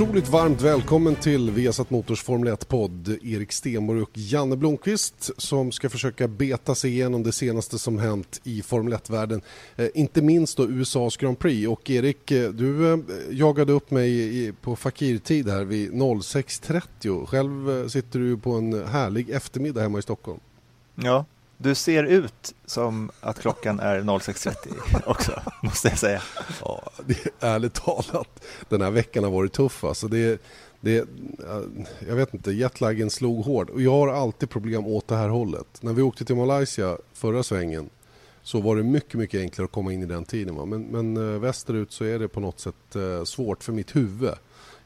Otroligt 0.00 0.28
varmt 0.28 0.62
välkommen 0.62 1.14
till 1.14 1.50
Viasat 1.50 1.90
Motors 1.90 2.22
Formel 2.22 2.52
1-podd. 2.52 3.18
Erik 3.22 3.52
Stenborg 3.52 4.02
och 4.02 4.10
Janne 4.14 4.56
Blomqvist 4.56 5.30
som 5.36 5.72
ska 5.72 5.90
försöka 5.90 6.28
beta 6.28 6.74
sig 6.74 6.90
igenom 6.90 7.22
det 7.22 7.32
senaste 7.32 7.78
som 7.78 7.98
hänt 7.98 8.40
i 8.44 8.62
Formel 8.62 8.94
1-världen. 8.94 9.42
Eh, 9.76 9.88
inte 9.94 10.22
minst 10.22 10.56
då 10.56 10.68
USAs 10.68 11.16
Grand 11.16 11.38
Prix. 11.38 11.68
Och 11.68 11.90
Erik, 11.90 12.30
eh, 12.30 12.50
du 12.50 12.92
eh, 12.92 12.98
jagade 13.30 13.72
upp 13.72 13.90
mig 13.90 14.10
i, 14.10 14.52
på 14.52 14.76
fakirtid 14.76 15.48
här 15.48 15.64
vid 15.64 15.92
06.30. 15.92 17.26
Själv 17.26 17.70
eh, 17.70 17.86
sitter 17.86 18.18
du 18.18 18.36
på 18.36 18.52
en 18.52 18.86
härlig 18.86 19.30
eftermiddag 19.30 19.80
hemma 19.80 19.98
i 19.98 20.02
Stockholm. 20.02 20.40
Ja, 20.94 21.24
du 21.62 21.74
ser 21.74 22.04
ut 22.04 22.54
som 22.66 23.10
att 23.20 23.40
klockan 23.40 23.80
är 23.80 24.00
06.30 24.00 25.02
också, 25.06 25.42
måste 25.62 25.88
jag 25.88 25.98
säga. 25.98 26.22
Ja, 26.60 26.90
det 27.06 27.26
är 27.26 27.32
ärligt 27.40 27.74
talat, 27.74 28.44
den 28.68 28.82
här 28.82 28.90
veckan 28.90 29.24
har 29.24 29.30
varit 29.30 29.52
tuff. 29.52 29.84
Alltså 29.84 30.08
det, 30.08 30.40
det, 30.80 31.08
jag 32.08 32.16
vet 32.16 32.34
inte, 32.34 32.52
jetlagen 32.52 33.10
slog 33.10 33.44
hård. 33.44 33.70
Och 33.70 33.82
jag 33.82 33.90
har 33.90 34.08
alltid 34.08 34.50
problem 34.50 34.86
åt 34.86 35.08
det 35.08 35.16
här 35.16 35.28
hållet. 35.28 35.66
När 35.80 35.92
vi 35.92 36.02
åkte 36.02 36.24
till 36.24 36.36
Malaysia 36.36 36.96
förra 37.12 37.42
svängen 37.42 37.90
så 38.42 38.60
var 38.60 38.76
det 38.76 38.82
mycket, 38.82 39.14
mycket 39.14 39.40
enklare 39.40 39.64
att 39.64 39.72
komma 39.72 39.92
in 39.92 40.02
i 40.02 40.06
den 40.06 40.24
tiden. 40.24 40.54
Va? 40.54 40.64
Men, 40.64 40.82
men 40.82 41.16
eh, 41.16 41.40
västerut 41.40 41.92
så 41.92 42.04
är 42.04 42.18
det 42.18 42.28
på 42.28 42.40
något 42.40 42.60
sätt 42.60 42.96
eh, 42.96 43.24
svårt 43.24 43.64
för 43.64 43.72
mitt 43.72 43.96
huvud. 43.96 44.34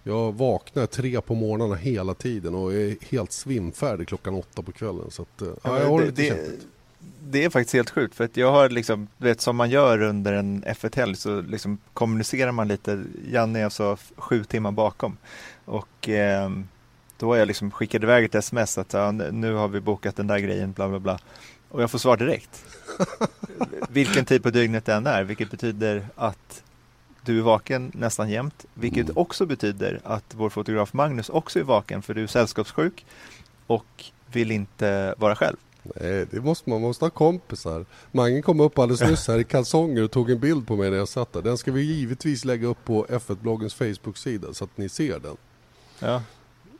Jag 0.06 0.32
vaknar 0.32 0.86
tre 0.86 1.20
på 1.20 1.34
morgnarna 1.34 1.74
hela 1.74 2.14
tiden 2.14 2.54
och 2.54 2.72
är 2.72 2.96
helt 3.10 3.32
svimfärdig 3.32 4.08
klockan 4.08 4.34
åtta 4.34 4.62
på 4.62 4.72
kvällen. 4.72 5.10
Så 5.10 5.22
att, 5.22 5.42
eh, 5.42 5.48
ja, 5.62 5.80
jag 5.80 5.88
har 5.88 6.00
det, 6.00 6.06
lite 6.06 6.22
det, 6.22 6.28
kämpigt. 6.28 6.66
det 7.20 7.44
är 7.44 7.50
faktiskt 7.50 7.74
helt 7.74 7.90
sjukt 7.90 8.14
för 8.14 8.24
att 8.24 8.36
jag 8.36 8.52
har 8.52 8.68
liksom, 8.68 9.08
du 9.18 9.26
vet 9.26 9.40
som 9.40 9.56
man 9.56 9.70
gör 9.70 10.02
under 10.02 10.32
en 10.32 10.64
F1-helg 10.64 11.16
så 11.16 11.40
liksom 11.40 11.78
kommunicerar 11.92 12.52
man 12.52 12.68
lite. 12.68 13.04
Janne 13.30 13.60
är 13.60 13.64
alltså 13.64 13.96
sju 14.16 14.44
timmar 14.44 14.72
bakom 14.72 15.16
och 15.64 16.08
eh, 16.08 16.50
då 17.18 17.26
har 17.26 17.36
jag 17.36 17.48
liksom 17.48 17.70
skickat 17.70 18.02
iväg 18.02 18.24
ett 18.24 18.34
sms 18.34 18.78
att 18.78 18.92
ja, 18.92 19.10
nu 19.12 19.54
har 19.54 19.68
vi 19.68 19.80
bokat 19.80 20.16
den 20.16 20.26
där 20.26 20.38
grejen 20.38 20.72
bla 20.72 20.88
bla 20.88 20.98
bla 20.98 21.18
och 21.68 21.82
jag 21.82 21.90
får 21.90 21.98
svar 21.98 22.16
direkt. 22.16 22.64
Vilken 23.88 24.24
tid 24.24 24.42
på 24.42 24.50
dygnet 24.50 24.84
den 24.84 25.06
är, 25.06 25.24
vilket 25.24 25.50
betyder 25.50 26.06
att 26.14 26.63
du 27.24 27.38
är 27.38 27.42
vaken 27.42 27.92
nästan 27.94 28.30
jämt, 28.30 28.64
vilket 28.74 29.04
Mm. 29.04 29.18
också 29.18 29.46
betyder 29.46 30.00
att 30.04 30.34
vår 30.34 30.50
fotograf 30.50 30.92
Magnus 30.92 31.28
också 31.28 31.58
är 31.58 31.62
vaken 31.62 32.02
för 32.02 32.14
du 32.14 32.22
är 32.22 32.26
sällskapssjuk 32.26 33.06
och 33.66 34.04
vill 34.32 34.50
inte 34.50 35.14
vara 35.18 35.36
själv. 35.36 35.56
Nej, 36.00 36.26
det 36.30 36.40
måste 36.40 36.70
man, 36.70 36.80
måste 36.80 37.04
ha 37.04 37.10
kompisar. 37.10 37.84
Mange 38.12 38.42
kom 38.42 38.60
upp 38.60 38.78
alldeles 38.78 39.00
nyss 39.10 39.28
här 39.28 39.38
i 39.38 39.44
kalsonger 39.44 40.02
och 40.02 40.10
tog 40.10 40.30
en 40.30 40.38
bild 40.38 40.66
på 40.66 40.76
mig 40.76 40.90
när 40.90 40.96
jag 40.96 41.08
satt 41.08 41.32
där. 41.32 41.42
Den 41.42 41.58
ska 41.58 41.72
vi 41.72 41.82
givetvis 41.82 42.44
lägga 42.44 42.66
upp 42.66 42.84
på 42.84 43.06
F1-bloggens 43.06 43.74
Facebook-sida 43.74 44.54
så 44.54 44.64
att 44.64 44.76
ni 44.78 44.88
ser 44.88 45.18
den. 45.18 45.36
Ja. 45.98 46.22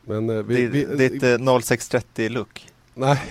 Men 0.01 0.29
eh, 0.29 0.35
vi, 0.43 0.67
Det, 0.67 0.67
vi, 0.67 1.09
ditt 1.09 1.23
eh, 1.23 1.27
0630-look. 1.27 2.67
Nej. 2.93 3.21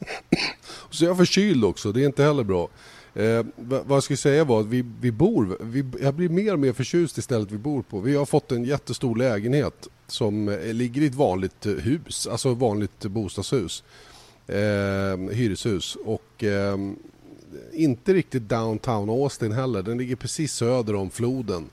så 0.90 1.04
jag 1.04 1.10
är 1.10 1.14
förkyld 1.16 1.64
också, 1.64 1.92
det 1.92 2.02
är 2.02 2.06
inte 2.06 2.22
heller 2.22 2.44
bra. 2.44 2.68
Eh, 3.14 3.44
vad 3.56 3.96
jag 3.96 4.02
skulle 4.02 4.16
säga 4.16 4.44
var 4.44 4.60
att 4.60 4.66
vi, 4.66 4.84
vi 5.00 5.12
bor, 5.12 5.58
vi, 5.60 5.84
jag 6.00 6.14
blir 6.14 6.28
mer 6.28 6.52
och 6.52 6.58
mer 6.58 6.72
förtjust 6.72 7.18
i 7.18 7.22
stället 7.22 7.50
vi 7.50 7.58
bor 7.58 7.82
på. 7.82 8.00
Vi 8.00 8.16
har 8.16 8.26
fått 8.26 8.52
en 8.52 8.64
jättestor 8.64 9.16
lägenhet 9.16 9.88
som 10.06 10.48
eh, 10.48 10.72
ligger 10.72 11.02
i 11.02 11.06
ett 11.06 11.14
vanligt 11.14 11.66
eh, 11.66 11.72
hus, 11.72 12.26
alltså 12.26 12.52
ett 12.52 12.58
vanligt 12.58 13.04
bostadshus. 13.04 13.84
Eh, 14.46 15.16
hyreshus 15.30 15.96
och 16.04 16.44
eh, 16.44 16.76
inte 17.72 18.14
riktigt 18.14 18.48
downtown 18.48 19.10
Austin 19.10 19.52
heller. 19.52 19.82
Den 19.82 19.98
ligger 19.98 20.16
precis 20.16 20.52
söder 20.52 20.94
om 20.94 21.10
floden. 21.10 21.70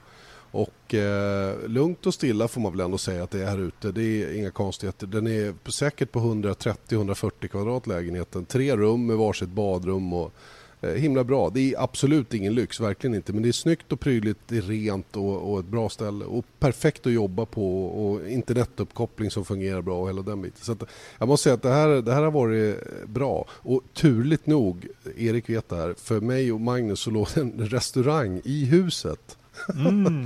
Och 0.51 0.93
eh, 0.93 1.67
lugnt 1.67 2.05
och 2.05 2.13
stilla 2.13 2.47
får 2.47 2.61
man 2.61 2.71
väl 2.71 2.81
ändå 2.81 2.97
säga 2.97 3.23
att 3.23 3.31
det 3.31 3.41
är 3.41 3.45
här 3.45 3.57
ute. 3.57 3.91
Det 3.91 4.03
är 4.03 4.37
inga 4.37 4.51
konstigheter. 4.51 5.07
Den 5.07 5.27
är 5.27 5.69
säkert 5.69 6.11
på 6.11 6.19
130-140 6.19 7.47
kvadrat 7.47 7.87
lägenheten. 7.87 8.45
Tre 8.45 8.75
rum 8.75 9.05
med 9.05 9.17
varsitt 9.17 9.49
badrum 9.49 10.13
och 10.13 10.33
himla 10.81 11.23
bra. 11.23 11.49
Det 11.49 11.73
är 11.73 11.83
absolut 11.83 12.33
ingen 12.33 12.55
lyx, 12.55 12.79
verkligen 12.79 13.15
inte. 13.15 13.33
Men 13.33 13.43
det 13.43 13.49
är 13.49 13.53
snyggt 13.53 13.91
och 13.91 13.99
prydligt, 13.99 14.39
det 14.47 14.57
är 14.57 14.61
rent 14.61 15.15
och, 15.15 15.51
och 15.53 15.59
ett 15.59 15.65
bra 15.65 15.89
ställe. 15.89 16.25
Och 16.25 16.45
perfekt 16.59 17.05
att 17.07 17.13
jobba 17.13 17.45
på 17.45 17.85
och 17.85 18.29
internetuppkoppling 18.29 19.31
som 19.31 19.45
fungerar 19.45 19.81
bra 19.81 20.01
och 20.01 20.07
hela 20.09 20.21
den 20.21 20.41
biten. 20.41 20.59
Så 20.61 20.71
att, 20.71 20.83
jag 21.17 21.27
måste 21.27 21.43
säga 21.43 21.53
att 21.53 21.61
det 21.61 21.69
här, 21.69 21.87
det 21.87 22.13
här 22.13 22.23
har 22.23 22.31
varit 22.31 22.77
bra. 23.07 23.45
Och 23.49 23.81
turligt 23.93 24.45
nog, 24.47 24.87
Erik 25.17 25.49
vet 25.49 25.69
det 25.69 25.75
här, 25.75 25.93
för 25.97 26.19
mig 26.19 26.51
och 26.51 26.61
Magnus 26.61 26.99
så 26.99 27.11
låg 27.11 27.27
en 27.35 27.51
restaurang 27.51 28.41
i 28.43 28.65
huset. 28.65 29.37
Mm. 29.75 30.25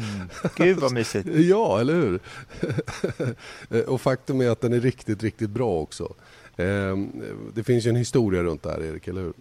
Gud 0.55 0.77
vad 0.77 0.93
mysigt. 0.93 1.27
Ja, 1.35 1.79
eller 1.79 1.93
hur? 1.93 2.19
och 3.87 4.01
faktum 4.01 4.41
är 4.41 4.49
att 4.49 4.61
den 4.61 4.73
är 4.73 4.79
riktigt, 4.79 5.23
riktigt 5.23 5.49
bra 5.49 5.79
också. 5.79 6.13
Ehm, 6.57 7.11
Det 7.53 7.63
finns 7.63 7.85
ju 7.85 7.89
en 7.89 7.95
historia 7.95 8.43
runt 8.43 8.63
det 8.63 8.69
här, 8.69 8.83
Erik, 8.83 9.07
eller 9.07 9.21
hur? 9.21 9.33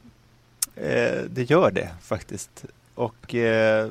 Eh, 0.82 1.22
det 1.30 1.50
gör 1.50 1.70
det 1.70 1.88
faktiskt. 2.02 2.64
Och 2.94 3.34
eh, 3.34 3.91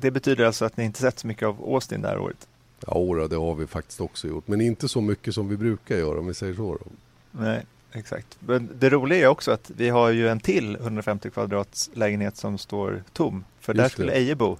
det 0.00 0.10
betyder 0.10 0.44
alltså 0.44 0.64
att 0.64 0.76
ni 0.76 0.84
inte 0.84 1.00
sett 1.00 1.18
så 1.18 1.26
mycket 1.26 1.48
av 1.48 1.60
Austin 1.60 2.02
det 2.02 2.08
här 2.08 2.18
året. 2.18 2.48
Ja, 2.86 3.26
det 3.30 3.36
har 3.36 3.54
vi 3.54 3.66
faktiskt 3.66 4.00
också 4.00 4.28
gjort. 4.28 4.48
Men 4.48 4.60
inte 4.60 4.88
så 4.88 5.00
mycket 5.00 5.34
som 5.34 5.48
vi 5.48 5.56
brukar 5.56 5.96
göra, 5.96 6.18
om 6.18 6.26
vi 6.26 6.34
säger 6.34 6.54
så. 6.54 6.74
Då. 6.74 6.86
Nej, 7.30 7.66
exakt. 7.92 8.38
Men 8.40 8.68
det 8.78 8.90
roliga 8.90 9.18
är 9.18 9.26
också 9.26 9.50
att 9.50 9.70
vi 9.76 9.88
har 9.88 10.10
ju 10.10 10.28
en 10.28 10.40
till 10.40 10.76
150 10.76 11.30
kvadrats 11.30 11.90
lägenhet 11.94 12.36
som 12.36 12.58
står 12.58 13.02
tom. 13.12 13.44
För 13.60 13.74
där 13.74 13.82
Just 13.82 13.96
det. 13.96 14.02
skulle 14.02 14.12
Eje 14.12 14.34
bo. 14.34 14.56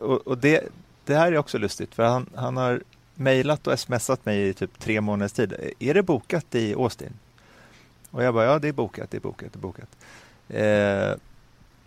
Och 0.00 0.26
och 0.26 0.38
det, 0.38 0.64
det 1.04 1.14
här 1.14 1.32
är 1.32 1.36
också 1.38 1.58
lustigt 1.58 1.94
för 1.94 2.02
han, 2.02 2.26
han 2.34 2.56
har 2.56 2.82
mejlat 3.14 3.66
och 3.66 3.78
smsat 3.78 4.24
mig 4.26 4.48
i 4.48 4.54
typ 4.54 4.78
tre 4.78 5.00
månaders 5.00 5.32
tid. 5.32 5.54
Är 5.78 5.94
det 5.94 6.02
bokat 6.02 6.54
i 6.54 6.74
Austin? 6.74 7.12
Och 8.10 8.22
jag 8.22 8.34
bara, 8.34 8.44
ja 8.44 8.58
det 8.58 8.68
är 8.68 8.72
bokat, 8.72 9.10
det 9.10 9.16
är 9.16 9.20
bokat, 9.20 9.52
det 9.52 9.58
är 9.58 9.60
bokat. 9.60 9.88
Eh, 10.52 11.16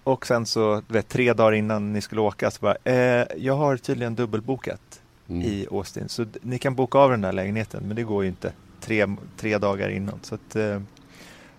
och 0.04 0.28
sen 0.28 0.46
så, 0.46 0.82
vet, 0.88 1.08
tre 1.10 1.34
dagar 1.34 1.52
innan 1.52 1.94
ni 1.94 2.02
skulle 2.02 2.22
åka 2.22 2.52
så 2.52 2.62
bara, 2.62 2.76
eh, 2.84 3.26
jag 3.38 3.56
har 3.56 3.78
tydligen 3.78 4.16
dubbelbokat 4.16 5.02
Mm. 5.30 5.42
i 5.42 5.68
Austin. 5.72 6.10
Så 6.10 6.26
ni 6.42 6.58
kan 6.60 6.76
boka 6.76 6.98
av 6.98 7.12
den 7.12 7.22
där 7.22 7.32
lägenheten, 7.34 7.84
men 7.88 7.96
det 7.96 8.04
går 8.04 8.24
ju 8.24 8.30
inte 8.30 8.54
tre, 8.82 9.08
tre 9.38 9.58
dagar 9.58 9.90
innan. 9.90 10.20
Så 10.22 10.36
att, 10.36 10.56
eh, 10.56 10.82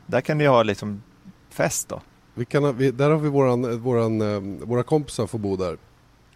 där 0.06 0.20
kan 0.20 0.38
ni 0.38 0.46
ha 0.46 0.62
liksom 0.62 1.02
fest 1.50 1.88
då. 1.88 2.00
Vi 2.34 2.44
kan, 2.44 2.76
vi, 2.76 2.90
där 2.90 3.10
har 3.10 3.18
vi 3.18 3.28
våran, 3.28 3.78
våran, 3.80 4.20
eh, 4.20 4.40
våra 4.66 4.82
kompisar 4.82 5.26
får 5.26 5.38
bo 5.38 5.56
där. 5.56 5.76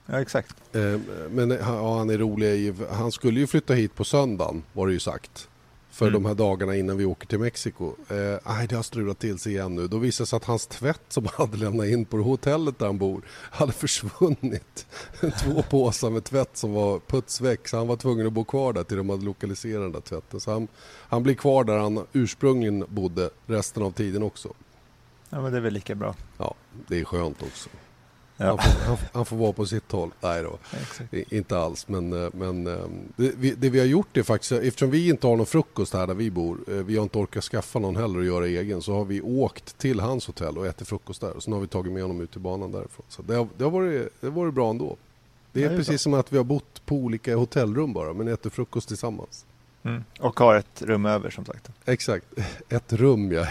Ja, 0.07 0.21
exakt. 0.21 0.57
Eh, 0.73 1.01
Men 1.31 1.51
ja, 1.51 1.99
han 1.99 2.11
är 2.11 2.19
rolig. 2.19 2.75
Han 2.91 3.13
skulle 3.13 3.41
ju 3.41 3.47
flytta 3.47 3.75
hit 3.75 3.95
på 3.95 4.05
söndagen 4.05 4.63
var 4.73 4.87
det 4.87 4.93
ju 4.93 5.01
sagt. 5.01 5.49
För 5.91 6.07
Mm. 6.09 6.23
de 6.23 6.29
här 6.29 6.35
dagarna 6.35 6.77
innan 6.77 6.97
vi 6.97 7.05
åker 7.05 7.27
till 7.27 7.39
Mexiko. 7.39 7.87
Eh, 8.09 8.67
det 8.69 8.73
har 8.77 8.83
strulat 8.83 9.19
till 9.19 9.39
sig 9.39 9.53
igen 9.53 9.75
nu. 9.75 9.89
Då 9.89 9.99
visade 9.99 10.23
det 10.25 10.29
sig 10.29 10.37
att 10.37 10.45
hans 10.45 10.67
tvätt 10.67 11.01
som 11.09 11.27
han 11.33 11.47
hade 11.49 11.59
lämnat 11.65 11.87
in 11.87 12.05
på 12.05 12.17
hotellet 12.17 12.79
där 12.79 12.87
han 12.87 12.99
bor 12.99 13.23
hade 13.31 13.73
försvunnit. 13.73 14.87
Två 15.43 15.63
påsar 15.63 16.11
med 16.11 16.25
tvätt 16.25 16.57
som 16.57 16.73
var 16.73 16.99
putsväck. 16.99 17.69
Så 17.69 17.77
han 17.77 17.87
var 17.87 17.97
tvungen 17.97 18.27
att 18.27 18.33
bo 18.33 18.45
kvar 18.45 18.73
där 18.73 18.85
till 18.85 18.97
de 18.97 19.11
hade 19.11 19.25
lokaliserat 19.25 19.83
den 19.83 19.93
där 19.93 20.01
tvätten. 20.01 20.41
Så 20.41 20.53
han, 20.53 20.69
han 21.09 21.23
blir 21.23 21.35
kvar 21.35 21.65
där 21.65 21.79
han 21.79 22.07
ursprungligen 22.13 22.85
bodde 22.89 23.31
resten 23.47 23.83
av 23.83 23.91
tiden 23.93 24.23
också. 24.23 24.53
Ja, 25.31 25.41
men 25.43 25.53
det 25.53 25.59
är 25.59 25.63
väl 25.63 25.73
lika 25.75 25.95
bra. 25.95 26.15
Ja, 26.39 26.55
det 26.89 27.01
är 27.01 27.05
skönt 27.05 27.43
också. 27.43 27.69
Ja, 28.43 28.47
Han, 28.47 28.59
får, 28.59 28.81
han, 28.87 28.97
han 29.13 29.25
får 29.25 29.37
vara 29.37 29.53
på 29.53 29.67
sitt 29.67 29.93
håll. 29.93 30.11
Nej 30.21 30.43
då. 30.43 30.59
exakt. 30.83 31.15
I- 31.15 31.25
Inte 31.37 31.59
alls, 31.59 31.89
men, 31.89 32.25
eh, 32.25 32.31
men 32.35 32.67
eh, 32.67 32.85
det, 33.17 33.33
vi, 33.37 33.51
det 33.55 33.71
vi 33.71 33.79
har 33.79 33.87
gjort 33.87 34.17
är 34.17 34.23
faktiskt, 34.23 34.53
eftersom 34.53 34.91
vi 34.91 35.09
inte 35.09 35.27
har 35.27 35.37
någon 35.37 35.47
frukost 35.47 35.93
här 35.95 36.07
där 36.07 36.15
vi 36.15 36.31
bor, 36.31 36.59
eh, 36.69 36.75
vi 36.75 36.97
har 36.97 37.03
inte 37.03 37.19
orkat 37.19 37.45
skaffa 37.45 37.79
någon 37.79 37.97
heller 37.97 38.19
och 38.19 38.25
göra 38.25 38.47
egen, 38.47 38.83
så 38.83 38.95
har 38.95 39.05
vi 39.05 39.21
åkt 39.21 39.79
till 39.79 40.01
hans 40.01 40.27
hotell 40.27 40.59
och 40.59 40.67
ätit 40.67 40.89
frukost 40.89 41.21
där. 41.21 41.31
Och 41.37 41.43
sen 41.43 41.53
har 41.53 41.61
vi 41.61 41.67
tagit 41.67 41.93
med 41.93 42.03
honom 42.03 42.21
ut 42.21 42.31
till 42.31 42.41
banan 42.41 42.73
därifrån. 42.73 43.07
Så 43.09 43.23
det 43.23 43.35
har, 43.35 43.49
det 43.59 43.65
har, 43.65 43.71
varit, 43.71 44.09
det 44.21 44.27
har 44.27 44.33
varit 44.35 44.55
bra 44.55 44.71
ändå. 44.71 44.97
Det 45.53 45.65
är 45.65 45.69
det 45.69 45.75
är 45.75 45.79
precis 45.79 46.03
som 46.03 46.15
att 46.15 46.33
vi 46.33 46.37
har 46.37 46.45
bott 46.45 46.87
på 46.87 46.95
olika 46.97 47.37
hotellrum 47.37 47.93
bara, 47.93 48.13
men 48.13 48.29
äter 48.29 48.51
frukost 48.51 48.89
tillsammans. 48.89 49.45
Mm. 49.83 50.05
Och 50.21 50.41
har 50.41 50.55
ett 50.55 50.83
rum 50.83 51.07
över 51.07 51.31
som 51.31 51.45
sagt. 51.45 51.69
Exakt, 51.85 52.27
ett 52.69 52.93
rum 52.93 53.33
ja. 53.33 53.47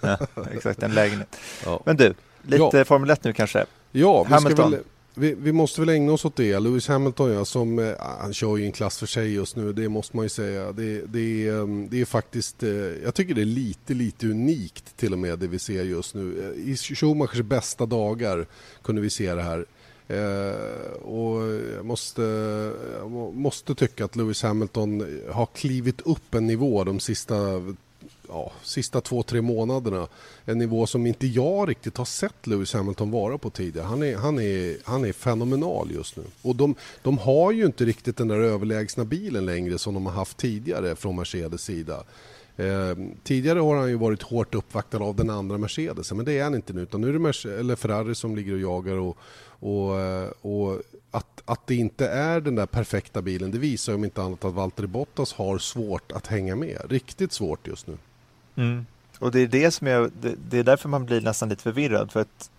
Ja, 0.00 0.18
exakt, 0.52 0.82
en 0.82 0.94
lägenhet. 0.94 1.36
ja. 1.64 1.80
Men 1.86 1.96
du, 1.96 2.14
Lite 2.42 2.76
ja. 2.78 2.84
Formel 2.84 3.10
1 3.10 3.24
nu 3.24 3.32
kanske. 3.32 3.66
Ja, 3.92 4.26
vi. 4.46 4.54
Väl, 4.54 4.78
vi, 5.14 5.34
vi, 5.34 5.52
måste 5.52 5.80
väl 5.80 5.88
ägna 5.88 6.12
oss 6.12 6.24
åt 6.24 6.36
det. 6.36 6.60
Lewis 6.60 6.88
Hamilton, 6.88 7.32
ja, 7.32 7.44
som, 7.44 7.78
eh, 7.78 7.94
han 7.98 8.32
kör 8.32 8.56
ju 8.56 8.64
en 8.64 8.72
klass 8.72 8.98
för 8.98 9.06
sig 9.06 9.34
just 9.34 9.56
nu, 9.56 9.72
det 9.72 9.88
måste 9.88 10.16
man 10.16 10.24
ju 10.24 10.28
säga. 10.28 10.72
Det, 10.72 11.00
det, 11.06 11.48
ehm, 11.48 11.88
det 11.90 12.00
är 12.00 12.04
faktiskt, 12.04 12.62
eh, 12.62 12.70
jag 13.04 13.14
tycker 13.14 13.34
det 13.34 13.40
är 13.40 13.44
lite, 13.44 13.94
lite 13.94 14.26
unikt 14.26 14.96
till 14.96 15.12
och 15.12 15.18
med 15.18 15.38
det 15.38 15.46
vi 15.46 15.58
ser 15.58 15.84
just 15.84 16.14
nu. 16.14 16.54
I 16.66 16.76
Schumachers 16.76 17.40
bästa 17.40 17.86
dagar 17.86 18.46
kunde 18.82 19.00
vi 19.02 19.10
se 19.10 19.34
det 19.34 19.42
här. 19.42 19.66
Eh, 20.08 20.92
och 20.92 21.42
jag 21.76 21.84
måste, 21.84 22.22
jag 22.98 23.10
måste 23.34 23.74
tycka 23.74 24.04
att 24.04 24.16
Lewis 24.16 24.42
Hamilton 24.42 25.20
har 25.32 25.46
klivit 25.46 26.00
upp 26.00 26.34
en 26.34 26.46
nivå 26.46 26.84
de 26.84 27.00
sista, 27.00 27.34
ja, 28.30 28.52
sista 28.62 29.00
två, 29.00 29.22
tre 29.22 29.40
månaderna. 29.40 30.08
En 30.44 30.58
nivå 30.58 30.86
som 30.86 31.06
inte 31.06 31.26
jag 31.26 31.68
riktigt 31.68 31.96
har 31.96 32.04
sett 32.04 32.46
Lewis 32.46 32.72
Hamilton 32.72 33.10
vara 33.10 33.38
på 33.38 33.50
tidigare. 33.50 33.86
Han 33.86 34.02
är, 34.02 34.16
han 34.16 34.38
är, 34.38 34.76
han 34.84 35.04
är 35.04 35.12
fenomenal 35.12 35.90
just 35.90 36.16
nu. 36.16 36.22
Och 36.42 36.56
de, 36.56 36.74
de 37.02 37.18
har 37.18 37.52
ju 37.52 37.66
inte 37.66 37.84
riktigt 37.84 38.16
den 38.16 38.28
där 38.28 38.40
överlägsna 38.40 39.04
bilen 39.04 39.46
längre 39.46 39.78
som 39.78 39.94
de 39.94 40.06
har 40.06 40.12
haft 40.12 40.36
tidigare 40.36 40.96
från 40.96 41.16
Mercedes 41.16 41.62
sida. 41.62 42.04
Eh, 42.60 42.96
tidigare 43.22 43.58
har 43.58 43.76
han 43.76 43.88
ju 43.88 43.96
varit 43.96 44.22
hårt 44.22 44.54
uppvaktad 44.54 44.98
av 44.98 45.16
den 45.16 45.30
andra 45.30 45.58
Mercedesen 45.58 46.16
men 46.16 46.26
det 46.26 46.38
är 46.38 46.44
han 46.44 46.54
inte 46.54 46.72
nu 46.72 46.82
utan 46.82 47.00
nu 47.00 47.08
är 47.08 47.12
det 47.12 47.18
Merce 47.18 47.58
eller 47.58 47.76
Ferrari 47.76 48.14
som 48.14 48.36
ligger 48.36 48.52
och 48.52 48.60
jagar 48.60 48.96
och, 48.96 49.18
och, 49.60 50.00
eh, 50.00 50.30
och 50.40 50.82
att, 51.10 51.42
att 51.44 51.66
det 51.66 51.74
inte 51.74 52.08
är 52.08 52.40
den 52.40 52.54
där 52.54 52.66
perfekta 52.66 53.22
bilen 53.22 53.50
det 53.50 53.58
visar 53.58 53.92
ju 53.92 53.96
om 53.96 54.04
inte 54.04 54.22
annat 54.22 54.44
att 54.44 54.54
Valtteri 54.54 54.86
Bottas 54.86 55.32
har 55.32 55.58
svårt 55.58 56.12
att 56.12 56.26
hänga 56.26 56.56
med. 56.56 56.78
Riktigt 56.88 57.32
svårt 57.32 57.66
just 57.66 57.86
nu. 57.86 57.96
Mm. 58.56 58.86
Och 59.18 59.30
det 59.30 59.40
är 59.40 59.46
det 59.46 59.70
som 59.70 59.86
jag, 59.86 60.10
det, 60.20 60.34
det, 60.48 60.58
är 60.58 60.64
därför 60.64 60.88
man 60.88 61.04
blir 61.04 61.20
nästan 61.20 61.48
lite 61.48 61.62
förvirrad 61.62 62.12
för 62.12 62.20
att 62.20 62.50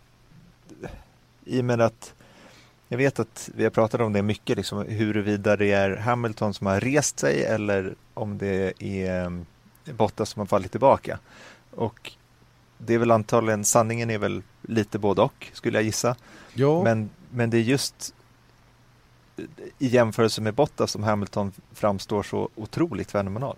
i 1.46 1.62
och 1.62 1.66
med 1.66 1.82
att 1.82 2.14
jag 2.88 2.98
vet 2.98 3.20
att 3.20 3.50
vi 3.56 3.64
har 3.64 3.72
pratat 3.72 4.02
om 4.02 4.14
det 4.14 4.22
mycket, 4.22 4.58
liksom, 4.58 4.86
huruvida 4.88 5.56
det 5.56 5.72
är 5.72 5.96
Hamilton 5.98 6.54
som 6.54 6.68
har 6.68 6.80
rest 6.80 7.20
sig 7.20 7.44
eller 7.44 7.96
om 8.14 8.38
det 8.38 8.84
är 8.84 9.26
mm, 9.26 9.46
Bottas 9.86 10.30
som 10.30 10.40
har 10.40 10.46
fallit 10.46 10.72
tillbaka. 10.72 11.20
Och 11.72 12.12
det 12.78 12.94
är 12.94 12.98
väl 12.98 13.12
antagligen, 13.12 13.64
sanningen 13.66 14.10
är 14.10 14.18
väl 14.18 14.42
lite 14.62 15.00
både 15.00 15.22
och 15.22 15.48
skulle 15.54 15.78
jag 15.78 15.84
gissa. 15.84 16.16
Ja. 16.54 16.84
Men, 16.84 17.10
men 17.30 17.50
det 17.50 17.58
är 17.58 17.62
just 17.62 18.14
i 19.80 19.88
jämförelse 19.88 20.42
med 20.42 20.54
Bottas 20.54 20.92
som 20.92 21.04
Hamilton 21.04 21.52
framstår 21.74 22.24
så 22.24 22.50
otroligt 22.56 23.12
fenomenal. 23.12 23.58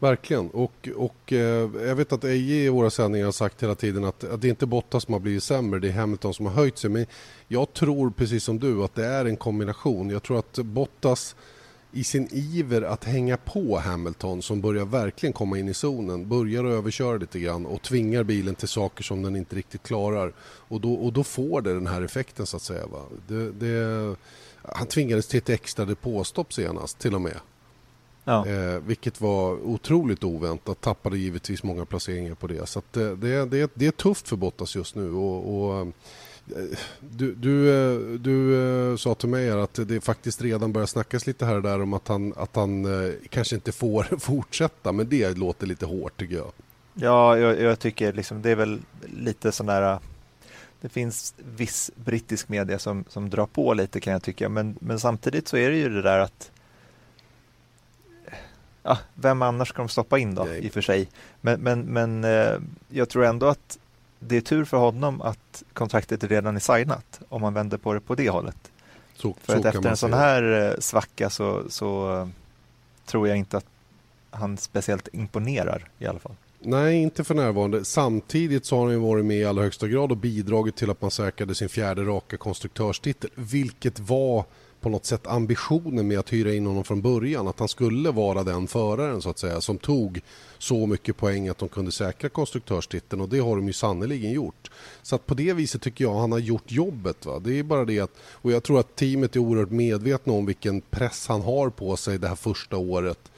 Verkligen. 0.00 0.50
Och, 0.50 0.88
och 0.96 1.32
eh, 1.32 1.70
jag 1.86 1.94
vet 1.94 2.12
att 2.12 2.24
Eje 2.24 2.64
i 2.64 2.68
våra 2.68 2.90
sändningar 2.90 3.24
har 3.24 3.32
sagt 3.32 3.62
hela 3.62 3.74
tiden 3.74 4.04
att, 4.04 4.24
att 4.24 4.40
det 4.40 4.48
är 4.48 4.50
inte 4.50 4.66
Bottas 4.66 5.02
som 5.04 5.12
har 5.12 5.20
blivit 5.20 5.42
sämre, 5.42 5.80
det 5.80 5.88
är 5.88 5.92
Hamilton 5.92 6.34
som 6.34 6.46
har 6.46 6.52
höjt 6.52 6.78
sig. 6.78 6.90
Men 6.90 7.06
jag 7.48 7.72
tror 7.72 8.10
precis 8.10 8.44
som 8.44 8.58
du 8.58 8.84
att 8.84 8.94
det 8.94 9.06
är 9.06 9.24
en 9.24 9.36
kombination. 9.36 10.10
Jag 10.10 10.22
tror 10.22 10.38
att 10.38 10.58
Bottas 10.58 11.36
i 11.92 12.04
sin 12.04 12.28
iver 12.30 12.82
att 12.82 13.04
hänga 13.04 13.36
på 13.36 13.78
Hamilton 13.78 14.42
som 14.42 14.60
börjar 14.60 14.84
verkligen 14.84 15.32
komma 15.32 15.58
in 15.58 15.68
i 15.68 15.74
zonen, 15.74 16.28
börjar 16.28 16.64
överköra 16.64 17.16
lite 17.16 17.38
grann 17.38 17.66
och 17.66 17.82
tvingar 17.82 18.22
bilen 18.22 18.54
till 18.54 18.68
saker 18.68 19.02
som 19.02 19.22
den 19.22 19.36
inte 19.36 19.56
riktigt 19.56 19.82
klarar. 19.82 20.32
Och 20.42 20.80
då, 20.80 20.94
och 20.94 21.12
då 21.12 21.24
får 21.24 21.60
det 21.60 21.74
den 21.74 21.86
här 21.86 22.02
effekten 22.02 22.46
så 22.46 22.56
att 22.56 22.62
säga. 22.62 22.86
Va? 22.86 23.02
Det, 23.28 23.52
det, 23.52 24.16
han 24.62 24.86
tvingades 24.86 25.26
till 25.26 25.38
ett 25.38 25.50
extra 25.50 25.84
depåstopp 25.84 26.52
senast 26.52 26.98
till 26.98 27.14
och 27.14 27.20
med. 27.20 27.36
Ja. 28.30 28.46
Eh, 28.46 28.80
vilket 28.80 29.20
var 29.20 29.66
otroligt 29.66 30.24
oväntat. 30.24 30.80
Tappade 30.80 31.18
givetvis 31.18 31.62
många 31.62 31.84
placeringar 31.84 32.34
på 32.34 32.46
det. 32.46 32.68
Så 32.68 32.82
det, 32.92 33.16
det, 33.16 33.44
det, 33.44 33.70
det 33.74 33.86
är 33.86 33.90
tufft 33.90 34.28
för 34.28 34.36
Bottas 34.36 34.76
just 34.76 34.94
nu. 34.94 35.12
Och, 35.12 35.54
och 35.54 35.86
du, 37.00 37.34
du, 37.34 37.70
eh, 37.70 37.98
du 38.18 38.62
eh, 38.90 38.96
sa 38.96 39.14
till 39.14 39.28
mig 39.28 39.50
att 39.50 39.88
det 39.88 40.00
faktiskt 40.00 40.42
redan 40.42 40.72
börjar 40.72 40.86
snackas 40.86 41.26
lite 41.26 41.46
här 41.46 41.54
och 41.54 41.62
där 41.62 41.82
om 41.82 41.94
att 41.94 42.08
han, 42.08 42.34
att 42.36 42.56
han 42.56 42.84
eh, 42.84 43.12
kanske 43.28 43.54
inte 43.54 43.72
får 43.72 44.02
fortsätta, 44.18 44.92
men 44.92 45.08
det 45.08 45.38
låter 45.38 45.66
lite 45.66 45.86
hårt 45.86 46.16
tycker 46.16 46.34
jag. 46.34 46.52
Ja, 46.94 47.38
jag, 47.38 47.60
jag 47.60 47.78
tycker 47.78 48.12
liksom 48.12 48.42
det 48.42 48.50
är 48.50 48.56
väl 48.56 48.80
lite 49.16 49.52
sån 49.52 49.66
där 49.66 49.98
det 50.80 50.88
finns 50.88 51.34
viss 51.56 51.90
brittisk 51.94 52.48
media 52.48 52.78
som, 52.78 53.04
som 53.08 53.30
drar 53.30 53.46
på 53.46 53.74
lite 53.74 54.00
kan 54.00 54.12
jag 54.12 54.22
tycka, 54.22 54.48
men, 54.48 54.76
men 54.80 55.00
samtidigt 55.00 55.48
så 55.48 55.56
är 55.56 55.70
det 55.70 55.76
ju 55.76 55.88
det 55.88 56.02
där 56.02 56.18
att 56.18 56.50
ja, 58.82 58.98
vem 59.14 59.42
annars 59.42 59.68
ska 59.68 59.82
de 59.82 59.88
stoppa 59.88 60.18
in 60.18 60.34
då 60.34 60.48
i 60.48 60.68
och 60.68 60.72
för 60.72 60.80
sig. 60.80 61.08
Men, 61.40 61.60
men, 61.60 61.80
men 61.80 62.24
jag 62.88 63.08
tror 63.08 63.24
ändå 63.24 63.46
att 63.46 63.78
det 64.18 64.36
är 64.36 64.40
tur 64.40 64.64
för 64.64 64.76
honom 64.76 65.22
att 65.22 65.62
kontraktet 65.72 66.24
redan 66.24 66.56
är 66.56 66.60
signat 66.60 67.20
om 67.28 67.40
man 67.40 67.54
vänder 67.54 67.78
på 67.78 67.94
det 67.94 68.00
på 68.00 68.14
det 68.14 68.30
hållet. 68.30 68.70
Så, 69.14 69.34
för 69.42 69.52
så 69.52 69.58
att 69.58 69.74
efter 69.74 69.90
en 69.90 69.96
sån 69.96 70.12
här 70.12 70.68
eh, 70.72 70.78
svacka 70.78 71.30
så, 71.30 71.62
så 71.68 72.16
eh, 72.16 72.28
tror 73.06 73.28
jag 73.28 73.36
inte 73.36 73.56
att 73.56 73.66
han 74.30 74.56
speciellt 74.56 75.08
imponerar 75.12 75.88
i 75.98 76.06
alla 76.06 76.18
fall. 76.18 76.34
Nej, 76.58 77.02
inte 77.02 77.24
för 77.24 77.34
närvarande. 77.34 77.84
Samtidigt 77.84 78.66
så 78.66 78.76
har 78.76 78.84
han 78.84 78.92
ju 78.92 78.98
varit 78.98 79.24
med 79.24 79.36
i 79.36 79.44
allra 79.44 79.62
högsta 79.62 79.88
grad 79.88 80.10
och 80.10 80.16
bidragit 80.16 80.76
till 80.76 80.90
att 80.90 81.02
man 81.02 81.10
säkrade 81.10 81.54
sin 81.54 81.68
fjärde 81.68 82.02
raka 82.02 82.36
konstruktörstitel, 82.36 83.30
vilket 83.34 83.98
var 83.98 84.44
på 84.80 84.88
något 84.88 85.04
sätt 85.04 85.26
ambitionen 85.26 86.08
med 86.08 86.18
att 86.18 86.32
hyra 86.32 86.54
in 86.54 86.66
honom 86.66 86.84
från 86.84 87.00
början. 87.00 87.48
Att 87.48 87.58
han 87.58 87.68
skulle 87.68 88.10
vara 88.10 88.44
den 88.44 88.66
föraren 88.66 89.22
så 89.22 89.30
att 89.30 89.38
säga 89.38 89.60
som 89.60 89.78
tog 89.78 90.20
så 90.58 90.86
mycket 90.86 91.16
poäng 91.16 91.48
att 91.48 91.58
de 91.58 91.68
kunde 91.68 91.92
säkra 91.92 92.28
konstruktörstiteln 92.28 93.22
och 93.22 93.28
det 93.28 93.38
har 93.38 93.56
de 93.56 93.66
ju 93.66 93.72
sannerligen 93.72 94.32
gjort. 94.32 94.70
Så 95.02 95.14
att 95.14 95.26
på 95.26 95.34
det 95.34 95.52
viset 95.52 95.82
tycker 95.82 96.04
jag 96.04 96.14
han 96.14 96.32
har 96.32 96.38
gjort 96.38 96.72
jobbet. 96.72 97.26
Va? 97.26 97.38
Det 97.38 97.58
är 97.58 97.62
bara 97.62 97.84
det 97.84 98.00
att, 98.00 98.12
och 98.32 98.52
jag 98.52 98.62
tror 98.62 98.80
att 98.80 98.96
teamet 98.96 99.36
är 99.36 99.40
oerhört 99.40 99.70
medvetna 99.70 100.32
om 100.32 100.46
vilken 100.46 100.80
press 100.80 101.26
han 101.28 101.42
har 101.42 101.70
på 101.70 101.96
sig 101.96 102.18
det 102.18 102.28
här 102.28 102.36
första 102.36 102.76
året 102.76 103.30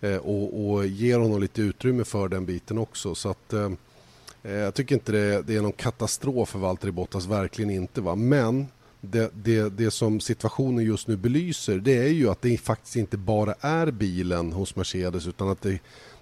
eh, 0.00 0.16
och, 0.16 0.70
och 0.70 0.86
ger 0.86 1.18
honom 1.18 1.40
lite 1.40 1.62
utrymme 1.62 2.04
för 2.04 2.28
den 2.28 2.46
biten 2.46 2.78
också. 2.78 3.14
Så 3.14 3.30
att 3.30 3.52
eh, 3.52 3.70
eh 4.42 4.52
jag 4.52 4.74
tycker 4.74 4.94
inte 4.94 5.12
det, 5.12 5.42
det, 5.42 5.56
är 5.56 5.62
någon 5.62 5.72
katastrof 5.72 6.48
för 6.48 6.58
Valtteri 6.58 6.90
Bottas, 6.90 7.26
verkligen 7.26 7.70
inte. 7.70 8.00
Va? 8.00 8.14
Men 8.14 8.66
det, 9.00 9.30
det, 9.34 9.68
det 9.68 9.90
som 9.90 10.20
situationen 10.20 10.84
just 10.84 11.08
nu 11.08 11.16
belyser 11.16 11.78
det 11.78 11.98
är 11.98 12.08
ju 12.08 12.30
att 12.30 12.42
det 12.42 12.58
faktiskt 12.58 12.96
inte 12.96 13.16
bara 13.16 13.54
är 13.60 13.90
bilen 13.90 14.52
hos 14.52 14.76
Mercedes 14.76 15.26
utan 15.26 15.48
att 15.48 15.62
det, 15.62 15.78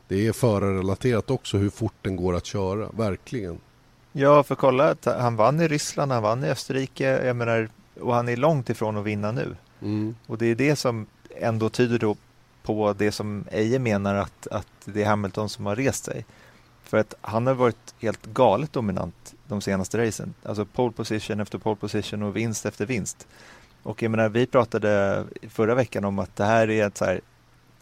det 0.09 0.27
är 0.27 0.33
förarrelaterat 0.33 1.31
också 1.31 1.57
hur 1.57 1.71
fort 1.71 1.95
den 2.03 2.17
går 2.17 2.37
att 2.37 2.47
köra, 2.47 2.89
verkligen. 2.91 3.59
Ja, 4.13 4.43
för 4.43 4.55
kolla, 4.55 4.97
han 5.05 5.37
vann 5.37 5.61
i 5.61 5.69
Ryssland, 5.69 6.13
han 6.13 6.23
vann 6.23 6.45
i 6.45 6.49
Österrike, 6.49 7.27
jag 7.27 7.37
menar, 7.37 7.69
och 8.01 8.15
han 8.15 8.29
är 8.29 8.37
långt 8.37 8.71
ifrån 8.71 8.97
att 8.97 9.05
vinna 9.05 9.33
nu. 9.33 9.57
Mm. 9.83 10.15
Och 10.27 10.39
det 10.39 10.47
är 10.47 10.55
det 10.55 10.77
som 10.77 11.07
ändå 11.37 11.69
tyder 11.69 12.17
på 12.63 12.95
det 12.99 13.13
som 13.13 13.45
Eje 13.51 13.79
menar 13.79 14.15
att, 14.15 14.47
att 14.47 14.67
det 14.85 15.03
är 15.03 15.07
Hamilton 15.07 15.49
som 15.49 15.67
har 15.67 15.77
rest 15.77 16.05
sig. 16.05 16.25
För 16.83 16.99
att 16.99 17.15
han 17.21 17.47
har 17.47 17.55
varit 17.55 17.95
helt 17.99 18.27
galet 18.27 18.73
dominant 18.73 19.35
de 19.49 19.61
senaste 19.61 20.07
racen. 20.07 20.35
Alltså 20.43 20.65
pole 20.65 20.93
position 20.93 21.41
efter 21.41 21.59
pole 21.59 21.77
position 21.77 22.23
och 22.23 22.37
vinst 22.37 22.67
efter 22.67 22.87
vinst. 22.87 23.27
Och 23.83 24.03
jag 24.03 24.11
menar, 24.11 24.29
vi 24.29 24.47
pratade 24.47 25.25
förra 25.49 25.75
veckan 25.75 26.05
om 26.05 26.19
att 26.19 26.37
det 26.37 26.45
här 26.45 26.71
är 26.71 26.87
ett 26.87 26.97
så 26.97 27.05
här, 27.05 27.21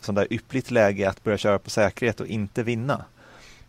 sånt 0.01 0.17
där 0.17 0.33
yppligt 0.33 0.71
läge 0.71 1.09
att 1.09 1.25
börja 1.25 1.39
köra 1.39 1.59
på 1.59 1.71
säkerhet 1.71 2.21
och 2.21 2.27
inte 2.27 2.63
vinna. 2.63 3.05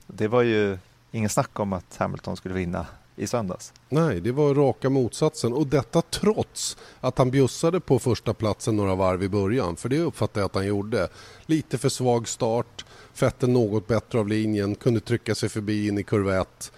Det 0.08 0.28
var 0.28 0.42
ju 0.42 0.78
ingen 1.12 1.30
snack 1.30 1.60
om 1.60 1.74
att 1.74 1.96
Hamilton 1.98 2.38
skulle 2.38 2.56
vinna 2.56 2.86
i 3.16 3.28
söndags. 3.28 3.74
Nej, 3.90 4.22
det 4.22 4.32
var 4.32 4.56
raka 4.56 4.90
motsatsen 4.90 5.54
och 5.54 5.68
detta 5.68 6.02
trots 6.02 6.78
att 7.00 7.18
han 7.18 7.32
bjussade 7.32 7.80
på 7.80 8.00
första 8.00 8.34
platsen 8.34 8.76
några 8.76 8.96
varv 8.96 9.24
i 9.24 9.30
början. 9.30 9.76
För 9.76 9.90
det 9.90 10.00
uppfattade 10.00 10.40
jag 10.40 10.46
att 10.46 10.56
han 10.56 10.66
gjorde. 10.66 11.08
Lite 11.46 11.78
för 11.78 11.90
svag 11.90 12.28
start, 12.28 12.86
Fetten 13.14 13.54
något 13.54 13.88
bättre 13.88 14.20
av 14.20 14.28
linjen, 14.28 14.76
kunde 14.76 15.00
trycka 15.00 15.36
sig 15.36 15.50
förbi 15.50 15.88
in 15.88 15.98
i 15.98 16.04
kurva 16.04 16.42
1. 16.42 16.72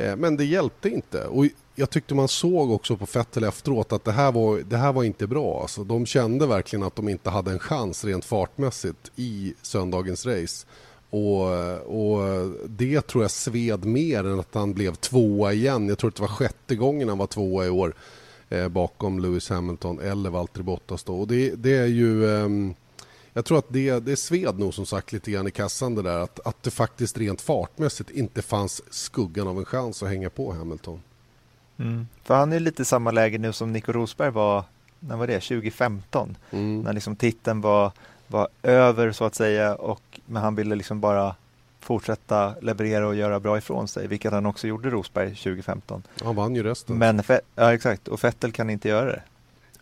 Eh, 0.00 0.16
men 0.16 0.36
det 0.36 0.44
hjälpte 0.44 0.88
inte. 0.88 1.24
Och 1.24 1.46
jag 1.74 1.90
tyckte 1.90 2.14
man 2.14 2.28
såg 2.28 2.70
också 2.70 2.96
på 2.96 3.06
Fettel 3.06 3.44
efteråt 3.44 3.92
att 3.92 4.04
det 4.04 4.12
här 4.12 4.32
var, 4.32 4.58
det 4.58 4.76
här 4.76 4.92
var 4.92 5.04
inte 5.04 5.26
bra. 5.26 5.60
Alltså, 5.62 5.84
de 5.84 6.06
kände 6.06 6.46
verkligen 6.46 6.82
att 6.82 6.96
de 6.96 7.08
inte 7.08 7.30
hade 7.30 7.50
en 7.50 7.58
chans 7.58 8.04
rent 8.04 8.24
fartmässigt 8.24 9.10
i 9.16 9.54
söndagens 9.62 10.26
race. 10.26 10.66
Och, 11.10 11.46
och, 11.82 12.50
det 12.68 13.00
tror 13.00 13.24
jag 13.24 13.30
sved 13.30 13.84
mer 13.84 14.26
än 14.26 14.40
att 14.40 14.54
han 14.54 14.72
blev 14.72 14.94
tvåa 14.94 15.52
igen. 15.52 15.88
Jag 15.88 15.98
tror 15.98 16.08
att 16.08 16.16
det 16.16 16.22
var 16.22 16.28
sjätte 16.28 16.76
gången 16.76 17.08
han 17.08 17.18
var 17.18 17.26
tvåa 17.26 17.66
i 17.66 17.70
år 17.70 17.94
eh, 18.48 18.68
bakom 18.68 19.18
Lewis 19.18 19.48
Hamilton 19.48 20.00
eller 20.00 20.30
Valtteri 20.30 20.62
Bottas. 20.62 21.04
Då. 21.04 21.20
Och 21.20 21.26
det, 21.26 21.54
det 21.54 21.76
är 21.76 21.86
ju... 21.86 22.36
Eh, 22.36 22.48
jag 23.32 23.44
tror 23.44 23.58
att 23.58 23.66
det, 23.68 23.98
det 23.98 24.16
sved 24.16 24.58
nog 24.58 24.74
som 24.74 24.86
sagt 24.86 25.12
lite 25.12 25.30
grann 25.30 25.46
i 25.46 25.50
kassan 25.50 25.94
det 25.94 26.02
där 26.02 26.18
att, 26.18 26.40
att 26.46 26.62
det 26.62 26.70
faktiskt 26.70 27.18
rent 27.18 27.40
fartmässigt 27.40 28.10
inte 28.10 28.42
fanns 28.42 28.82
skuggan 28.90 29.48
av 29.48 29.58
en 29.58 29.64
chans 29.64 30.02
att 30.02 30.08
hänga 30.08 30.30
på 30.30 30.52
Hamilton. 30.52 31.00
Mm. 31.78 32.08
För 32.24 32.34
han 32.34 32.52
är 32.52 32.60
lite 32.60 32.82
i 32.82 32.84
samma 32.84 33.10
läge 33.10 33.38
nu 33.38 33.52
som 33.52 33.72
Nico 33.72 33.92
Rosberg 33.92 34.30
var, 34.30 34.64
när 35.00 35.16
var 35.16 35.26
det, 35.26 35.40
2015? 35.40 36.36
Mm. 36.50 36.80
När 36.80 36.92
liksom 36.92 37.16
titeln 37.16 37.60
var, 37.60 37.92
var 38.26 38.48
över 38.62 39.12
så 39.12 39.24
att 39.24 39.34
säga 39.34 39.74
och 39.74 40.20
men 40.26 40.42
han 40.42 40.54
ville 40.54 40.74
liksom 40.74 41.00
bara 41.00 41.34
fortsätta 41.80 42.54
leverera 42.60 43.08
och 43.08 43.14
göra 43.14 43.40
bra 43.40 43.58
ifrån 43.58 43.88
sig, 43.88 44.06
vilket 44.06 44.32
han 44.32 44.46
också 44.46 44.66
gjorde 44.66 44.90
Rosberg 44.90 45.28
2015. 45.28 46.02
Han 46.22 46.36
vann 46.36 46.54
ju 46.54 46.62
resten. 46.62 46.98
Men, 46.98 47.22
ja 47.54 47.74
exakt, 47.74 48.08
och 48.08 48.24
Vettel 48.24 48.52
kan 48.52 48.70
inte 48.70 48.88
göra 48.88 49.06
det. 49.06 49.22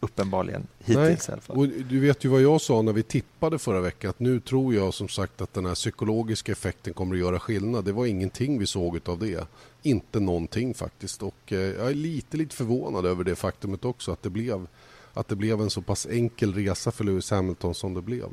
Uppenbarligen, 0.01 0.67
hittills 0.79 0.97
Nej. 0.97 1.19
i 1.29 1.33
alla 1.33 1.41
fall. 1.41 1.57
Och 1.57 1.69
du 1.69 2.01
vet 2.01 2.25
ju 2.25 2.29
vad 2.29 2.43
jag 2.43 2.61
sa 2.61 2.83
när 2.83 2.93
vi 2.93 3.03
tippade 3.03 3.59
förra 3.59 3.81
veckan, 3.81 4.11
att 4.11 4.21
nu 4.21 4.41
tror 4.41 4.75
jag 4.75 4.95
som 4.95 5.09
sagt 5.09 5.41
att 5.41 5.55
den 5.55 5.67
här 5.67 5.75
psykologiska 5.75 6.53
effekten 6.53 6.95
kommer 6.95 7.15
att 7.15 7.21
göra 7.21 7.41
skillnad. 7.41 7.85
Det 7.85 7.93
var 7.93 8.07
ingenting 8.07 8.59
vi 8.59 8.67
såg 8.67 9.01
av 9.05 9.19
det. 9.19 9.47
Inte 9.83 10.21
någonting 10.21 10.75
faktiskt. 10.75 11.23
Och 11.23 11.53
eh, 11.53 11.59
jag 11.59 11.91
är 11.91 11.95
lite, 11.95 12.37
lite 12.37 12.57
förvånad 12.57 13.07
över 13.07 13.25
det 13.25 13.37
faktumet 13.37 13.85
också, 13.85 14.13
att 14.13 14.23
det 14.23 14.31
blev, 14.31 14.67
att 15.15 15.29
det 15.29 15.37
blev 15.37 15.61
en 15.61 15.71
så 15.71 15.83
pass 15.83 16.07
enkel 16.07 16.55
resa 16.55 16.91
för 16.91 17.05
Lewis 17.05 17.31
Hamilton 17.31 17.75
som 17.75 17.95
det 17.95 18.03
blev. 18.03 18.29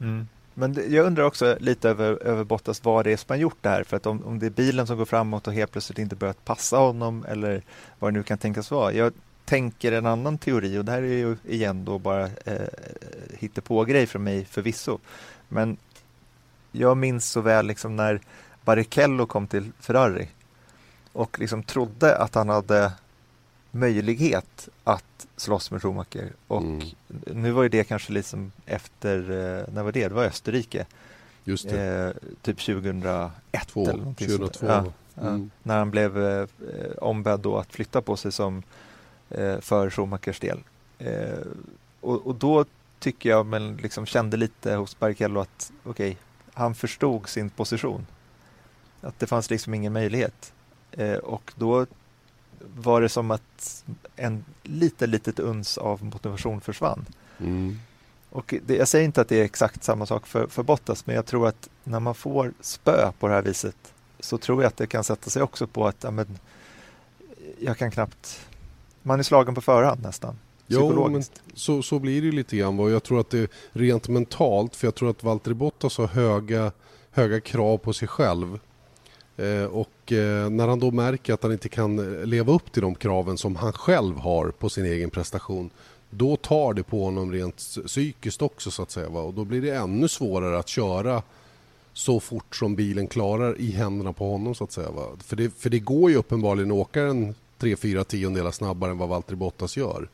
Mm. 0.00 0.26
Men 0.58 0.72
det, 0.72 0.86
jag 0.86 1.06
undrar 1.06 1.24
också 1.24 1.56
lite 1.60 1.90
över, 1.90 2.22
över 2.22 2.44
Bottas 2.44 2.84
vad 2.84 3.04
det 3.04 3.12
är 3.12 3.16
som 3.16 3.26
har 3.28 3.36
gjort 3.36 3.58
det 3.60 3.68
här. 3.68 3.84
För 3.84 3.96
att 3.96 4.06
om, 4.06 4.24
om 4.24 4.38
det 4.38 4.46
är 4.46 4.50
bilen 4.50 4.86
som 4.86 4.98
går 4.98 5.04
framåt 5.04 5.46
och 5.46 5.52
helt 5.52 5.72
plötsligt 5.72 5.98
inte 5.98 6.16
börjat 6.16 6.44
passa 6.44 6.76
honom 6.76 7.24
eller 7.28 7.62
vad 7.98 8.12
det 8.12 8.18
nu 8.18 8.22
kan 8.22 8.38
tänkas 8.38 8.70
vara. 8.70 8.92
Jag 8.92 9.12
tänker 9.46 9.92
en 9.92 10.06
annan 10.06 10.38
teori 10.38 10.78
och 10.78 10.84
det 10.84 10.92
här 10.92 11.02
är 11.02 11.06
ju 11.06 11.36
igen 11.48 11.84
då 11.84 11.98
bara 11.98 12.30
eh, 12.44 13.60
på 13.64 13.84
grej 13.84 14.06
från 14.06 14.24
mig 14.24 14.44
förvisso. 14.44 14.98
Men 15.48 15.76
jag 16.72 16.96
minns 16.96 17.30
så 17.30 17.40
väl 17.40 17.66
liksom 17.66 17.96
när 17.96 18.20
Barrichello 18.64 19.26
kom 19.26 19.46
till 19.46 19.72
Ferrari 19.80 20.28
och 21.12 21.38
liksom 21.40 21.62
trodde 21.62 22.16
att 22.16 22.34
han 22.34 22.48
hade 22.48 22.92
möjlighet 23.70 24.68
att 24.84 25.26
slåss 25.36 25.70
med 25.70 25.82
Schumacher. 25.82 26.32
Och 26.46 26.62
mm. 26.62 26.88
nu 27.26 27.50
var 27.50 27.62
ju 27.62 27.68
det 27.68 27.84
kanske 27.84 28.12
liksom 28.12 28.52
efter, 28.66 29.18
eh, 29.18 29.74
när 29.74 29.82
var 29.82 29.92
det? 29.92 30.08
Det 30.08 30.14
var 30.14 30.24
Österrike. 30.24 30.86
Just 31.44 31.68
det. 31.68 32.14
Eh, 32.14 32.30
typ 32.42 32.58
2001 32.60 33.32
Två, 33.68 33.82
eller 33.82 33.98
någonting 33.98 34.28
2002. 34.28 34.66
Ja, 34.66 34.78
mm. 34.78 34.92
ja, 35.14 35.48
när 35.62 35.78
han 35.78 35.90
blev 35.90 36.26
eh, 36.26 36.48
ombedd 36.98 37.40
då 37.40 37.58
att 37.58 37.72
flytta 37.72 38.02
på 38.02 38.16
sig 38.16 38.32
som 38.32 38.62
för 39.60 39.90
Schumachers 39.90 40.40
del. 40.40 40.60
Eh, 40.98 41.38
och, 42.00 42.26
och, 42.26 42.34
då 42.34 42.64
tycker 42.98 43.28
jag 43.28 43.46
men 43.46 43.76
liksom 43.76 44.06
kände 44.06 44.36
lite 44.36 44.74
hos 44.74 44.98
Barrichello 44.98 45.40
att 45.40 45.72
okej, 45.84 46.10
okay, 46.10 46.16
han 46.54 46.74
förstod 46.74 47.28
sin 47.28 47.50
position. 47.50 48.06
Att 49.00 49.18
det 49.18 49.26
fanns 49.26 49.50
liksom 49.50 49.74
ingen 49.74 49.92
möjlighet. 49.92 50.52
Eh, 50.92 51.16
och 51.16 51.52
då 51.56 51.86
var 52.58 53.00
det 53.00 53.08
som 53.08 53.30
att 53.30 53.84
en 54.16 54.44
lite 54.62 55.06
litet 55.06 55.38
uns 55.38 55.78
av 55.78 56.04
motivation 56.04 56.60
försvann. 56.60 57.06
Mm. 57.38 57.78
Och 58.30 58.54
det, 58.66 58.76
jag 58.76 58.88
säger 58.88 59.04
inte 59.04 59.20
att 59.20 59.28
det 59.28 59.40
är 59.40 59.44
exakt 59.44 59.84
samma 59.84 60.06
sak 60.06 60.26
för, 60.26 60.46
för 60.46 60.62
Bottas, 60.62 61.06
men 61.06 61.16
jag 61.16 61.26
tror 61.26 61.48
att 61.48 61.68
när 61.84 62.00
man 62.00 62.14
får 62.14 62.52
spö 62.60 63.12
på 63.18 63.28
det 63.28 63.34
här 63.34 63.42
viset 63.42 63.76
så 64.20 64.38
tror 64.38 64.62
jag 64.62 64.68
att 64.68 64.76
det 64.76 64.86
kan 64.86 65.04
sätta 65.04 65.30
sig 65.30 65.42
också 65.42 65.66
på 65.66 65.86
att 65.86 66.04
ja, 66.04 66.10
men, 66.10 66.38
jag 67.58 67.78
kan 67.78 67.90
knappt... 67.90 68.45
Man 69.06 69.18
är 69.18 69.22
slagen 69.22 69.54
på 69.54 69.60
förhand 69.60 70.02
nästan. 70.02 70.38
Jo, 70.66 71.08
men 71.08 71.22
så, 71.54 71.82
så 71.82 71.98
blir 71.98 72.22
det 72.22 72.32
lite 72.32 72.56
grann. 72.56 72.80
Och 72.80 72.90
jag 72.90 73.02
tror 73.02 73.20
att 73.20 73.30
det 73.30 73.50
rent 73.72 74.08
mentalt, 74.08 74.76
för 74.76 74.86
jag 74.86 74.94
tror 74.94 75.10
att 75.10 75.22
Valtteri 75.22 75.54
Bottas 75.54 75.98
har 75.98 76.06
höga, 76.06 76.72
höga 77.10 77.40
krav 77.40 77.78
på 77.78 77.92
sig 77.92 78.08
själv. 78.08 78.58
Eh, 79.36 79.64
och 79.64 80.12
eh, 80.12 80.50
när 80.50 80.68
han 80.68 80.80
då 80.80 80.90
märker 80.90 81.34
att 81.34 81.42
han 81.42 81.52
inte 81.52 81.68
kan 81.68 82.22
leva 82.22 82.52
upp 82.52 82.72
till 82.72 82.82
de 82.82 82.94
kraven 82.94 83.38
som 83.38 83.56
han 83.56 83.72
själv 83.72 84.16
har 84.18 84.50
på 84.50 84.68
sin 84.68 84.84
egen 84.84 85.10
prestation 85.10 85.70
då 86.10 86.36
tar 86.36 86.74
det 86.74 86.82
på 86.82 87.04
honom 87.04 87.32
rent 87.32 87.56
psykiskt 87.86 88.42
också 88.42 88.70
så 88.70 88.82
att 88.82 88.90
säga. 88.90 89.08
Va? 89.08 89.20
Och 89.20 89.34
då 89.34 89.44
blir 89.44 89.62
det 89.62 89.70
ännu 89.70 90.08
svårare 90.08 90.58
att 90.58 90.68
köra 90.68 91.22
så 91.92 92.20
fort 92.20 92.56
som 92.56 92.74
bilen 92.76 93.06
klarar 93.06 93.60
i 93.60 93.70
händerna 93.70 94.12
på 94.12 94.30
honom 94.30 94.54
så 94.54 94.64
att 94.64 94.72
säga. 94.72 94.90
Va? 94.90 95.02
För, 95.24 95.36
det, 95.36 95.50
för 95.58 95.70
det 95.70 95.78
går 95.78 96.10
ju 96.10 96.16
uppenbarligen 96.16 96.70
att 96.70 96.76
åka 96.76 97.02
en 97.02 97.34
3-4 97.58 98.04
tiondelar 98.04 98.50
snabbare 98.50 98.90
än 98.90 98.98
vad 98.98 99.08
Valtteri 99.08 99.36
Bottas 99.36 99.76
gör. 99.76 100.08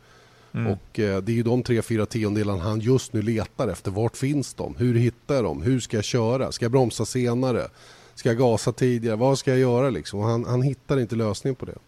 Mm. 0.55 0.73
Och 0.73 0.99
eh, 0.99 1.23
det 1.23 1.33
är 1.33 1.37
ju 1.37 1.43
de 1.43 1.63
3-4 1.63 2.05
tiondelarna 2.05 2.63
han 2.63 2.81
just 2.81 3.13
nu 3.13 3.23
letar 3.23 3.69
efter. 3.69 3.91
Vart 3.91 4.17
finns 4.17 4.55
de? 4.55 4.77
Hur 4.77 4.95
hittar 4.95 5.35
jag 5.35 5.45
dem? 5.45 5.63
Hur 5.63 5.81
ska 5.81 5.97
jag 5.97 6.05
köra? 6.05 6.53
Ska 6.53 6.65
jag 6.65 6.73
bromsa 6.73 7.05
senare? 7.05 7.69
Ska 8.15 8.29
jag 8.29 8.39
gasa 8.39 8.73
tidigare? 8.73 9.17
Vad 9.17 9.39
ska 9.39 9.51
jag 9.51 9.61
göra 9.61 9.91
liksom? 9.91 10.21
Han, 10.21 10.45
han 10.45 10.63
hittar 10.63 11.01
inte 11.01 11.17
lösning 11.17 11.55
på 11.55 11.67
det. 11.67 11.79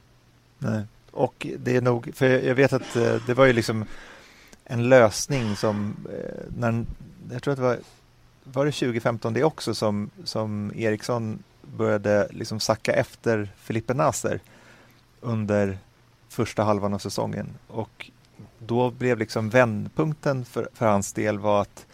Nej. 0.59 0.83
Och 1.11 1.47
det 1.59 1.77
är 1.77 1.81
nog, 1.81 2.11
för 2.15 2.27
jag 2.27 2.55
vet 2.55 2.73
att 2.73 2.97
eh, 2.97 3.17
det 3.27 3.35
var 3.35 3.47
ju 3.47 3.53
liksom 3.53 3.85
en 4.65 4.89
lösning 4.89 5.57
som, 5.57 5.97
eh, 6.13 6.43
när, 6.59 6.85
jag 7.33 7.43
tror 7.43 7.53
att 7.53 7.59
det 7.59 7.63
var, 7.63 7.79
var 8.45 8.67
det 8.67 8.73
2015 8.73 9.33
det 9.33 9.45
också 9.45 9.75
som, 9.75 10.11
som 10.25 10.73
Eriksson 10.77 11.39
började 11.77 12.29
liksom 12.31 12.61
sacka 12.61 12.93
efter 12.93 13.49
Filippe 13.57 13.95
Nasser 13.95 14.41
under 15.25 15.79
första 16.29 16.63
halvan 16.63 16.95
av 16.95 16.99
säsongen. 16.99 17.55
Och 17.69 18.11
då 18.59 18.91
blev 18.91 19.19
liksom 19.19 19.51
vändpunkten 19.51 20.45
för, 20.45 20.69
för 20.73 20.87
hans 20.87 21.13
del 21.13 21.39
var 21.39 21.63
att 21.63 21.87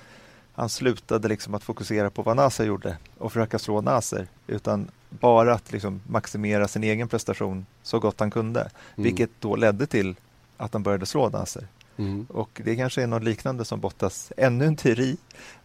han 0.52 0.68
slutade 0.68 1.28
liksom 1.28 1.54
att 1.54 1.62
fokusera 1.62 2.10
på 2.10 2.22
vad 2.22 2.36
Nasser 2.36 2.64
gjorde 2.64 2.96
och 3.18 3.32
försöka 3.32 3.58
slå 3.58 3.80
Nasser 3.80 4.26
utan 4.46 4.90
bara 5.08 5.54
att 5.54 5.72
liksom 5.72 6.00
maximera 6.06 6.68
sin 6.68 6.84
egen 6.84 7.08
prestation 7.08 7.66
så 7.82 7.98
gott 7.98 8.20
han 8.20 8.30
kunde. 8.30 8.60
Mm. 8.60 8.70
Vilket 8.94 9.30
då 9.38 9.56
ledde 9.56 9.86
till 9.86 10.14
att 10.56 10.72
han 10.72 10.82
började 10.82 11.06
slå 11.06 11.28
Nasser. 11.28 11.66
Mm. 11.96 12.26
Och 12.28 12.60
det 12.64 12.76
kanske 12.76 13.02
är 13.02 13.06
något 13.06 13.22
liknande 13.22 13.64
som 13.64 13.80
Bottas, 13.80 14.32
ännu 14.36 14.64
en 14.64 14.76
teori, 14.76 15.16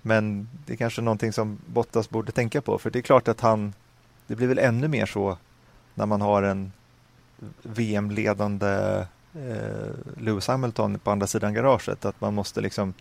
men 0.02 0.50
det 0.66 0.74
är 0.74 0.78
kanske 0.78 1.02
någonting 1.02 1.34
som 1.34 1.58
Bottas 1.66 2.10
borde 2.10 2.32
tänka 2.32 2.62
på. 2.62 2.78
För 2.78 2.90
det 2.90 3.00
är 3.00 3.04
klart 3.04 3.28
att 3.28 3.42
han, 3.42 3.74
det 4.28 4.36
blir 4.36 4.48
väl 4.48 4.60
ännu 4.60 4.88
mer 4.88 5.06
så 5.06 5.38
när 5.94 6.06
man 6.06 6.22
har 6.22 6.44
en 6.44 6.72
VM-ledande 7.62 9.06
eh, 9.34 10.18
Lewis 10.18 10.48
Hamilton 10.48 11.00
på 11.00 11.12
andra 11.12 11.28
sidan 11.28 11.54
garaget, 11.54 12.06
att 12.06 12.22
man 12.22 12.34
måste 12.34 12.62
liksom, 12.62 12.94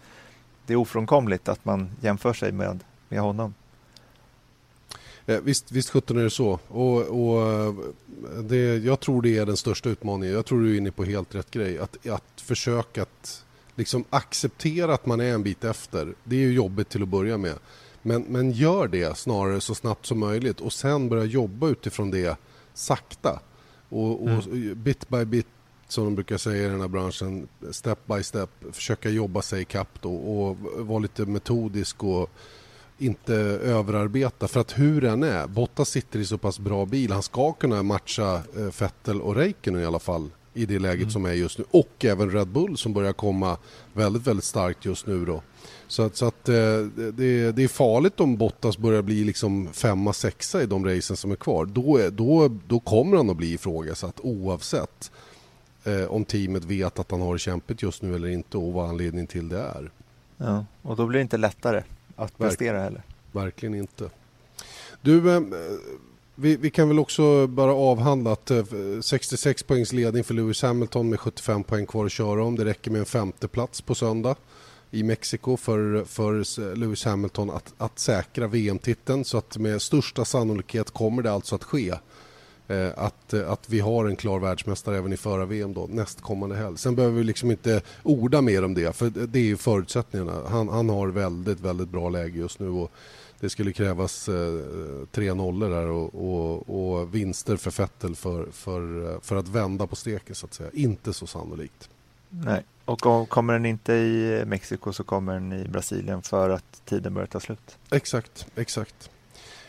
det 0.66 0.72
är 0.72 0.76
ofrånkomligt 0.76 1.48
att 1.48 1.64
man 1.64 1.90
jämför 2.00 2.32
sig 2.32 2.52
med, 2.52 2.80
med 3.08 3.20
honom. 3.20 3.54
Eh, 5.26 5.40
visst, 5.40 5.72
visst 5.72 5.90
sjutton 5.90 6.18
är 6.18 6.22
det 6.22 6.30
så. 6.30 6.58
Och, 6.68 7.00
och 7.00 7.74
det, 8.42 8.76
jag 8.76 9.00
tror 9.00 9.22
det 9.22 9.38
är 9.38 9.46
den 9.46 9.56
största 9.56 9.88
utmaningen. 9.88 10.34
Jag 10.34 10.46
tror 10.46 10.60
du 10.62 10.74
är 10.74 10.78
inne 10.78 10.90
på 10.90 11.04
helt 11.04 11.34
rätt 11.34 11.50
grej. 11.50 11.78
Att, 11.78 12.06
att 12.06 12.40
försöka 12.40 13.02
att 13.02 13.44
liksom 13.74 14.04
acceptera 14.10 14.94
att 14.94 15.06
man 15.06 15.20
är 15.20 15.34
en 15.34 15.42
bit 15.42 15.64
efter. 15.64 16.14
Det 16.24 16.36
är 16.36 16.40
ju 16.40 16.52
jobbigt 16.52 16.88
till 16.88 17.02
att 17.02 17.08
börja 17.08 17.38
med. 17.38 17.54
Men, 18.02 18.22
men 18.22 18.50
gör 18.50 18.88
det 18.88 19.16
snarare 19.16 19.60
så 19.60 19.74
snabbt 19.74 20.06
som 20.06 20.18
möjligt 20.18 20.60
och 20.60 20.72
sen 20.72 21.08
börja 21.08 21.24
jobba 21.24 21.68
utifrån 21.68 22.10
det 22.10 22.36
sakta. 22.74 23.40
Och, 23.94 24.22
och 24.22 24.30
mm. 24.30 24.82
bit 24.82 25.08
by 25.08 25.24
bit 25.24 25.46
som 25.88 26.04
de 26.04 26.14
brukar 26.14 26.36
säga 26.36 26.66
i 26.66 26.70
den 26.70 26.80
här 26.80 26.88
branschen, 26.88 27.48
step 27.70 28.06
by 28.06 28.22
step, 28.22 28.50
försöka 28.72 29.10
jobba 29.10 29.42
sig 29.42 29.62
ikapp 29.62 30.02
då 30.02 30.14
och 30.14 30.56
vara 30.86 30.98
lite 30.98 31.26
metodisk 31.26 32.04
och 32.04 32.30
inte 32.98 33.34
överarbeta. 33.34 34.48
För 34.48 34.60
att 34.60 34.78
hur 34.78 35.00
den 35.00 35.22
är, 35.22 35.46
Bottas 35.46 35.88
sitter 35.88 36.18
i 36.18 36.24
så 36.24 36.38
pass 36.38 36.58
bra 36.58 36.86
bil. 36.86 37.12
Han 37.12 37.22
ska 37.22 37.52
kunna 37.52 37.82
matcha 37.82 38.34
eh, 38.34 38.80
Vettel 38.80 39.20
och 39.20 39.36
Räikkönen 39.36 39.82
i 39.82 39.84
alla 39.84 39.98
fall 39.98 40.30
i 40.54 40.66
det 40.66 40.78
läget 40.78 41.00
mm. 41.00 41.10
som 41.10 41.24
är 41.24 41.32
just 41.32 41.58
nu. 41.58 41.64
Och 41.70 42.04
även 42.04 42.30
Red 42.30 42.48
Bull 42.48 42.76
som 42.76 42.92
börjar 42.92 43.12
komma 43.12 43.56
väldigt, 43.92 44.26
väldigt 44.26 44.44
starkt 44.44 44.84
just 44.84 45.06
nu 45.06 45.24
då. 45.24 45.42
Så 45.88 46.02
att, 46.02 46.16
så 46.16 46.26
att 46.26 46.48
eh, 46.48 46.54
det, 47.12 47.52
det, 47.52 47.62
är 47.62 47.68
farligt 47.68 48.20
om 48.20 48.36
Bottas 48.36 48.78
börjar 48.78 49.02
bli 49.02 49.24
liksom 49.24 49.72
femma, 49.72 50.12
sexa 50.12 50.62
i 50.62 50.66
de 50.66 50.86
racen 50.86 51.16
som 51.16 51.30
är 51.30 51.36
kvar. 51.36 51.64
Då, 51.64 51.96
är, 51.96 52.10
då, 52.10 52.48
då 52.66 52.80
kommer 52.80 53.16
han 53.16 53.30
att 53.30 53.36
bli 53.36 53.52
ifrågasatt 53.52 54.20
oavsett 54.22 55.12
eh, 55.84 56.04
om 56.04 56.24
teamet 56.24 56.64
vet 56.64 56.98
att 56.98 57.10
han 57.10 57.20
har 57.20 57.32
det 57.32 57.38
kämpigt 57.38 57.82
just 57.82 58.02
nu 58.02 58.14
eller 58.14 58.28
inte 58.28 58.58
och 58.58 58.72
vad 58.72 58.88
anledningen 58.88 59.26
till 59.26 59.48
det 59.48 59.60
är. 59.60 59.90
Ja, 60.36 60.66
och 60.82 60.96
då 60.96 61.06
blir 61.06 61.18
det 61.18 61.22
inte 61.22 61.36
lättare 61.36 61.82
att 62.16 62.38
prestera 62.38 62.80
heller. 62.80 63.02
Verkligen 63.32 63.74
inte. 63.74 64.10
Du, 65.02 65.36
eh, 65.36 65.42
vi, 66.34 66.56
vi, 66.56 66.70
kan 66.70 66.88
väl 66.88 66.98
också 66.98 67.46
bara 67.46 67.74
avhandla 67.74 68.32
att 68.32 68.50
eh, 68.50 68.64
66 69.00 69.62
poängs 69.62 69.92
ledning 69.92 70.24
för 70.24 70.34
Lewis 70.34 70.62
Hamilton 70.62 71.08
med 71.08 71.20
75 71.20 71.64
poäng 71.64 71.86
kvar 71.86 72.06
att 72.06 72.12
köra 72.12 72.44
om. 72.44 72.56
Det 72.56 72.64
räcker 72.64 72.90
med 72.90 72.98
en 72.98 73.06
femte 73.06 73.48
plats 73.48 73.80
på 73.80 73.94
söndag 73.94 74.36
i 74.90 75.02
Mexiko 75.02 75.56
för, 75.56 76.04
för 76.04 76.74
Lewis 76.74 77.04
Hamilton 77.04 77.50
att, 77.50 77.74
att 77.78 77.98
säkra 77.98 78.46
VM-titeln. 78.46 79.24
Så 79.24 79.38
att 79.38 79.58
med 79.58 79.82
största 79.82 80.24
sannolikhet 80.24 80.90
kommer 80.90 81.22
det 81.22 81.32
alltså 81.32 81.54
att 81.54 81.64
ske. 81.64 81.94
Eh, 82.68 82.90
att, 82.96 83.32
eh, 83.32 83.50
att 83.50 83.70
vi 83.70 83.80
har 83.80 84.04
en 84.04 84.16
klar 84.16 84.38
världsmästare 84.38 84.98
även 84.98 85.12
i 85.12 85.16
förra-VM 85.16 85.74
då, 85.74 85.86
nästkommande 85.90 86.56
helg. 86.56 86.78
Sen 86.78 86.94
behöver 86.94 87.18
vi 87.18 87.24
liksom 87.24 87.50
inte 87.50 87.82
orda 88.02 88.40
mer 88.40 88.64
om 88.64 88.74
det, 88.74 88.96
för 88.96 89.10
det 89.10 89.38
är 89.38 89.44
ju 89.44 89.56
förutsättningarna. 89.56 90.42
Han, 90.48 90.68
han 90.68 90.88
har 90.88 91.08
väldigt, 91.08 91.60
väldigt 91.60 91.88
bra 91.88 92.08
läge 92.08 92.38
just 92.38 92.58
nu 92.58 92.68
och 92.68 92.92
det 93.44 93.50
skulle 93.50 93.72
krävas 93.72 94.28
eh, 94.28 94.34
tre 95.10 95.34
nollor 95.34 95.70
där 95.70 95.86
och, 95.86 96.14
och, 96.14 96.98
och, 96.98 97.14
vinster 97.14 97.56
för 97.56 97.70
Fettel 97.70 98.16
för, 98.16 98.46
för, 98.52 99.18
för 99.20 99.36
att 99.36 99.48
vända 99.48 99.86
på 99.86 99.96
steken 99.96 100.34
så 100.34 100.46
att 100.46 100.54
säga. 100.54 100.70
Inte 100.72 101.12
så 101.12 101.26
sannolikt. 101.26 101.88
Nej, 102.28 102.64
och 102.84 103.28
kommer 103.28 103.52
den 103.52 103.66
inte 103.66 103.92
i 103.92 104.42
Mexiko 104.46 104.92
så 104.92 105.04
kommer 105.04 105.34
den 105.34 105.52
i 105.52 105.68
Brasilien 105.68 106.22
för 106.22 106.50
att 106.50 106.82
tiden 106.84 107.14
börjar 107.14 107.26
ta 107.26 107.40
slut. 107.40 107.78
Exakt, 107.90 108.46
exakt. 108.56 109.10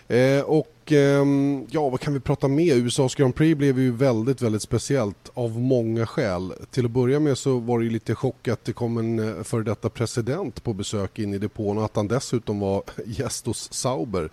Eh, 0.08 0.42
och 0.42 0.92
ehm, 0.92 1.68
ja, 1.72 1.90
vad 1.90 2.00
kan 2.00 2.14
vi 2.14 2.20
prata 2.20 2.48
med? 2.48 2.78
USAs 2.78 3.16
Grand 3.16 3.36
Prix 3.36 3.58
blev 3.58 3.80
ju 3.80 3.92
väldigt, 3.92 4.42
väldigt 4.42 4.62
speciellt 4.62 5.32
av 5.34 5.60
många 5.60 6.08
skäl. 6.08 6.54
Till 6.72 6.86
att 6.86 6.92
börja 6.92 7.20
med 7.20 7.38
så 7.38 7.60
var 7.60 7.80
det 7.80 7.86
ju 7.86 7.92
lite 7.92 8.16
chock 8.16 8.48
att 8.48 8.66
det 8.66 8.74
kom 8.74 8.98
en 8.98 9.38
eh, 9.38 9.44
före 9.44 9.64
detta 9.64 9.90
president 9.90 10.64
på 10.64 10.74
besök 10.74 11.20
in 11.20 11.34
i 11.34 11.38
depån 11.38 11.78
och 11.78 11.86
att 11.86 11.96
han 11.96 12.08
dessutom 12.08 12.60
var 12.60 12.84
gäst 13.06 13.46
hos 13.46 13.74
Sauber. 13.74 14.22
Det 14.22 14.30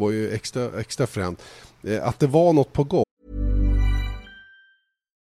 var 0.00 0.10
ju 0.10 0.30
extra, 0.30 0.80
extra 0.80 1.06
fränt. 1.06 1.42
Eh, 1.82 2.08
att 2.08 2.18
det 2.18 2.26
var 2.26 2.52
något 2.52 2.72
på 2.72 2.84
gång. 2.84 3.04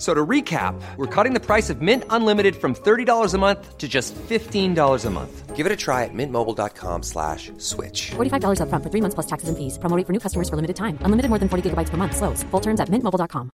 So 0.00 0.14
to 0.14 0.26
recap, 0.26 0.80
we're 0.96 1.14
cutting 1.14 1.34
the 1.34 1.44
price 1.44 1.68
of 1.68 1.82
Mint 1.82 2.04
Unlimited 2.08 2.56
from 2.56 2.74
$30 2.74 3.34
a 3.34 3.38
month 3.38 3.76
to 3.76 3.86
just 3.86 4.14
$15 4.14 5.04
a 5.04 5.10
month. 5.10 5.54
Give 5.54 5.66
it 5.66 5.72
a 5.72 5.76
try 5.76 6.04
at 6.04 6.14
mintmobile.com 6.14 7.02
slash 7.02 7.52
switch. 7.58 8.12
$45 8.16 8.60
upfront 8.64 8.82
for 8.82 8.88
three 8.88 9.02
months 9.02 9.14
plus 9.14 9.26
taxes 9.26 9.50
and 9.50 9.58
fees. 9.58 9.76
Promoting 9.76 10.06
for 10.06 10.14
new 10.14 10.20
customers 10.20 10.48
for 10.48 10.56
limited 10.56 10.76
time. 10.76 10.96
Unlimited 11.04 11.28
more 11.28 11.38
than 11.38 11.50
40 11.50 11.68
gigabytes 11.68 11.90
per 11.90 11.98
month. 11.98 12.16
Slows. 12.16 12.42
Full 12.50 12.60
terms 12.60 12.80
at 12.80 12.88
mintmobile.com. 12.88 13.50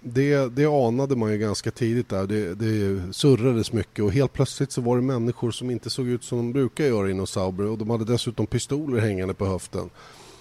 Det, 0.00 0.56
det 0.56 0.66
anade 0.66 1.16
man 1.16 1.32
ju 1.32 1.38
ganska 1.38 1.70
tidigt 1.70 2.08
där. 2.08 2.26
Det, 2.26 2.54
det 2.54 3.14
surrades 3.14 3.72
mycket 3.72 4.04
och 4.04 4.12
helt 4.12 4.32
plötsligt 4.32 4.72
så 4.72 4.80
var 4.80 4.96
det 4.96 5.02
människor 5.02 5.50
som 5.50 5.70
inte 5.70 5.90
såg 5.90 6.08
ut 6.08 6.24
som 6.24 6.38
de 6.38 6.52
brukar 6.52 6.84
göra 6.84 7.10
inom 7.10 7.26
Sauber 7.26 7.66
och 7.66 7.78
de 7.78 7.90
hade 7.90 8.04
dessutom 8.04 8.46
pistoler 8.46 9.00
hängande 9.00 9.34
på 9.34 9.46
höften. 9.46 9.90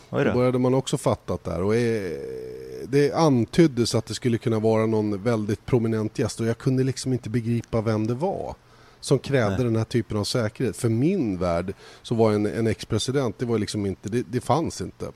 Då 0.10 0.34
började 0.34 0.60
man 0.60 0.74
också 0.74 0.98
fatta 0.98 1.38
där 1.44 1.64
och 1.64 1.74
det 2.88 3.14
antyddes 3.14 3.96
att 3.96 4.06
det 4.06 4.14
skulle 4.14 4.38
kunna 4.38 4.60
vara 4.60 4.86
någon 4.86 5.24
väldigt 5.24 5.66
prominent 5.66 6.20
gäst 6.20 6.40
och 6.40 6.46
jag 6.46 6.58
kunde 6.58 6.84
liksom 6.84 7.14
inte 7.14 7.30
begripa 7.30 7.82
vem 7.82 8.08
det 8.08 8.14
var 8.14 8.56
som 9.00 9.20
krävde 9.20 9.56
Nej. 9.56 9.66
den 9.66 9.76
här 9.76 9.84
typen 9.84 10.18
av 10.18 10.24
säkerhet. 10.24 10.78
För 10.78 10.90
min 10.90 11.38
värld 11.38 11.74
så 12.02 12.16
var 12.16 12.32
en, 12.32 12.46
en 12.46 12.68
ex-president, 12.68 13.40
det 13.40 13.46
var 13.46 13.60
liksom 13.60 13.86
inte, 13.86 14.10
det, 14.10 14.24
det 14.32 14.42
fanns 14.42 14.82
inte. 14.82 15.12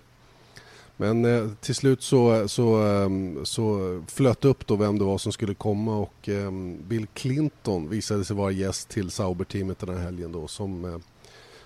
Men 0.97 1.25
eh, 1.25 1.47
till 1.61 1.75
slut 1.75 2.03
så, 2.03 2.47
så, 2.47 2.77
um, 2.83 3.45
så 3.45 4.03
flöt 4.07 4.45
upp 4.45 4.67
då 4.67 4.75
vem 4.75 4.99
det 4.99 5.05
var 5.05 5.17
som 5.17 5.31
skulle 5.31 5.53
komma 5.53 5.97
och 5.97 6.27
um, 6.27 6.77
Bill 6.87 7.07
Clinton 7.13 7.89
visade 7.89 8.25
sig 8.25 8.35
vara 8.35 8.51
gäst 8.51 8.89
till 8.89 9.11
Sauber-teamet 9.11 9.79
den 9.79 9.97
här 9.97 10.03
helgen 10.03 10.31
då 10.31 10.47
som 10.47 10.85
uh, 10.85 10.97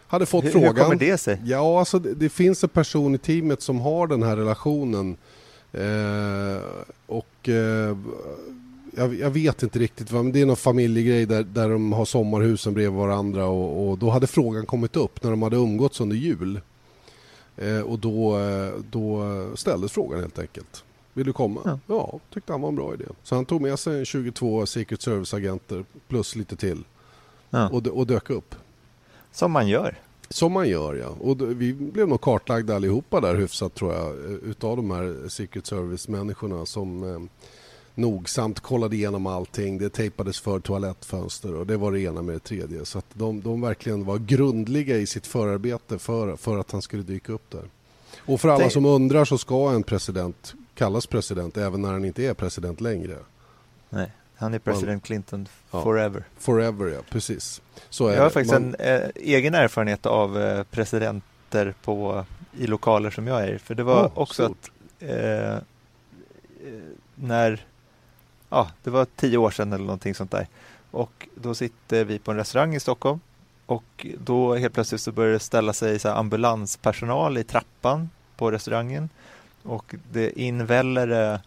hade 0.07 0.25
fått 0.25 0.45
hur, 0.45 0.49
frågan. 0.49 0.75
Hur 0.75 0.83
kommer 0.83 0.95
det 0.95 1.17
sig? 1.17 1.41
Ja, 1.45 1.79
alltså 1.79 1.99
det, 1.99 2.13
det, 2.13 2.29
finns 2.29 2.63
en 2.63 2.69
person 2.69 3.15
i 3.15 3.17
teamet 3.17 3.61
som 3.61 3.79
har 3.79 4.07
den 4.07 4.23
här 4.23 4.37
relationen 4.37 5.17
uh, 5.77 6.61
och 7.05 7.49
uh, 7.49 7.97
jag, 8.95 9.15
jag, 9.19 9.29
vet 9.29 9.63
inte 9.63 9.79
riktigt, 9.79 10.11
men 10.11 10.31
det 10.31 10.41
är 10.41 10.45
någon 10.45 10.55
familjegrej 10.55 11.25
där, 11.25 11.43
där 11.43 11.69
de 11.69 11.93
har 11.93 12.05
sommarhusen 12.05 12.73
bredvid 12.73 12.99
varandra 12.99 13.45
och, 13.45 13.89
och 13.89 13.97
då 13.97 14.09
hade 14.09 14.27
frågan 14.27 14.65
kommit 14.65 14.95
upp 14.95 15.23
när 15.23 15.29
de 15.29 15.41
hade 15.41 15.55
umgåtts 15.55 16.01
under 16.01 16.15
jul. 16.15 16.61
Eh, 17.57 17.79
och 17.79 17.99
då, 17.99 18.39
eh, 18.39 18.73
då 18.91 19.23
ställdes 19.55 19.91
frågan 19.91 20.19
helt 20.19 20.39
enkelt. 20.39 20.83
Vill 21.13 21.25
du 21.25 21.33
komma? 21.33 21.61
Ja. 21.65 21.79
ja, 21.87 22.19
tyckte 22.33 22.53
han 22.53 22.61
var 22.61 22.69
en 22.69 22.75
bra 22.75 22.93
idé. 22.93 23.05
Så 23.23 23.35
han 23.35 23.45
tog 23.45 23.61
med 23.61 23.79
sig 23.79 24.05
22 24.05 24.65
Secret 24.65 25.01
Service-agenter 25.01 25.85
plus 26.07 26.35
lite 26.35 26.55
till 26.55 26.83
ja. 27.49 27.69
och, 27.69 27.87
och 27.87 28.07
dök 28.07 28.29
upp. 28.29 28.55
Som 29.33 29.51
man 29.51 29.67
gör. 29.67 29.95
Som 30.29 30.51
man 30.51 30.69
gör 30.69 30.95
ja. 30.95 31.07
Och 31.07 31.61
vi 31.61 31.73
blev 31.73 32.07
nog 32.07 32.21
kartlagda 32.21 32.75
allihopa 32.75 33.21
där 33.21 33.35
hyfsat 33.35 33.73
tror 33.73 33.93
jag 33.93 34.15
utav 34.43 34.77
de 34.77 34.91
här 34.91 35.29
Secret 35.29 35.65
Service-människorna 35.65 36.65
som 36.65 37.03
eh, 37.03 37.19
nogsamt 37.95 38.59
kollade 38.59 38.95
igenom 38.95 39.27
allting. 39.27 39.77
Det 39.77 39.89
tejpades 39.89 40.39
för 40.39 40.59
toalettfönster 40.59 41.55
och 41.55 41.67
det 41.67 41.77
var 41.77 41.91
det 41.91 42.01
ena 42.01 42.21
med 42.21 42.35
det 42.35 42.39
tredje. 42.39 42.85
Så 42.85 42.97
att 42.97 43.05
de, 43.13 43.41
de 43.41 43.61
verkligen 43.61 44.05
var 44.05 44.17
grundliga 44.17 44.97
i 44.97 45.05
sitt 45.05 45.27
förarbete 45.27 45.99
för, 45.99 46.35
för 46.35 46.57
att 46.57 46.71
han 46.71 46.81
skulle 46.81 47.03
dyka 47.03 47.33
upp 47.33 47.51
där. 47.51 47.63
Och 48.17 48.41
för 48.41 48.49
alla 48.49 48.69
som 48.69 48.85
undrar 48.85 49.25
så 49.25 49.37
ska 49.37 49.71
en 49.71 49.83
president 49.83 50.53
kallas 50.75 51.05
president 51.05 51.57
även 51.57 51.81
när 51.81 51.91
han 51.91 52.05
inte 52.05 52.25
är 52.25 52.33
president 52.33 52.81
längre. 52.81 53.17
Nej, 53.89 54.11
han 54.43 54.53
är 54.53 54.59
president 54.59 55.03
Clinton 55.03 55.47
forever. 55.69 56.19
Ja, 56.19 56.41
forever, 56.41 56.87
ja. 56.87 56.99
Precis. 57.09 57.61
Så 57.89 58.11
Jag 58.11 58.21
har 58.21 58.29
faktiskt 58.29 58.53
man... 58.53 58.75
en 58.79 59.01
äh, 59.03 59.09
egen 59.15 59.55
erfarenhet 59.55 60.05
av 60.05 60.41
äh, 60.41 60.63
presidenter 60.63 61.73
på, 61.83 62.25
i 62.57 62.67
lokaler 62.67 63.09
som 63.09 63.27
jag 63.27 63.43
är 63.43 63.53
i. 63.53 63.59
För 63.59 63.75
det 63.75 63.83
var 63.83 64.05
oh, 64.05 64.11
också 64.13 64.45
stort. 64.45 64.71
att 64.99 65.09
äh, 65.09 65.57
när 67.15 67.65
ja, 68.49 68.67
det 68.83 68.89
var 68.89 69.05
tio 69.15 69.37
år 69.37 69.51
sedan 69.51 69.73
eller 69.73 69.85
någonting 69.85 70.15
sånt 70.15 70.31
där. 70.31 70.47
Och 70.91 71.27
då 71.35 71.55
sitter 71.55 72.05
vi 72.05 72.19
på 72.19 72.31
en 72.31 72.37
restaurang 72.37 72.75
i 72.75 72.79
Stockholm 72.79 73.19
och 73.65 74.05
då 74.17 74.55
helt 74.55 74.73
plötsligt 74.73 75.01
så 75.01 75.11
börjar 75.11 75.33
det 75.33 75.39
ställa 75.39 75.73
sig 75.73 75.99
så 75.99 76.09
ambulanspersonal 76.09 77.37
i 77.37 77.43
trappan 77.43 78.09
på 78.37 78.51
restaurangen 78.51 79.09
och 79.63 79.95
det 80.11 80.39
inväller 80.39 81.39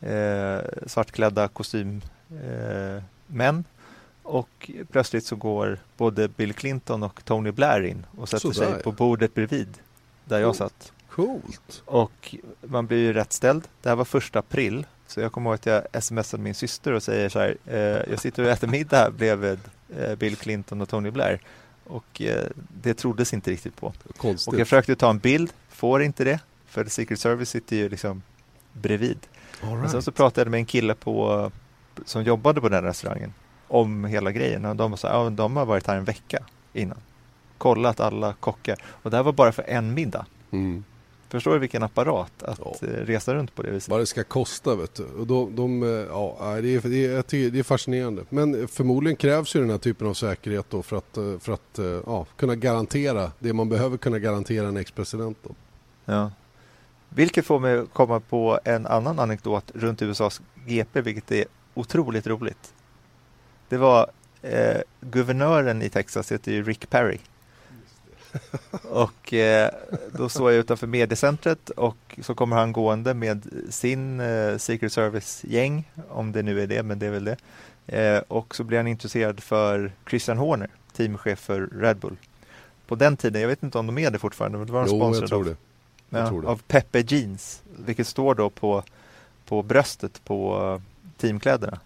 eh, 0.00 0.58
svartklädda 0.86 1.48
kostymmän 1.48 2.02
eh, 2.30 3.02
och 4.22 4.70
plötsligt 4.90 5.26
så 5.26 5.36
går 5.36 5.78
både 5.96 6.28
Bill 6.28 6.54
Clinton 6.54 7.02
och 7.02 7.24
Tony 7.24 7.50
Blair 7.50 7.82
in 7.82 8.06
och 8.16 8.28
sätter 8.28 8.52
Sådär. 8.52 8.72
sig 8.72 8.82
på 8.82 8.92
bordet 8.92 9.34
bredvid 9.34 9.78
där 10.24 10.40
jag 10.40 10.56
satt. 10.56 10.92
Coolt! 11.10 11.82
Och 11.84 12.34
man 12.60 12.86
blir 12.86 12.98
ju 12.98 13.12
rätt 13.12 13.32
ställd. 13.32 13.68
Det 13.82 13.88
här 13.88 13.96
var 13.96 14.04
första 14.04 14.38
april 14.38 14.86
så 15.06 15.20
jag 15.20 15.32
kommer 15.32 15.50
ihåg 15.50 15.54
att 15.54 15.66
jag 15.66 16.02
smsade 16.02 16.42
min 16.42 16.54
syster 16.54 16.92
och 16.92 17.02
säger 17.02 17.28
så 17.28 17.38
här, 17.38 17.56
eh, 17.66 17.78
jag 18.10 18.20
sitter 18.20 18.42
och 18.42 18.48
äter 18.48 18.68
middag 18.68 19.10
bredvid 19.10 19.58
eh, 19.98 20.14
Bill 20.14 20.36
Clinton 20.36 20.80
och 20.80 20.88
Tony 20.88 21.10
Blair. 21.10 21.40
Och 21.84 22.22
eh, 22.22 22.46
det 22.82 22.94
troddes 22.94 23.34
inte 23.34 23.50
riktigt 23.50 23.76
på. 23.76 23.92
Konstigt. 24.16 24.54
Och 24.54 24.60
jag 24.60 24.66
försökte 24.66 24.96
ta 24.96 25.10
en 25.10 25.18
bild, 25.18 25.52
får 25.68 26.02
inte 26.02 26.24
det, 26.24 26.40
för 26.66 26.84
Secret 26.84 27.20
Service 27.20 27.50
sitter 27.50 27.76
ju 27.76 27.88
liksom 27.88 28.22
bredvid. 28.72 29.18
Right. 29.60 29.78
Men 29.78 29.90
sen 29.90 30.02
så 30.02 30.12
pratade 30.12 30.44
jag 30.44 30.50
med 30.50 30.58
en 30.58 30.66
kille 30.66 30.94
på, 30.94 31.50
som 32.04 32.22
jobbade 32.22 32.60
på 32.60 32.68
den 32.68 32.84
restaurangen 32.84 33.32
om 33.68 34.04
hela 34.04 34.32
grejen 34.32 34.64
och 34.64 34.76
de, 34.76 34.96
sa, 34.96 35.08
ja, 35.08 35.30
de 35.30 35.56
har 35.56 35.66
varit 35.66 35.86
här 35.86 35.96
en 35.96 36.04
vecka 36.04 36.38
innan. 36.72 36.98
Kollat 37.58 38.00
alla 38.00 38.34
kockar 38.40 38.76
och 38.86 39.10
det 39.10 39.16
här 39.16 39.24
var 39.24 39.32
bara 39.32 39.52
för 39.52 39.62
en 39.62 39.94
middag. 39.94 40.26
Mm. 40.50 40.84
Förstår 41.28 41.52
du 41.52 41.58
vilken 41.58 41.82
apparat 41.82 42.42
att 42.42 42.60
ja. 42.64 42.74
Eh, 42.82 42.88
resa 42.88 43.34
runt 43.34 43.54
på 43.54 43.62
det 43.62 43.70
viset? 43.70 43.90
Vad 43.90 44.00
det 44.00 44.06
ska 44.06 44.24
kosta 44.24 44.74
vet 44.74 44.94
du. 44.94 45.04
Och 45.04 45.26
de, 45.26 45.56
de, 45.56 45.82
eh, 45.82 45.88
ja, 45.88 46.58
det, 46.62 46.74
är, 46.74 46.88
det, 46.88 47.06
är, 47.06 47.50
det 47.50 47.58
är 47.58 47.62
fascinerande. 47.62 48.22
Men 48.28 48.68
förmodligen 48.68 49.16
krävs 49.16 49.56
ju 49.56 49.60
den 49.60 49.70
här 49.70 49.78
typen 49.78 50.06
av 50.06 50.14
säkerhet 50.14 50.66
då 50.68 50.82
för 50.82 50.96
att, 50.96 51.16
eh, 51.16 51.38
för 51.38 51.52
att 51.52 51.78
ja, 52.06 52.26
kunna 52.36 52.54
garantera 52.54 53.30
det 53.38 53.52
man 53.52 53.68
behöver 53.68 53.96
kunna 53.96 54.18
garantera 54.18 54.68
en 54.68 54.76
ex-president. 54.76 55.38
Då. 55.42 55.50
Ja. 56.04 56.30
Vilket 57.08 57.46
får 57.46 57.60
mig 57.60 57.86
komma 57.92 58.20
på 58.20 58.58
en 58.64 58.86
annan 58.86 59.18
anekdot 59.18 59.70
runt 59.74 60.02
USAs 60.02 60.40
GP, 60.66 61.00
vilket 61.00 61.32
är 61.32 61.44
otroligt 61.74 62.26
roligt. 62.26 62.74
Det 63.68 63.76
var 63.76 64.10
eh, 64.42 64.80
guvernören 65.00 65.82
i 65.82 65.88
Texas, 65.88 66.32
heter 66.32 66.52
ju 66.52 66.62
Rick 66.62 66.90
Perry. 66.90 67.18
och 68.82 69.32
eh, 69.32 69.70
då 70.12 70.28
står 70.28 70.52
jag 70.52 70.60
utanför 70.60 70.86
mediecentret 70.86 71.70
och 71.70 72.18
så 72.22 72.34
kommer 72.34 72.56
han 72.56 72.72
gående 72.72 73.14
med 73.14 73.46
sin 73.70 74.20
eh, 74.20 74.56
Secret 74.56 74.92
Service-gäng, 74.92 75.90
om 76.08 76.32
det 76.32 76.42
nu 76.42 76.62
är 76.62 76.66
det, 76.66 76.82
men 76.82 76.98
det 76.98 77.06
är 77.06 77.10
väl 77.10 77.24
det. 77.24 77.36
Eh, 77.86 78.22
och 78.28 78.54
så 78.54 78.64
blir 78.64 78.78
han 78.78 78.86
intresserad 78.86 79.40
för 79.40 79.92
Christian 80.08 80.38
Horner, 80.38 80.68
teamchef 80.92 81.38
för 81.38 81.68
Red 81.80 81.96
Bull. 81.96 82.16
På 82.86 82.94
den 82.94 83.16
tiden, 83.16 83.40
jag 83.40 83.48
vet 83.48 83.62
inte 83.62 83.78
om 83.78 83.86
de 83.86 83.98
är 83.98 84.10
det 84.10 84.18
fortfarande, 84.18 84.58
men 84.58 84.66
det 84.66 84.72
var 84.72 84.80
de 84.80 84.88
sponsrad 84.88 85.32
av, 85.32 85.56
ja, 86.08 86.50
av 86.50 86.62
Pepe 86.66 87.00
Jeans, 87.00 87.62
vilket 87.86 88.06
står 88.06 88.34
då 88.34 88.50
på, 88.50 88.82
på 89.46 89.62
bröstet 89.62 90.24
på 90.24 90.62
uh, 90.62 90.80
teamkläderna. 91.16 91.80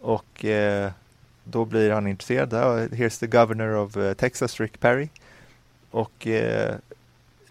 Och 0.00 0.44
eh, 0.44 0.90
då 1.44 1.64
blir 1.64 1.90
han 1.90 2.06
intresserad. 2.06 2.52
Here's 2.92 3.20
the 3.20 3.26
governor 3.26 3.74
of 3.74 3.96
uh, 3.96 4.12
Texas, 4.12 4.60
Rick 4.60 4.80
Perry. 4.80 5.08
Och 5.90 6.26
eh, 6.26 6.74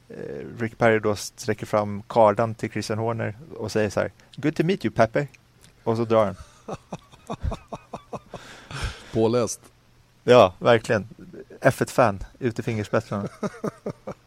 eh, 0.09 0.59
Rick 0.59 0.77
Perry 0.77 0.99
då 0.99 1.15
sträcker 1.15 1.65
fram 1.65 2.03
kardan 2.07 2.55
till 2.55 2.71
Christian 2.71 2.97
Horner 2.97 3.35
och 3.57 3.71
säger 3.71 3.89
så 3.89 3.99
här 3.99 4.11
Good 4.35 4.55
to 4.55 4.63
meet 4.63 4.85
you 4.85 4.93
Pepe. 4.93 5.27
Och 5.83 5.97
så 5.97 6.05
drar 6.05 6.25
han. 6.25 6.35
Påläst. 9.13 9.61
Ja, 10.23 10.53
verkligen. 10.59 11.07
F1-fan 11.61 12.23
ut 12.39 12.59
i 12.59 12.63
fingerspetsarna. 12.63 13.29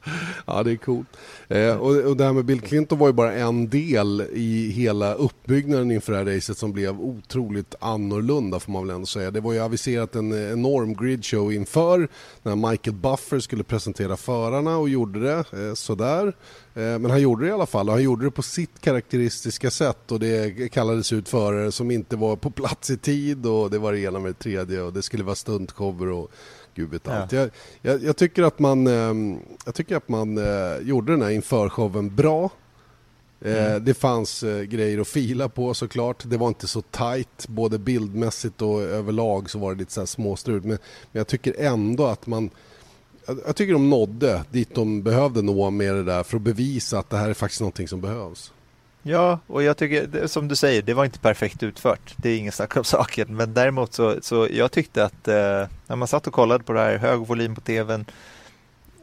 ja, 0.52 0.62
det 0.62 0.72
är 0.72 0.76
coolt. 0.76 1.08
Eh, 1.48 1.76
och, 1.76 1.96
och 1.96 2.16
det 2.16 2.24
här 2.24 2.32
med 2.32 2.44
Bill 2.44 2.60
Clinton 2.60 2.98
var 2.98 3.06
ju 3.06 3.12
bara 3.12 3.32
en 3.32 3.68
del 3.68 4.26
i 4.32 4.70
hela 4.70 5.14
uppbyggnaden 5.14 5.90
inför 5.90 6.12
det 6.12 6.18
här 6.18 6.36
racet 6.36 6.58
som 6.58 6.72
blev 6.72 7.00
otroligt 7.00 7.74
annorlunda 7.80 8.60
får 8.60 8.72
man 8.72 8.86
väl 8.86 8.94
ändå 8.94 9.06
säga. 9.06 9.30
Det 9.30 9.40
var 9.40 9.52
ju 9.52 9.60
aviserat 9.60 10.14
en 10.14 10.52
enorm 10.52 10.94
gridshow 10.94 11.52
inför 11.52 12.08
när 12.42 12.70
Michael 12.70 12.96
Buffer 12.96 13.38
skulle 13.38 13.64
presentera 13.64 14.16
förarna 14.16 14.76
och 14.76 14.88
gjorde 14.88 15.20
det 15.20 15.38
eh, 15.38 15.74
sådär. 15.74 16.26
Eh, 16.74 16.82
men 16.82 17.10
han 17.10 17.20
gjorde 17.20 17.44
det 17.44 17.48
i 17.48 17.52
alla 17.52 17.66
fall 17.66 17.88
och 17.88 17.94
han 17.94 18.02
gjorde 18.02 18.24
det 18.24 18.30
på 18.30 18.42
sitt 18.42 18.80
karaktäristiska 18.80 19.70
sätt 19.70 20.12
och 20.12 20.20
det 20.20 20.72
kallades 20.72 21.12
ut 21.12 21.28
förare 21.28 21.72
som 21.72 21.90
inte 21.90 22.16
var 22.16 22.36
på 22.36 22.50
plats 22.50 22.90
i 22.90 22.96
tid 22.96 23.46
och 23.46 23.70
det 23.70 23.78
var 23.78 23.92
det 23.92 24.00
ena 24.00 24.18
med 24.18 24.30
det 24.30 24.38
tredje 24.38 24.82
och 24.82 24.92
det 24.92 25.02
skulle 25.02 25.24
vara 25.24 25.34
stuntshower 25.34 26.08
och 26.08 26.30
gud 26.74 26.90
vet 26.90 27.08
allt. 27.08 27.32
Ja. 27.32 27.40
Jag, 27.40 27.50
jag, 27.82 28.02
jag, 28.02 28.16
tycker 28.16 28.42
att 28.42 28.58
man, 28.58 28.86
eh, 28.86 29.38
jag 29.64 29.74
tycker 29.74 29.96
att 29.96 30.08
man 30.08 30.38
eh, 30.38 30.78
gjorde 30.82 31.12
den 31.12 31.22
här 31.22 31.30
införshowen 31.30 32.16
bra. 32.16 32.50
Eh, 33.40 33.66
mm. 33.66 33.84
Det 33.84 33.94
fanns 33.94 34.42
eh, 34.42 34.62
grejer 34.62 34.98
att 34.98 35.08
fila 35.08 35.48
på 35.48 35.74
såklart. 35.74 36.22
Det 36.26 36.36
var 36.36 36.48
inte 36.48 36.66
så 36.66 36.82
tight 36.82 37.48
både 37.48 37.78
bildmässigt 37.78 38.62
och 38.62 38.82
överlag 38.82 39.50
så 39.50 39.58
var 39.58 39.72
det 39.72 39.78
lite 39.78 39.92
så 39.92 40.00
här 40.00 40.06
småstrul. 40.06 40.60
Men, 40.60 40.68
men 40.68 41.20
jag 41.20 41.26
tycker 41.26 41.54
ändå 41.58 42.06
att 42.06 42.26
man 42.26 42.50
jag 43.46 43.56
tycker 43.56 43.72
de 43.72 43.90
nådde 43.90 44.44
dit 44.50 44.74
de 44.74 45.02
behövde 45.02 45.42
nå 45.42 45.70
med 45.70 45.94
det 45.94 46.02
där 46.02 46.22
för 46.22 46.36
att 46.36 46.42
bevisa 46.42 46.98
att 46.98 47.10
det 47.10 47.16
här 47.16 47.28
är 47.28 47.34
faktiskt 47.34 47.60
någonting 47.60 47.88
som 47.88 48.00
behövs. 48.00 48.52
Ja, 49.02 49.38
och 49.46 49.62
jag 49.62 49.76
tycker 49.76 50.26
som 50.26 50.48
du 50.48 50.56
säger, 50.56 50.82
det 50.82 50.94
var 50.94 51.04
inte 51.04 51.18
perfekt 51.18 51.62
utfört. 51.62 52.14
Det 52.16 52.30
är 52.30 52.38
ingen 52.38 52.52
snack 52.52 52.76
om 52.76 52.84
saken. 52.84 53.36
Men 53.36 53.54
däremot 53.54 53.92
så, 53.92 54.16
så 54.22 54.48
jag 54.50 54.72
tyckte 54.72 55.04
att 55.04 55.28
eh, 55.28 55.68
när 55.86 55.96
man 55.96 56.08
satt 56.08 56.26
och 56.26 56.32
kollade 56.32 56.64
på 56.64 56.72
det 56.72 56.80
här, 56.80 56.96
hög 56.96 57.20
volym 57.20 57.54
på 57.54 57.60
tvn. 57.60 58.04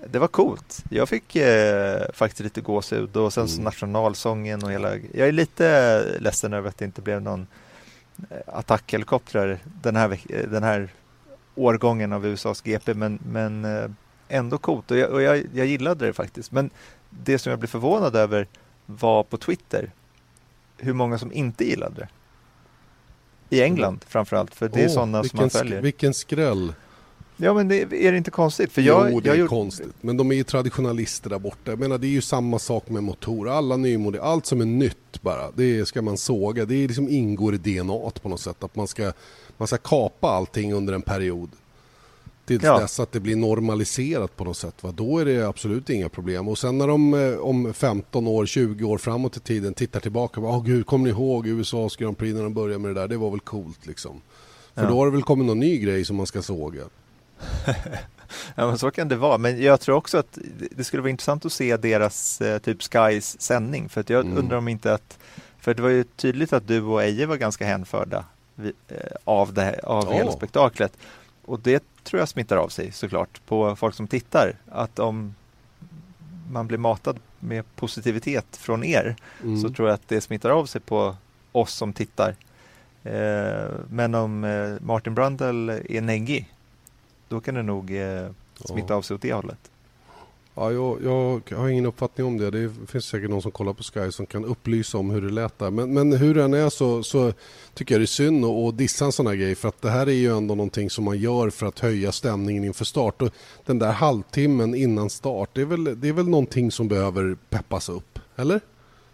Det 0.07 0.19
var 0.19 0.27
coolt. 0.27 0.83
Jag 0.89 1.09
fick 1.09 1.35
eh, 1.35 2.01
faktiskt 2.13 2.39
lite 2.39 2.61
gåshud 2.61 3.17
och 3.17 3.33
sen 3.33 3.47
mm. 3.47 3.63
nationalsången 3.63 4.63
och 4.63 4.71
hela. 4.71 4.95
Jag 4.95 5.27
är 5.27 5.31
lite 5.31 6.03
ledsen 6.19 6.53
över 6.53 6.69
att 6.69 6.77
det 6.77 6.85
inte 6.85 7.01
blev 7.01 7.21
någon 7.21 7.47
eh, 8.29 8.37
attackhelikoptrar 8.45 9.59
den 9.81 9.95
här, 9.95 10.19
den 10.51 10.63
här 10.63 10.89
årgången 11.55 12.13
av 12.13 12.25
USAs 12.25 12.61
GP. 12.61 12.93
Men, 12.93 13.19
men 13.25 13.65
eh, 13.65 13.89
ändå 14.27 14.57
coolt 14.57 14.91
och, 14.91 14.97
jag, 14.97 15.11
och 15.11 15.21
jag, 15.21 15.43
jag 15.53 15.65
gillade 15.65 16.05
det 16.05 16.13
faktiskt. 16.13 16.51
Men 16.51 16.69
det 17.09 17.39
som 17.39 17.49
jag 17.49 17.59
blev 17.59 17.67
förvånad 17.67 18.15
över 18.15 18.47
var 18.89 19.23
på 19.23 19.37
Twitter 19.37 19.91
hur 20.77 20.93
många 20.93 21.17
som 21.17 21.31
inte 21.33 21.65
gillade 21.65 21.95
det. 21.95 22.07
I 23.55 23.61
England 23.61 23.93
mm. 23.93 23.99
framförallt, 24.07 24.55
för 24.55 24.69
det 24.69 24.83
är 24.83 24.87
oh, 24.87 24.93
sådana 24.93 25.23
som 25.23 25.39
man 25.39 25.49
följer. 25.49 25.81
Vilken 25.81 26.13
skräll! 26.13 26.73
Ja 27.37 27.53
men 27.53 27.67
det, 27.67 27.81
är 27.81 28.11
det 28.11 28.17
inte 28.17 28.31
konstigt? 28.31 28.71
För 28.71 28.81
jag, 28.81 29.11
jo 29.11 29.19
det 29.19 29.27
jag 29.27 29.35
är 29.35 29.39
gjort... 29.39 29.49
konstigt. 29.49 29.93
Men 30.01 30.17
de 30.17 30.31
är 30.31 30.35
ju 30.35 30.43
traditionalister 30.43 31.29
där 31.29 31.39
borta. 31.39 31.71
Jag 31.71 31.79
menar 31.79 31.97
det 31.97 32.07
är 32.07 32.09
ju 32.09 32.21
samma 32.21 32.59
sak 32.59 32.89
med 32.89 33.03
motorer. 33.03 33.51
Alla 33.51 33.77
nymodeller, 33.77 34.25
allt 34.25 34.45
som 34.45 34.61
är 34.61 34.65
nytt 34.65 35.21
bara. 35.21 35.51
Det 35.51 35.85
ska 35.85 36.01
man 36.01 36.17
såga. 36.17 36.65
Det 36.65 36.75
är 36.75 36.87
liksom 36.87 37.09
ingår 37.09 37.55
i 37.55 37.57
DNA 37.57 38.11
på 38.21 38.29
något 38.29 38.41
sätt. 38.41 38.63
Att 38.63 38.75
man 38.75 38.87
ska, 38.87 39.11
man 39.57 39.67
ska 39.67 39.77
kapa 39.77 40.27
allting 40.27 40.73
under 40.73 40.93
en 40.93 41.01
period 41.01 41.49
tills 42.49 42.63
ja. 42.63 42.79
dess 42.79 42.99
att 42.99 43.11
det 43.11 43.19
blir 43.19 43.35
normaliserat 43.35 44.35
på 44.35 44.43
något 44.43 44.57
sätt. 44.57 44.83
Va? 44.83 44.91
Då 44.91 45.19
är 45.19 45.25
det 45.25 45.47
absolut 45.47 45.89
inga 45.89 46.09
problem. 46.09 46.47
Och 46.47 46.57
sen 46.57 46.77
när 46.77 46.87
de 46.87 47.13
eh, 47.13 47.39
om 47.39 47.73
15 47.73 48.27
år, 48.27 48.45
20 48.45 48.85
år 48.85 48.97
framåt 48.97 49.37
i 49.37 49.39
tiden 49.39 49.73
tittar 49.73 49.99
tillbaka. 49.99 50.41
Åh 50.41 50.57
oh, 50.57 50.63
gud, 50.63 50.85
kommer 50.85 51.03
ni 51.03 51.09
ihåg 51.09 51.47
USAs 51.47 51.95
Grand 51.95 52.17
Prix 52.17 52.35
när 52.35 52.43
de 52.43 52.53
började 52.53 52.79
med 52.79 52.95
det 52.95 53.01
där? 53.01 53.07
Det 53.07 53.17
var 53.17 53.31
väl 53.31 53.39
coolt 53.39 53.85
liksom. 53.85 54.21
För 54.75 54.83
ja. 54.83 54.89
då 54.89 54.97
har 54.97 55.05
det 55.05 55.11
väl 55.11 55.23
kommit 55.23 55.47
någon 55.47 55.59
ny 55.59 55.77
grej 55.77 56.05
som 56.05 56.15
man 56.15 56.27
ska 56.27 56.41
såga. 56.41 56.81
ja 58.55 58.67
men 58.67 58.77
så 58.77 58.91
kan 58.91 59.07
det 59.07 59.15
vara. 59.15 59.37
Men 59.37 59.61
jag 59.61 59.81
tror 59.81 59.95
också 59.95 60.17
att 60.17 60.37
det 60.71 60.83
skulle 60.83 61.01
vara 61.01 61.09
intressant 61.09 61.45
att 61.45 61.53
se 61.53 61.77
deras 61.77 62.41
eh, 62.41 62.59
typ 62.59 62.81
Skys 62.81 63.41
sändning. 63.41 63.89
För 63.89 64.01
att 64.01 64.09
jag 64.09 64.25
mm. 64.25 64.37
undrar 64.37 64.57
om 64.57 64.67
inte 64.67 64.93
att 64.93 65.19
för 65.59 65.73
det 65.73 65.81
var 65.81 65.89
ju 65.89 66.03
tydligt 66.03 66.53
att 66.53 66.67
du 66.67 66.81
och 66.81 67.03
Eje 67.03 67.25
var 67.25 67.37
ganska 67.37 67.65
hänförda 67.65 68.25
eh, 68.57 68.95
av, 69.23 69.53
det, 69.53 69.79
av 69.83 70.07
oh. 70.07 70.13
hela 70.13 70.31
spektaklet. 70.31 70.97
Och 71.49 71.59
det 71.59 71.83
tror 72.03 72.19
jag 72.19 72.29
smittar 72.29 72.57
av 72.57 72.69
sig 72.69 72.91
såklart 72.91 73.41
på 73.45 73.75
folk 73.75 73.95
som 73.95 74.07
tittar. 74.07 74.55
Att 74.69 74.99
om 74.99 75.35
man 76.51 76.67
blir 76.67 76.77
matad 76.77 77.19
med 77.39 77.75
positivitet 77.75 78.57
från 78.57 78.83
er 78.83 79.15
mm. 79.43 79.61
så 79.61 79.69
tror 79.69 79.87
jag 79.87 79.95
att 79.95 80.07
det 80.07 80.21
smittar 80.21 80.49
av 80.49 80.65
sig 80.65 80.81
på 80.81 81.15
oss 81.51 81.73
som 81.73 81.93
tittar. 81.93 82.35
Eh, 83.03 83.69
men 83.89 84.15
om 84.15 84.43
eh, 84.43 84.73
Martin 84.81 85.15
Brundle 85.15 85.81
är 85.89 86.01
neggig 86.01 86.53
då 87.27 87.41
kan 87.41 87.55
det 87.55 87.63
nog 87.63 87.95
eh, 87.95 88.29
smitta 88.55 88.95
av 88.95 89.01
sig 89.01 89.15
åt 89.15 89.21
det 89.21 89.33
hållet. 89.33 89.71
Ja, 90.59 90.71
jag, 90.71 90.97
jag, 91.49 91.57
har 91.57 91.69
ingen 91.69 91.85
uppfattning 91.85 92.27
om 92.27 92.37
det. 92.37 92.51
Det 92.51 92.71
finns 92.87 93.05
säkert 93.05 93.29
någon 93.29 93.41
som 93.41 93.51
kollar 93.51 93.73
på 93.73 93.83
Sky 93.83 94.11
som 94.11 94.25
kan 94.25 94.45
upplysa 94.45 94.97
om 94.97 95.09
hur 95.09 95.21
det 95.21 95.29
lät 95.29 95.59
där. 95.59 95.71
Men, 95.71 95.93
men 95.93 96.13
hur 96.13 96.35
den 96.35 96.53
är 96.53 96.69
så, 96.69 97.03
så 97.03 97.33
tycker 97.73 97.95
jag 97.95 98.01
det 98.01 98.03
är 98.03 98.07
synd 98.07 98.45
att 98.45 98.77
dissa 98.77 99.05
en 99.05 99.11
sån 99.11 99.27
här 99.27 99.35
grej. 99.35 99.55
För 99.55 99.69
att 99.69 99.81
det 99.81 99.89
här 99.89 100.07
är 100.07 100.13
ju 100.13 100.37
ändå 100.37 100.55
någonting 100.55 100.89
som 100.89 101.03
man 101.05 101.17
gör 101.17 101.49
för 101.49 101.65
att 101.65 101.79
höja 101.79 102.11
stämningen 102.11 102.63
inför 102.63 102.85
start. 102.85 103.21
Och 103.21 103.29
den 103.65 103.79
där 103.79 103.91
halvtimmen 103.91 104.75
innan 104.75 105.09
start, 105.09 105.49
det 105.53 105.61
är, 105.61 105.65
väl, 105.65 106.01
det 106.01 106.07
är 106.07 106.13
väl 106.13 106.27
någonting 106.27 106.71
som 106.71 106.87
behöver 106.87 107.37
peppas 107.49 107.89
upp, 107.89 108.19
eller? 108.35 108.61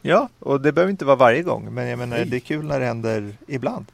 Ja, 0.01 0.29
och 0.39 0.61
det 0.61 0.71
behöver 0.71 0.91
inte 0.91 1.05
vara 1.05 1.15
varje 1.15 1.41
gång. 1.41 1.73
Men 1.73 1.87
jag 1.87 1.99
menar, 1.99 2.25
det 2.25 2.37
är 2.37 2.39
kul 2.39 2.65
när 2.65 2.79
det 2.79 2.85
händer 2.85 3.37
ibland. 3.47 3.85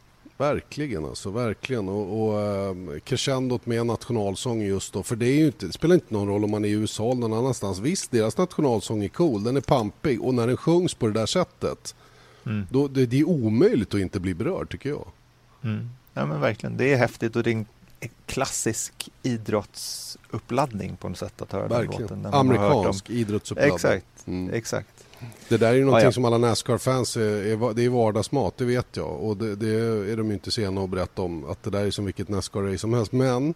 Verkligen 0.41 1.05
alltså, 1.05 1.29
verkligen. 1.29 1.89
Och, 1.89 2.21
och 2.21 2.75
uh, 2.75 2.99
crescendot 2.99 3.65
med 3.65 3.85
nationalsång 3.85 4.61
just 4.61 4.93
då. 4.93 5.03
För 5.03 5.15
det, 5.15 5.25
är 5.25 5.35
ju 5.35 5.45
inte, 5.45 5.65
det 5.65 5.71
spelar 5.71 5.95
inte 5.95 6.13
någon 6.13 6.27
roll 6.27 6.43
om 6.43 6.51
man 6.51 6.65
är 6.65 6.69
i 6.69 6.71
USA 6.71 7.11
eller 7.11 7.21
någon 7.21 7.33
annanstans. 7.33 7.79
Visst, 7.79 8.11
deras 8.11 8.37
nationalsång 8.37 9.03
är 9.03 9.07
cool, 9.07 9.43
den 9.43 9.57
är 9.57 9.61
pampig. 9.61 10.21
Och 10.21 10.33
när 10.33 10.47
den 10.47 10.57
sjungs 10.57 10.93
på 10.93 11.07
det 11.07 11.13
där 11.13 11.25
sättet, 11.25 11.95
mm. 12.45 12.67
då, 12.69 12.87
det, 12.87 13.05
det, 13.05 13.19
är 13.19 13.23
omöjligt 13.23 13.93
att 13.93 13.99
inte 13.99 14.19
bli 14.19 14.33
berörd 14.33 14.69
tycker 14.69 14.89
jag. 14.89 15.07
Mm. 15.63 15.89
Ja 16.13 16.25
men 16.25 16.41
verkligen, 16.41 16.77
det 16.77 16.93
är 16.93 16.97
häftigt 16.97 17.35
och 17.35 17.43
det 17.43 17.49
är 17.49 17.55
en 17.55 17.65
klassisk 18.25 19.09
idrottsuppladdning 19.23 20.97
på 20.97 21.09
något 21.09 21.17
sätt 21.17 21.41
att 21.41 21.51
höra 21.51 21.67
verkligen. 21.67 22.07
den 22.07 22.21
låten. 22.21 22.33
Amerikansk 22.33 23.09
idrottsuppladdning. 23.09 23.75
Exakt, 23.75 24.27
mm. 24.27 24.53
exakt. 24.53 25.00
Det 25.49 25.57
där 25.57 25.67
är 25.67 25.73
ju 25.73 25.85
någonting 25.85 26.05
ah, 26.05 26.07
ja. 26.07 26.11
som 26.11 26.25
alla 26.25 26.37
Nascar-fans 26.37 27.17
är, 27.17 27.21
är, 27.21 27.73
det 27.73 27.85
är 27.85 27.89
vardagsmat, 27.89 28.57
det 28.57 28.65
vet 28.65 28.97
jag. 28.97 29.21
Och 29.21 29.37
det, 29.37 29.55
det 29.55 29.69
är 30.11 30.17
de 30.17 30.31
inte 30.31 30.51
sena 30.51 30.83
att 30.83 30.89
berätta 30.89 31.21
om, 31.21 31.45
att 31.45 31.63
det 31.63 31.69
där 31.69 31.85
är 31.85 31.91
som 31.91 32.05
vilket 32.05 32.29
Nascar-race 32.29 32.77
som 32.77 32.93
helst. 32.93 33.11
Men 33.11 33.53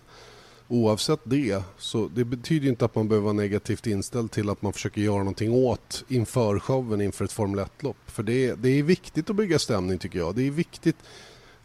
oavsett 0.68 1.20
det, 1.24 1.64
så 1.78 2.10
det 2.16 2.24
betyder 2.24 2.70
inte 2.70 2.86
att 2.86 2.96
man 2.96 3.08
behöver 3.08 3.24
vara 3.24 3.34
negativt 3.34 3.88
inställd 3.88 4.32
till 4.32 4.50
att 4.50 4.62
man 4.62 4.74
försöker 4.74 5.02
göra 5.02 5.18
någonting 5.18 5.54
åt 5.54 6.04
inför 6.08 6.60
showen 6.60 7.02
inför 7.02 7.26
ett 7.26 7.32
Formel 7.32 7.66
1-lopp. 7.66 7.98
För 8.06 8.24
det, 8.24 8.56
det 8.56 8.70
är 8.70 8.84
viktigt 8.84 9.30
att 9.30 9.36
bygga 9.36 9.60
stämning 9.60 9.98
tycker 9.98 10.20
jag. 10.20 10.36
Det 10.36 10.48
är 10.48 10.52
viktigt 10.52 10.98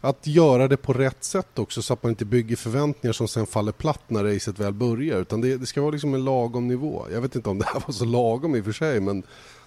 att 0.01 0.27
göra 0.27 0.67
det 0.67 0.77
på 0.77 0.93
rätt 0.93 1.23
sätt 1.23 1.59
också 1.59 1.81
så 1.81 1.93
att 1.93 2.03
man 2.03 2.09
inte 2.09 2.25
bygger 2.25 2.55
förväntningar 2.55 3.13
som 3.13 3.27
sen 3.27 3.45
faller 3.45 3.71
platt 3.71 4.01
när 4.07 4.23
racet 4.23 4.59
väl 4.59 4.73
börjar. 4.73 5.21
Utan 5.21 5.41
det, 5.41 5.57
det 5.57 5.65
ska 5.65 5.81
vara 5.81 5.91
liksom 5.91 6.13
en 6.13 6.25
lagom 6.25 6.67
nivå. 6.67 7.07
Jag 7.11 7.21
vet 7.21 7.35
inte 7.35 7.49
om 7.49 7.59
det 7.59 7.65
här 7.65 7.83
var 7.87 7.93
så 7.93 8.05
lagom 8.05 8.55
i 8.55 8.61
och 8.61 8.65
för 8.65 8.71
sig 8.71 8.99
men 8.99 9.23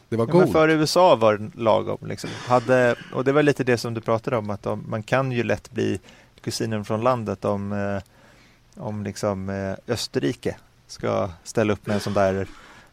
det 0.08 0.16
var 0.16 0.28
ja, 0.28 0.34
men 0.34 0.52
för 0.52 0.68
USA 0.68 1.16
var 1.16 1.38
det 1.38 1.50
lagom. 1.54 1.98
Liksom. 2.06 2.30
Hade, 2.46 2.96
och 3.12 3.24
det 3.24 3.32
var 3.32 3.42
lite 3.42 3.64
det 3.64 3.78
som 3.78 3.94
du 3.94 4.00
pratade 4.00 4.36
om, 4.36 4.50
att 4.50 4.62
de, 4.62 4.84
man 4.88 5.02
kan 5.02 5.32
ju 5.32 5.42
lätt 5.42 5.70
bli 5.70 6.00
kusinen 6.40 6.84
från 6.84 7.00
landet 7.00 7.44
om, 7.44 7.72
eh, 7.72 8.82
om 8.82 9.04
liksom, 9.04 9.48
eh, 9.48 9.92
Österrike 9.94 10.56
ska 10.86 11.30
ställa 11.44 11.72
upp 11.72 11.86
med 11.86 11.94
en 11.94 12.00
sån 12.00 12.14
där 12.14 12.46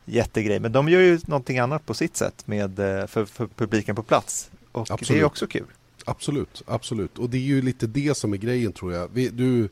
jättegrej. 0.06 0.60
Men 0.60 0.72
de 0.72 0.90
gör 0.90 1.00
ju 1.00 1.20
någonting 1.26 1.60
annat 1.60 1.86
på 1.86 1.94
sitt 1.94 2.18
sätt 2.18 2.48
med, 2.48 2.80
eh, 2.80 3.08
för, 3.08 3.26
för 3.26 3.48
publiken 3.48 3.96
på 3.96 4.04
plats. 4.04 4.52
Och 4.72 4.92
absolut. 4.92 5.08
det 5.08 5.20
är 5.20 5.24
också 5.24 5.48
kul. 5.48 5.66
Absolut, 6.06 6.64
absolut. 6.68 7.18
Och 7.18 7.30
det 7.30 7.38
är 7.38 7.42
ju 7.42 7.62
lite 7.62 7.88
det 7.88 8.18
som 8.18 8.34
är 8.34 8.38
grejen 8.38 8.74
tror 8.74 8.94
jag. 8.94 9.10
Vi, 9.14 9.30
du, 9.30 9.70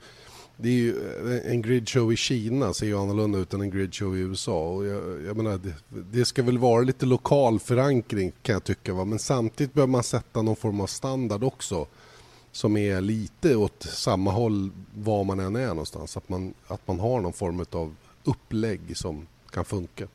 det 0.62 0.70
är 0.70 0.74
ju, 0.74 0.98
eh, 1.36 1.52
en 1.52 1.62
gridshow 1.62 2.14
i 2.14 2.16
Kina 2.16 2.74
ser 2.74 2.86
ju 2.86 2.98
annorlunda 2.98 3.40
ut 3.40 3.54
än 3.54 3.62
en 3.62 3.70
gridshow 3.70 4.18
i 4.18 4.20
USA. 4.20 4.70
Och 4.70 4.86
jag, 4.86 5.22
jag 5.26 5.38
menar, 5.38 5.58
det, 5.58 5.74
det, 6.12 6.26
ska 6.26 6.44
väl 6.44 6.58
vara 6.58 6.82
lite 6.82 7.06
lokal 7.06 7.60
förankring 7.60 8.32
kan 8.42 8.54
jag 8.54 8.64
tycka. 8.64 8.94
Va? 8.94 9.06
Men 9.06 9.20
samtidigt 9.20 9.74
behöver 9.74 9.92
man 9.92 10.04
sätta 10.04 10.42
någon 10.42 10.56
form 10.56 10.82
av 10.82 10.88
standard 10.88 11.44
också. 11.44 11.88
Som 12.52 12.78
är 12.78 13.02
lite 13.02 13.56
åt 13.56 13.84
samma 13.84 14.32
håll 14.32 14.72
var 14.96 15.24
man 15.24 15.40
än 15.40 15.56
är 15.56 15.68
någonstans. 15.68 16.18
Att 16.18 16.30
man, 16.30 16.54
att 16.68 16.88
man 16.88 17.00
har 17.00 17.22
någon 17.22 17.34
form 17.34 17.66
av 17.72 17.96
upplägg 18.24 18.98
som 18.98 19.28
kan 19.50 19.66
funka. 19.66 20.08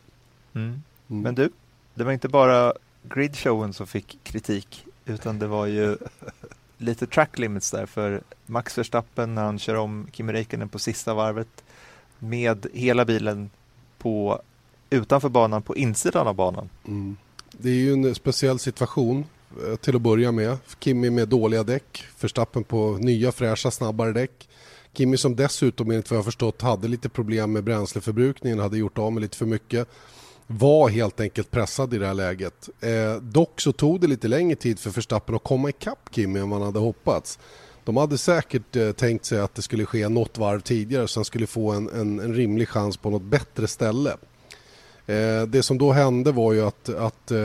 Mm. 0.55 0.67
Mm. 0.67 0.83
Men 1.23 1.35
du, 1.35 1.51
det 1.95 2.05
var 2.05 2.13
inte 2.13 2.29
bara 2.29 2.73
gridshowen 3.03 3.73
som 3.73 3.87
fick 3.87 4.19
kritik. 4.23 4.87
Utan 5.05 5.39
det 5.39 5.47
var 5.47 5.67
ju 5.67 5.97
lite 6.79 7.07
track 7.07 7.39
limits 7.39 7.71
där 7.71 7.87
för 7.87 8.23
Max 8.47 8.79
Verstappen 8.79 9.35
när 9.35 9.43
han 9.45 9.59
kör 9.59 9.75
om 9.75 10.09
Kimi 10.13 10.33
Räikkönen 10.33 10.69
på 10.69 10.79
sista 10.79 11.15
varvet 11.15 11.65
med 12.19 12.67
hela 12.73 13.05
bilen 13.05 13.51
på, 13.99 14.43
utanför 14.91 15.29
banan 15.29 15.63
på 15.63 15.77
insidan 15.77 16.27
av 16.27 16.35
banan. 16.35 16.69
Mm. 16.87 17.17
Det 17.53 17.69
är 17.69 17.75
ju 17.75 17.93
en 17.93 18.15
speciell 18.15 18.59
situation 18.59 19.25
eh, 19.67 19.77
till 19.77 19.97
att 19.97 20.03
börja 20.03 20.33
med. 20.33 20.59
Kimi 20.81 21.11
med 21.11 21.29
dåliga 21.29 21.63
däck, 21.63 22.05
Verstappen 22.21 22.65
på 22.65 22.99
nya 23.01 23.33
fräscha 23.33 23.71
snabbare 23.71 24.13
däck. 24.13 24.49
Kimi 24.93 25.17
som 25.17 25.37
dessutom 25.37 25.91
enligt 25.91 26.11
vad 26.11 26.19
jag 26.19 26.25
förstått 26.25 26.63
hade 26.63 26.89
lite 26.89 27.09
problem 27.09 27.53
med 27.53 27.65
bränsleförbrukningen, 27.65 28.59
hade 28.59 28.79
gjort 28.79 28.99
av 28.99 29.13
med 29.13 29.21
lite 29.21 29.37
för 29.37 29.47
mycket 29.47 29.89
var 30.47 30.89
helt 30.89 31.21
enkelt 31.21 31.51
pressad 31.51 31.95
i 31.95 31.99
det 31.99 32.07
här 32.07 32.15
läget. 32.15 32.69
Eh, 32.81 33.23
dock 33.23 33.61
så 33.61 33.73
tog 33.73 34.01
det 34.01 34.07
lite 34.07 34.29
längre 34.29 34.57
tid 34.57 34.79
för 34.79 34.91
Verstappen 34.91 35.35
att 35.35 35.45
komma 35.45 35.69
ikapp 35.69 36.09
Kimi 36.11 36.41
än 36.41 36.49
man 36.49 36.63
hade 36.63 36.79
hoppats. 36.79 37.39
De 37.85 37.97
hade 37.97 38.19
säkert 38.19 38.77
eh, 38.77 38.93
tänkt 38.93 39.25
sig 39.25 39.41
att 39.41 39.55
det 39.55 39.63
skulle 39.63 39.87
ske 39.87 40.09
något 40.09 40.39
varv 40.39 40.61
tidigare 40.61 41.09
så 41.09 41.21
han 41.21 41.25
skulle 41.25 41.47
få 41.47 41.73
en, 41.73 41.89
en, 41.89 42.21
en 42.21 42.35
rimlig 42.35 42.69
chans 42.69 42.97
på 42.97 43.11
något 43.11 43.23
bättre 43.23 43.67
ställe. 43.67 44.17
Eh, 45.07 45.43
det 45.43 45.63
som 45.63 45.79
då 45.79 45.93
hände 45.93 46.33
var 46.33 46.53
ju 46.53 46.67
att, 46.67 46.89
att 46.89 47.31
eh, 47.31 47.37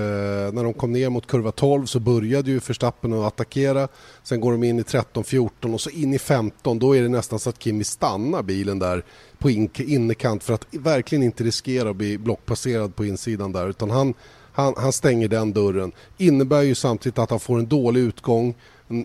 när 0.54 0.64
de 0.64 0.74
kom 0.74 0.92
ner 0.92 1.10
mot 1.10 1.28
kurva 1.28 1.52
12 1.52 1.86
så 1.86 2.00
började 2.00 2.52
ju 2.52 2.60
Verstappen 2.60 3.14
att 3.14 3.26
attackera. 3.26 3.88
Sen 4.24 4.42
går 4.42 4.52
de 4.52 4.64
in 4.64 4.80
i 4.80 4.82
13-14 4.82 5.74
och 5.74 5.82
så 5.82 5.90
in 5.90 6.14
i 6.14 6.20
15. 6.20 6.80
Då 6.80 6.96
är 6.96 7.02
det 7.02 7.10
nästan 7.10 7.40
så 7.40 7.50
att 7.50 7.64
Kimi 7.64 7.84
stannar 7.84 8.44
bilen 8.44 8.80
där 8.80 9.04
på 9.40 9.50
in, 9.50 9.70
innerkant 9.76 10.44
för 10.44 10.54
att 10.54 10.66
verkligen 10.72 11.24
inte 11.24 11.44
riskera 11.44 11.90
att 11.90 11.96
bli 11.96 12.18
blockpasserad 12.18 12.96
på 12.96 13.06
insidan 13.06 13.52
där. 13.52 13.70
Utan 13.70 13.90
han, 13.90 14.14
han, 14.52 14.74
han 14.78 14.94
stänger 14.94 15.28
den 15.28 15.54
dörren. 15.54 15.92
Innebär 16.18 16.62
ju 16.62 16.76
samtidigt 16.76 17.20
att 17.20 17.30
han 17.30 17.40
får 17.40 17.60
en 17.60 17.68
dålig 17.68 18.02
utgång 18.02 18.56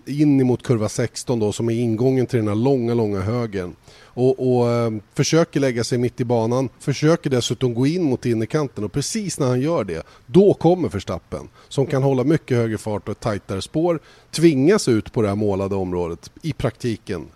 in 0.05 0.41
emot 0.41 0.63
kurva 0.63 0.89
16 0.89 1.39
då 1.39 1.51
som 1.51 1.69
är 1.69 1.73
ingången 1.73 2.25
till 2.25 2.39
den 2.39 2.47
här 2.47 2.55
långa, 2.55 2.93
långa 2.93 3.21
högen. 3.21 3.75
Och, 4.03 4.57
och 4.57 4.69
eh, 4.69 4.91
försöker 5.13 5.59
lägga 5.59 5.83
sig 5.83 5.97
mitt 5.97 6.21
i 6.21 6.25
banan, 6.25 6.69
försöker 6.79 7.29
dessutom 7.29 7.73
gå 7.73 7.87
in 7.87 8.03
mot 8.03 8.25
innerkanten 8.25 8.83
och 8.83 8.91
precis 8.91 9.39
när 9.39 9.47
han 9.47 9.61
gör 9.61 9.83
det, 9.83 10.05
då 10.25 10.53
kommer 10.53 10.89
Verstappen 10.89 11.49
som 11.67 11.85
kan 11.85 12.03
hålla 12.03 12.23
mycket 12.23 12.57
högre 12.57 12.77
fart 12.77 13.07
och 13.07 13.11
ett 13.11 13.19
tajtare 13.19 13.61
spår, 13.61 13.99
tvingas 14.31 14.87
ut 14.87 15.13
på 15.13 15.21
det 15.21 15.27
här 15.27 15.35
målade 15.35 15.75
området 15.75 16.31
i 16.41 16.53
praktiken. 16.53 17.27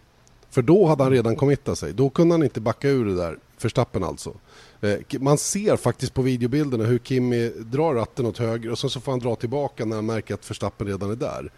För 0.49 0.61
då 0.61 0.85
hade 0.85 1.03
han 1.03 1.11
redan 1.11 1.35
committat 1.35 1.79
sig, 1.79 1.93
då 1.93 2.09
kunde 2.09 2.33
han 2.33 2.43
inte 2.43 2.61
backa 2.61 2.89
ur 2.89 3.05
det 3.05 3.15
där, 3.15 3.37
Verstappen 3.61 4.03
alltså. 4.03 4.33
Eh, 4.81 5.19
man 5.19 5.37
ser 5.37 5.75
faktiskt 5.75 6.13
på 6.13 6.21
videobilderna 6.21 6.83
hur 6.83 6.99
Kimi 6.99 7.49
drar 7.49 7.93
ratten 7.93 8.25
åt 8.25 8.37
höger 8.37 8.71
och 8.71 8.79
sen 8.79 8.89
så 8.89 8.99
får 8.99 9.11
han 9.11 9.19
dra 9.19 9.35
tillbaka 9.35 9.85
när 9.85 9.95
han 9.95 10.05
märker 10.05 10.33
att 10.33 10.49
Verstappen 10.49 10.87
redan 10.87 11.11
är 11.11 11.15
där. 11.15 11.51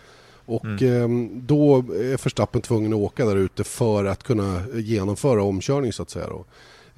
Och 0.45 0.65
mm. 0.65 1.31
eh, 1.33 1.41
då 1.41 1.77
är 1.77 2.23
Verstappen 2.23 2.61
tvungen 2.61 2.93
att 2.93 2.99
åka 2.99 3.25
där 3.25 3.35
ute 3.35 3.63
för 3.63 4.05
att 4.05 4.23
kunna 4.23 4.63
genomföra 4.73 5.43
omkörning 5.43 5.93
så 5.93 6.03
att 6.03 6.09
säga. 6.09 6.27
Då. 6.27 6.45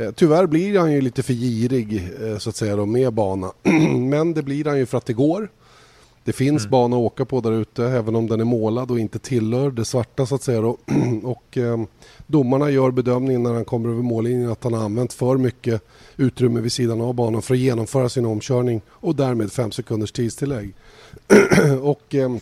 Eh, 0.03 0.12
tyvärr 0.12 0.47
blir 0.47 0.79
han 0.79 0.91
ju 0.91 1.01
lite 1.01 1.23
för 1.23 1.34
girig 1.34 2.10
eh, 2.21 2.38
så 2.38 2.49
att 2.49 2.56
säga 2.56 2.75
då, 2.75 2.86
med 2.86 3.13
bana. 3.13 3.51
Men 3.99 4.34
det 4.34 4.43
blir 4.43 4.65
han 4.65 4.77
ju 4.77 4.86
för 4.86 4.97
att 4.97 5.06
det 5.06 5.13
går. 5.13 5.49
Det 6.24 6.34
finns 6.34 6.62
mm. 6.62 6.72
bana 6.72 6.96
att 6.96 7.02
åka 7.02 7.26
på 7.26 7.42
där 7.42 7.52
ute 7.52 7.86
även 7.86 8.16
om 8.16 8.28
den 8.28 8.40
är 8.40 8.46
målad 8.46 8.92
och 8.92 9.00
inte 9.00 9.20
tillhör 9.20 9.72
det 9.72 9.86
svarta 9.86 10.26
så 10.26 10.36
att 10.36 10.44
säga. 10.44 10.62
Då. 10.62 10.78
och 11.24 11.58
eh, 11.58 11.84
domarna 12.28 12.70
gör 12.70 12.92
bedömningen 12.92 13.44
när 13.44 13.54
han 13.54 13.66
kommer 13.66 13.90
över 13.90 14.02
mållinjen 14.02 14.52
att 14.52 14.64
han 14.64 14.74
har 14.74 14.86
använt 14.86 15.14
för 15.14 15.38
mycket 15.38 15.82
utrymme 16.18 16.62
vid 16.62 16.72
sidan 16.72 17.02
av 17.02 17.14
banan 17.14 17.42
för 17.42 17.54
att 17.54 17.60
genomföra 17.60 18.10
sin 18.10 18.26
omkörning 18.26 18.82
och 18.90 19.16
därmed 19.16 19.52
fem 19.52 19.72
sekunders 19.72 20.12
tidstillägg. 20.12 20.74
och 21.82 22.16
eh, 22.16 22.36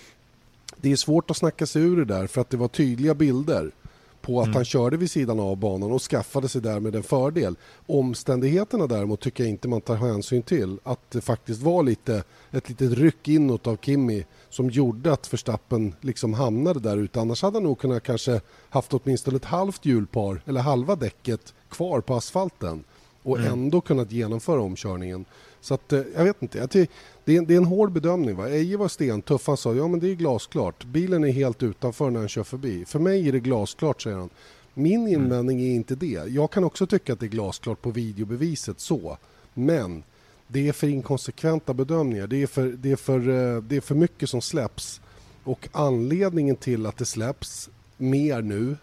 det 0.78 0.92
är 0.92 0.96
svårt 0.96 1.32
att 1.32 1.38
snacka 1.38 1.66
sig 1.66 1.82
ur 1.82 1.98
det 1.98 2.06
där 2.06 2.28
för 2.28 2.42
att 2.42 2.50
det 2.50 2.58
var 2.58 2.68
tydliga 2.68 3.14
bilder 3.14 3.72
på 4.22 4.40
att 4.40 4.46
mm. 4.46 4.56
han 4.56 4.66
körde 4.66 4.98
vid 4.98 5.12
sidan 5.12 5.40
av 5.40 5.58
banan 5.58 5.92
och 5.92 6.02
skaffade 6.02 6.50
sig 6.50 6.62
därmed 6.62 6.96
en 6.96 7.04
fördel. 7.04 7.56
Omständigheterna 7.88 8.88
däremot 8.88 9.20
tycker 9.20 9.44
jag 9.44 9.50
inte 9.50 9.68
man 9.68 9.82
tar 9.82 9.96
hänsyn 9.96 10.42
till. 10.42 10.78
Att 10.84 11.12
det 11.12 11.22
faktiskt 11.22 11.62
var 11.62 11.84
lite, 11.84 12.24
ett 12.52 12.70
litet 12.70 12.92
ryck 12.92 13.28
inåt 13.28 13.68
av 13.68 13.78
Kimi 13.82 14.26
som 14.50 14.70
gjorde 14.70 15.14
att 15.14 15.34
Verstappen 15.34 15.96
liksom 16.02 16.34
hamnade 16.34 16.80
där 16.80 16.98
ute. 16.98 17.22
Annars 17.22 17.42
hade 17.42 17.56
han 17.56 17.64
nog 17.64 17.80
kunnat 17.80 18.04
kanske 18.04 18.42
haft 18.70 18.94
åtminstone 18.94 19.38
ett 19.38 19.46
halvt 19.46 19.86
hjulpar 19.86 20.42
eller 20.46 20.62
halva 20.62 20.96
däcket 20.96 21.54
kvar 21.70 22.02
på 22.02 22.16
asfalten 22.16 22.84
och 23.24 23.38
mm. 23.38 23.52
ändå 23.52 23.82
kunnat 23.82 24.12
genomföra 24.12 24.62
omkörningen. 24.62 25.26
Så 25.62 25.74
att, 25.74 25.94
eh, 25.94 26.02
jag 26.16 26.24
vet 26.24 26.42
inte. 26.42 26.58
Jag 26.58 26.70
det, 26.70 27.38
är, 27.38 27.42
det 27.42 27.54
är 27.54 27.58
en 27.58 27.66
hård 27.66 27.92
bedömning. 27.92 28.36
Va? 28.36 28.50
Eje 28.50 28.78
var 28.78 28.88
stentuff. 28.88 29.48
Han 29.48 29.58
sa 29.58 29.74
ja 29.74 29.88
men 29.88 30.00
det 30.00 30.08
är 30.08 30.16
glasklart. 30.16 30.86
Bilen 30.86 31.24
är 31.24 31.32
helt 31.32 31.64
utanför 31.64 32.10
när 32.10 32.20
han 32.20 32.30
kör 32.30 32.44
förbi. 32.44 32.86
För 32.86 33.00
mig 33.00 33.28
är 33.28 33.32
det 33.32 33.40
glasklart, 33.40 34.02
säger 34.02 34.18
han. 34.18 34.30
Min 34.74 35.00
mm. 35.00 35.14
invändning 35.14 35.62
är 35.62 35.76
inte 35.76 35.96
det. 35.96 36.26
Jag 36.28 36.52
kan 36.52 36.64
också 36.64 36.88
tycka 36.88 37.14
att 37.14 37.20
det 37.20 37.26
är 37.26 37.28
glasklart 37.28 37.82
på 37.82 37.92
videobeviset 37.92 38.80
så. 38.80 39.18
Men 39.54 40.04
det 40.48 40.68
är 40.68 40.74
för 40.74 40.88
inkonsekventa 40.88 41.74
bedömningar. 41.74 42.28
Det 42.28 42.44
är 42.44 42.48
för, 42.48 42.68
det 42.68 42.92
är 42.92 42.96
för, 42.96 43.20
eh, 43.20 43.62
det 43.62 43.76
är 43.76 43.82
för 43.82 43.96
mycket 43.96 44.30
som 44.30 44.42
släpps. 44.42 45.02
Och 45.44 45.70
anledningen 45.72 46.56
till 46.56 46.86
att 46.86 46.98
det 46.98 47.06
släpps 47.06 47.70
mer 47.98 48.42
nu 48.42 48.78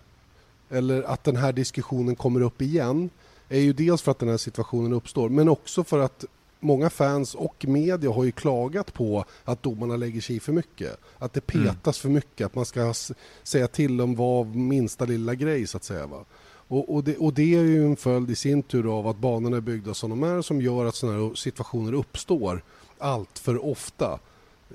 eller 0.71 1.03
att 1.03 1.25
den 1.25 1.37
här 1.37 1.53
diskussionen 1.53 2.17
kommer 2.17 2.41
upp 2.41 2.63
igen 2.63 3.11
är 3.49 3.61
ju 3.61 3.73
dels 3.73 4.03
för 4.03 4.11
att 4.11 4.19
den 4.19 4.29
här 4.29 4.37
situationen 4.37 4.93
uppstår 4.93 5.29
men 5.29 5.49
också 5.49 5.85
för 5.85 5.99
att 5.99 6.25
många 6.61 6.91
fans 6.91 7.35
och 7.35 7.65
media 7.69 8.11
har 8.11 8.25
ju 8.25 8.33
klagat 8.33 8.95
på 8.95 9.25
att 9.45 9.63
domarna 9.63 9.97
lägger 9.97 10.21
sig 10.21 10.37
i 10.37 10.41
för 10.41 10.53
mycket. 10.53 10.97
Att 11.19 11.33
det 11.33 11.55
mm. 11.55 11.67
petas 11.67 11.85
mm. 11.85 12.03
för 12.03 12.09
mycket, 12.09 12.47
att 12.47 12.55
man 12.55 12.65
ska 12.65 12.95
säga 13.43 13.69
till 13.69 14.01
om 14.01 14.15
vad 14.15 14.47
minsta 14.47 15.05
lilla 15.05 15.35
grej 15.35 15.67
så 15.67 15.77
att 15.77 15.85
säga. 15.85 16.07
Va? 16.07 16.25
Och, 16.69 16.95
och, 16.95 17.05
det, 17.05 17.17
och 17.17 17.35
det 17.35 17.55
är 17.55 17.63
ju 17.63 17.85
en 17.85 17.97
följd 17.97 18.31
i 18.31 18.35
sin 18.35 18.63
tur 18.63 18.99
av 18.99 19.07
att 19.07 19.19
banorna 19.19 19.57
är 19.57 19.61
byggda 19.61 19.95
som 19.95 20.11
de 20.11 20.23
är 20.23 20.43
som 20.43 20.61
gör 20.61 20.85
att 20.85 20.95
sådana 20.95 21.19
här 21.19 21.35
situationer 21.35 21.93
uppstår 21.93 22.63
allt 22.99 23.39
för 23.39 23.65
ofta. 23.65 24.19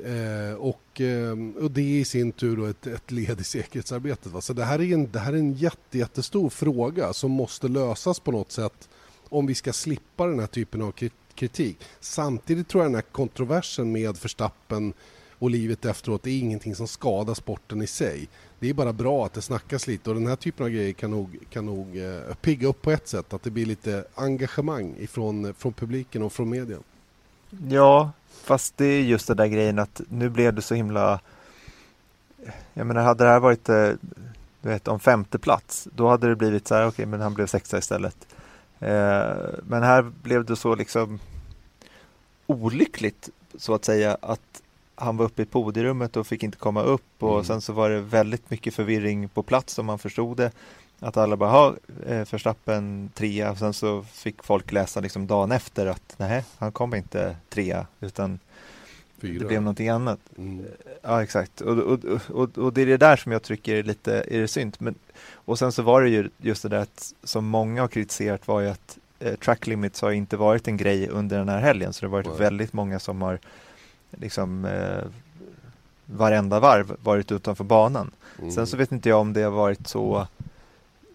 Eh, 0.06 0.56
och, 0.58 1.02
eh, 1.02 1.64
och 1.64 1.72
det 1.72 1.82
är 1.82 2.00
i 2.00 2.06
sin 2.06 2.32
tur 2.32 2.58
då 2.58 2.66
ett, 2.66 2.88
ett 2.88 3.12
led 3.12 3.40
i 3.40 3.44
säkerhetsarbetet. 3.44 4.32
Va? 4.32 4.42
Så 4.42 4.54
det 4.54 4.64
här 4.64 4.82
är 4.82 4.94
en, 4.94 5.12
det 5.12 5.20
här 5.20 5.34
är 5.34 5.38
en 5.38 5.54
jätte, 5.54 5.98
jättestor 5.98 6.50
fråga 6.50 7.14
som 7.14 7.32
måste 7.32 7.68
lösas 7.68 8.20
på 8.20 8.32
något 8.32 8.52
sätt 8.52 8.90
om 9.30 9.46
vi 9.46 9.56
ska 9.56 9.74
slippa 9.74 10.28
den 10.28 10.40
här 10.40 10.48
typen 10.48 10.82
av 10.82 10.92
kritik. 10.92 11.23
Samtidigt 12.00 12.68
tror 12.68 12.84
jag 12.84 12.92
den 12.92 12.96
här 12.96 13.12
kontroversen 13.12 13.92
med 13.92 14.18
Förstappen 14.18 14.94
och 15.40 15.50
livet 15.50 15.86
efteråt 15.86 16.28
är 16.28 16.32
ingenting 16.32 16.76
som 16.76 16.88
skadar 16.88 17.34
sporten 17.34 17.82
i 17.82 17.88
sig. 17.88 18.28
Det 18.60 18.70
är 18.70 18.74
bara 18.74 18.94
bra 18.94 19.26
att 19.26 19.34
det 19.34 19.42
snackas 19.42 19.88
lite 19.88 20.10
och 20.10 20.16
den 20.16 20.28
här 20.28 20.36
typen 20.36 20.66
av 20.66 20.70
grejer 20.70 20.94
kan 20.94 21.12
nog, 21.12 21.38
kan 21.50 21.66
nog 21.66 21.98
eh, 21.98 22.36
pigga 22.42 22.68
upp 22.68 22.82
på 22.82 22.92
ett 22.92 23.08
sätt. 23.08 23.34
Att 23.34 23.44
det 23.44 23.50
blir 23.50 23.66
lite 23.66 24.06
engagemang 24.16 24.96
ifrån, 25.00 25.54
från 25.54 25.74
publiken 25.74 26.24
och 26.24 26.34
från 26.34 26.50
media. 26.50 26.78
Ja, 27.70 28.12
fast 28.44 28.78
det 28.78 28.86
är 28.86 29.02
just 29.02 29.28
den 29.28 29.38
där 29.38 29.48
grejen 29.48 29.80
att 29.80 30.02
nu 30.10 30.30
blev 30.30 30.54
det 30.54 30.62
så 30.62 30.76
himla 30.76 31.20
Jag 32.74 32.88
menar 32.88 33.04
hade 33.04 33.24
det 33.24 33.30
här 33.30 33.40
varit 33.40 33.70
eh, 33.70 33.92
du 34.62 34.70
vet, 34.70 34.88
om 34.88 35.00
femte 35.00 35.40
plats 35.40 35.88
då 35.96 36.10
hade 36.10 36.30
det 36.30 36.36
blivit 36.36 36.68
så 36.68 36.76
här, 36.76 36.82
okej 36.82 36.90
okay, 36.90 37.06
men 37.06 37.22
han 37.22 37.34
blev 37.34 37.48
sexa 37.48 37.78
istället. 37.78 38.28
Eh, 38.80 39.36
men 39.64 39.84
här 39.84 40.12
blev 40.24 40.46
det 40.46 40.56
så 40.56 40.76
liksom 40.76 41.20
olyckligt 42.54 43.30
så 43.58 43.74
att 43.74 43.86
säga 43.86 44.18
att 44.22 44.62
han 44.96 45.18
var 45.18 45.26
uppe 45.26 45.42
i 45.42 45.46
podierummet 45.46 46.18
och 46.18 46.28
fick 46.28 46.44
inte 46.44 46.58
komma 46.58 46.82
upp 46.82 47.24
och 47.24 47.34
mm. 47.34 47.46
sen 47.46 47.62
så 47.62 47.74
var 47.74 47.90
det 47.90 48.02
väldigt 48.02 48.50
mycket 48.50 48.74
förvirring 48.74 49.30
på 49.30 49.44
plats 49.44 49.80
om 49.80 49.86
man 49.86 50.00
förstod 50.00 50.38
det. 50.38 50.52
Att 51.00 51.18
alla 51.18 51.38
bara, 51.38 51.50
ha 51.50 51.76
eh, 52.08 52.26
Förstappen 52.26 53.10
trea 53.14 53.52
och 53.52 53.58
sen 53.58 53.74
så 53.74 54.04
fick 54.04 54.44
folk 54.44 54.72
läsa 54.72 55.00
liksom 55.00 55.28
dagen 55.28 55.52
efter 55.52 55.86
att 55.86 56.16
nej, 56.18 56.44
han 56.58 56.72
kom 56.72 56.96
inte 56.96 57.36
trea 57.50 57.88
utan 58.00 58.40
Fyra. 59.18 59.40
det 59.40 59.46
blev 59.46 59.62
någonting 59.62 59.90
annat. 59.90 60.20
Mm. 60.38 60.66
Ja 61.02 61.24
exakt 61.24 61.62
och, 61.62 61.78
och, 61.78 62.00
och, 62.30 62.58
och, 62.58 62.74
det 62.74 62.82
är 62.82 62.86
det 62.86 62.98
där 62.98 63.16
som 63.16 63.32
jag 63.32 63.44
tycker 63.44 63.76
är 63.76 63.84
lite 63.84 64.14
är 64.14 64.40
det 64.40 64.48
synd. 64.48 64.76
Men, 64.80 64.96
och 65.32 65.60
sen 65.60 65.72
så 65.72 65.82
var 65.82 66.02
det 66.02 66.10
ju 66.10 66.30
just 66.38 66.64
det 66.64 66.70
där 66.70 66.80
att, 66.80 67.14
som 67.24 67.46
många 67.46 67.82
har 67.82 67.88
kritiserat 67.88 68.48
var 68.48 68.62
ju 68.62 68.70
att 68.70 68.98
eh, 68.98 69.03
track 69.40 69.68
limits 69.68 70.02
har 70.02 70.12
inte 70.12 70.38
varit 70.38 70.68
en 70.68 70.78
grej 70.78 71.10
under 71.10 71.38
den 71.38 71.50
här 71.50 71.60
helgen 71.60 71.94
så 71.94 72.02
det 72.02 72.08
har 72.08 72.12
varit 72.12 72.28
wow. 72.28 72.38
väldigt 72.38 72.74
många 72.74 73.00
som 73.00 73.22
har 73.22 73.40
liksom 74.12 74.66
eh, 74.66 75.04
varenda 76.06 76.60
varv 76.60 76.96
varit 77.04 77.32
utanför 77.32 77.64
banan. 77.64 78.12
Mm. 78.40 78.52
Sen 78.52 78.68
så 78.68 78.78
vet 78.78 78.92
inte 78.92 79.10
jag 79.10 79.20
om 79.20 79.34
det 79.34 79.42
har 79.42 79.52
varit 79.52 79.88
så 79.88 80.28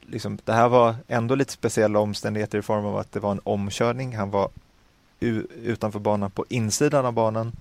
liksom, 0.07 0.39
det 0.45 0.53
här 0.53 0.69
var 0.69 0.95
ändå 1.09 1.35
lite 1.35 1.53
speciella 1.53 1.99
omständigheter 1.99 2.59
i 2.59 2.63
form 2.63 2.85
av 2.85 2.97
att 2.97 3.13
det 3.13 3.21
var 3.21 3.33
en 3.33 3.41
omkörning. 3.45 4.17
Han 4.17 4.31
var 4.31 4.51
utanför 5.63 5.99
banan 5.99 6.31
på 6.31 6.45
insidan 6.49 7.07
av 7.07 7.13
banan, 7.13 7.53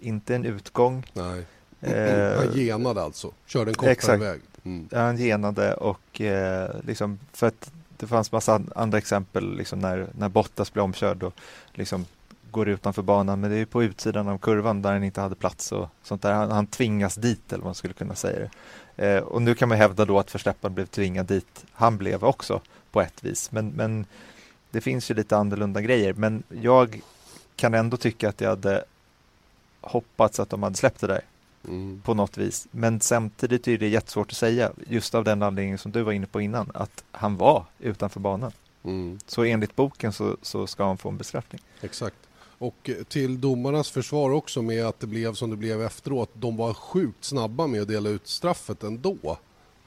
inte 0.00 0.34
en 0.34 0.44
utgång. 0.44 1.06
Nej. 1.12 1.44
Eh, 1.80 2.38
han 2.38 2.52
genade 2.52 3.02
alltså, 3.02 3.32
körde 3.46 3.70
en 3.70 3.74
kortare 3.74 3.92
exakt. 3.92 4.22
väg. 4.22 4.40
Mm. 4.64 4.88
Han 4.92 5.16
genade 5.16 5.74
och 5.74 6.20
eh, 6.20 6.70
liksom 6.84 7.18
för 7.32 7.46
att 7.46 7.72
det 7.98 8.06
fanns 8.06 8.32
massa 8.32 8.62
andra 8.74 8.98
exempel 8.98 9.56
liksom 9.56 9.78
när, 9.78 10.06
när 10.18 10.28
Bottas 10.28 10.72
blev 10.72 10.84
omkörd 10.84 11.22
och 11.22 11.34
liksom 11.74 12.06
går 12.50 12.68
utanför 12.68 13.02
banan 13.02 13.40
men 13.40 13.50
det 13.50 13.56
är 13.56 13.64
på 13.64 13.82
utsidan 13.82 14.28
av 14.28 14.38
kurvan 14.38 14.82
där 14.82 14.92
han 14.92 15.04
inte 15.04 15.20
hade 15.20 15.34
plats 15.34 15.72
och 15.72 15.88
sånt 16.02 16.22
där. 16.22 16.32
Han, 16.32 16.50
han 16.50 16.66
tvingas 16.66 17.14
dit 17.14 17.52
eller 17.52 17.62
vad 17.62 17.68
man 17.68 17.74
skulle 17.74 17.94
kunna 17.94 18.14
säga 18.14 18.48
det. 18.96 19.06
Eh, 19.06 19.22
och 19.22 19.42
nu 19.42 19.54
kan 19.54 19.68
man 19.68 19.78
hävda 19.78 20.04
då 20.04 20.18
att 20.18 20.34
Verstappen 20.34 20.74
blev 20.74 20.86
tvingad 20.86 21.26
dit. 21.26 21.64
Han 21.72 21.98
blev 21.98 22.24
också 22.24 22.60
på 22.90 23.00
ett 23.00 23.24
vis 23.24 23.52
men, 23.52 23.68
men 23.68 24.06
det 24.70 24.80
finns 24.80 25.10
ju 25.10 25.14
lite 25.14 25.36
annorlunda 25.36 25.80
grejer 25.80 26.14
men 26.14 26.42
jag 26.48 27.00
kan 27.56 27.74
ändå 27.74 27.96
tycka 27.96 28.28
att 28.28 28.40
jag 28.40 28.48
hade 28.48 28.84
hoppats 29.80 30.40
att 30.40 30.50
de 30.50 30.62
hade 30.62 30.76
släppt 30.76 31.00
det 31.00 31.06
där. 31.06 31.20
Mm. 31.68 32.00
på 32.04 32.14
något 32.14 32.38
vis. 32.38 32.68
Men 32.70 33.00
samtidigt 33.00 33.68
är 33.68 33.78
det 33.78 33.88
jättesvårt 33.88 34.30
att 34.30 34.36
säga, 34.36 34.72
just 34.86 35.14
av 35.14 35.24
den 35.24 35.42
anledningen 35.42 35.78
som 35.78 35.92
du 35.92 36.02
var 36.02 36.12
inne 36.12 36.26
på 36.26 36.40
innan, 36.40 36.70
att 36.74 37.04
han 37.12 37.36
var 37.36 37.64
utanför 37.78 38.20
banan. 38.20 38.52
Mm. 38.84 39.18
Så 39.26 39.44
enligt 39.44 39.76
boken 39.76 40.12
så, 40.12 40.36
så 40.42 40.66
ska 40.66 40.84
han 40.84 40.98
få 40.98 41.08
en 41.08 41.16
bestraffning. 41.16 41.62
Exakt. 41.80 42.16
Och 42.58 42.90
eh, 42.90 43.04
till 43.04 43.40
domarnas 43.40 43.90
försvar 43.90 44.30
också 44.30 44.62
med 44.62 44.86
att 44.86 45.00
det 45.00 45.06
blev 45.06 45.34
som 45.34 45.50
det 45.50 45.56
blev 45.56 45.82
efteråt. 45.82 46.30
De 46.32 46.56
var 46.56 46.74
sjukt 46.74 47.24
snabba 47.24 47.66
med 47.66 47.82
att 47.82 47.88
dela 47.88 48.08
ut 48.08 48.28
straffet 48.28 48.82
ändå. 48.82 49.16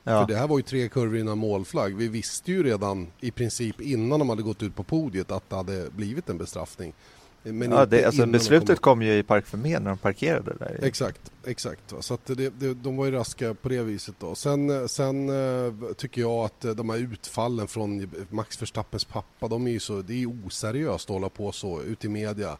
Ja, 0.03 0.21
För 0.21 0.33
det 0.33 0.39
här 0.39 0.47
var 0.47 0.57
ju 0.57 0.63
tre 0.63 0.89
kurvor 0.89 1.17
innan 1.17 1.37
målflagg. 1.37 1.95
Vi 1.95 2.07
visste 2.07 2.51
ju 2.51 2.63
redan 2.63 3.07
i 3.19 3.31
princip 3.31 3.81
innan 3.81 4.19
de 4.19 4.29
hade 4.29 4.41
gått 4.41 4.63
ut 4.63 4.75
på 4.75 4.83
podiet 4.83 5.31
att 5.31 5.49
det 5.49 5.55
hade 5.55 5.89
blivit 5.91 6.29
en 6.29 6.37
bestraffning. 6.37 6.93
Men 7.43 7.71
ja 7.71 7.85
det, 7.85 8.05
alltså 8.05 8.25
beslutet 8.25 8.79
kom 8.79 8.93
kom 8.93 9.01
ju 9.01 9.17
i 9.17 9.23
Park 9.23 9.45
Förmed 9.45 9.81
när 9.81 9.89
de 9.89 9.97
parkerade 9.97 10.53
där. 10.59 10.79
Exakt, 10.83 11.31
exakt. 11.45 11.93
Så 11.99 12.13
att 12.13 12.25
det, 12.25 12.49
det, 12.59 12.73
de 12.73 12.97
var 12.97 13.05
ju 13.05 13.11
raska 13.11 13.53
på 13.53 13.69
det 13.69 13.83
viset 13.83 14.15
då. 14.19 14.35
Sen, 14.35 14.89
sen 14.89 15.29
eh, 15.29 15.73
tycker 15.97 16.21
jag 16.21 16.45
att 16.45 16.65
eh, 16.65 16.71
de 16.71 16.89
här 16.89 16.97
utfallen 16.97 17.67
från 17.67 18.11
Max 18.29 18.61
Verstappens 18.61 19.05
pappa, 19.05 19.47
de 19.47 19.67
är 19.67 19.71
ju 19.71 19.79
så, 19.79 20.01
det 20.01 20.23
är 20.23 20.45
oseriöst 20.45 21.09
att 21.09 21.13
hålla 21.13 21.29
på 21.29 21.51
så 21.51 21.81
ute 21.81 22.07
i 22.07 22.09
media. 22.09 22.57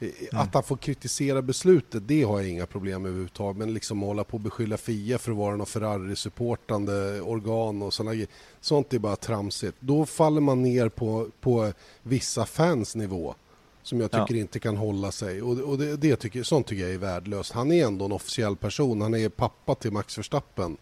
Eh, 0.00 0.08
Att 0.32 0.54
han 0.54 0.62
får 0.62 0.76
kritisera 0.76 1.42
beslutet, 1.42 2.08
det 2.08 2.22
har 2.22 2.40
jag 2.40 2.48
inga 2.48 2.66
problem 2.66 3.02
med 3.02 3.08
överhuvudtaget. 3.08 3.56
Men 3.58 3.74
liksom 3.74 4.00
hålla 4.00 4.24
på 4.24 4.34
och 4.36 4.40
beskylla 4.40 4.76
FIA 4.76 5.18
för 5.18 5.30
att 5.30 5.38
vara 5.38 5.56
någon 5.56 5.66
Ferrari-supportande 5.66 7.20
organ 7.20 7.82
och 7.82 7.94
sådana. 7.94 8.26
Sånt 8.60 8.94
är 8.94 8.98
bara 8.98 9.16
tramsigt. 9.16 9.76
Då 9.80 10.06
faller 10.06 10.40
man 10.40 10.62
ner 10.62 10.88
på, 10.88 11.28
på 11.40 11.72
vissa 12.02 12.46
fans 12.46 12.96
nivå 12.96 13.34
som 13.82 14.00
jag 14.00 14.10
tycker 14.10 14.34
inte 14.40 14.58
kan 14.58 14.76
hålla 14.76 15.12
sig. 15.12 15.42
Och, 15.42 15.58
och 15.58 15.78
det, 15.78 15.96
det 15.96 16.16
tycker, 16.16 16.42
sånt 16.42 16.66
tycker 16.66 16.82
jag 16.82 16.94
är 16.94 16.98
värdelöst. 16.98 17.52
Han 17.52 17.72
är 17.72 17.86
ändå 17.86 18.04
en 18.04 18.12
officiell 18.12 18.56
person. 18.56 19.00
Han 19.00 19.14
är 19.14 19.28
pappa 19.28 19.74
till 19.74 19.92
Max 19.92 20.18
Verstappen. 20.18 20.76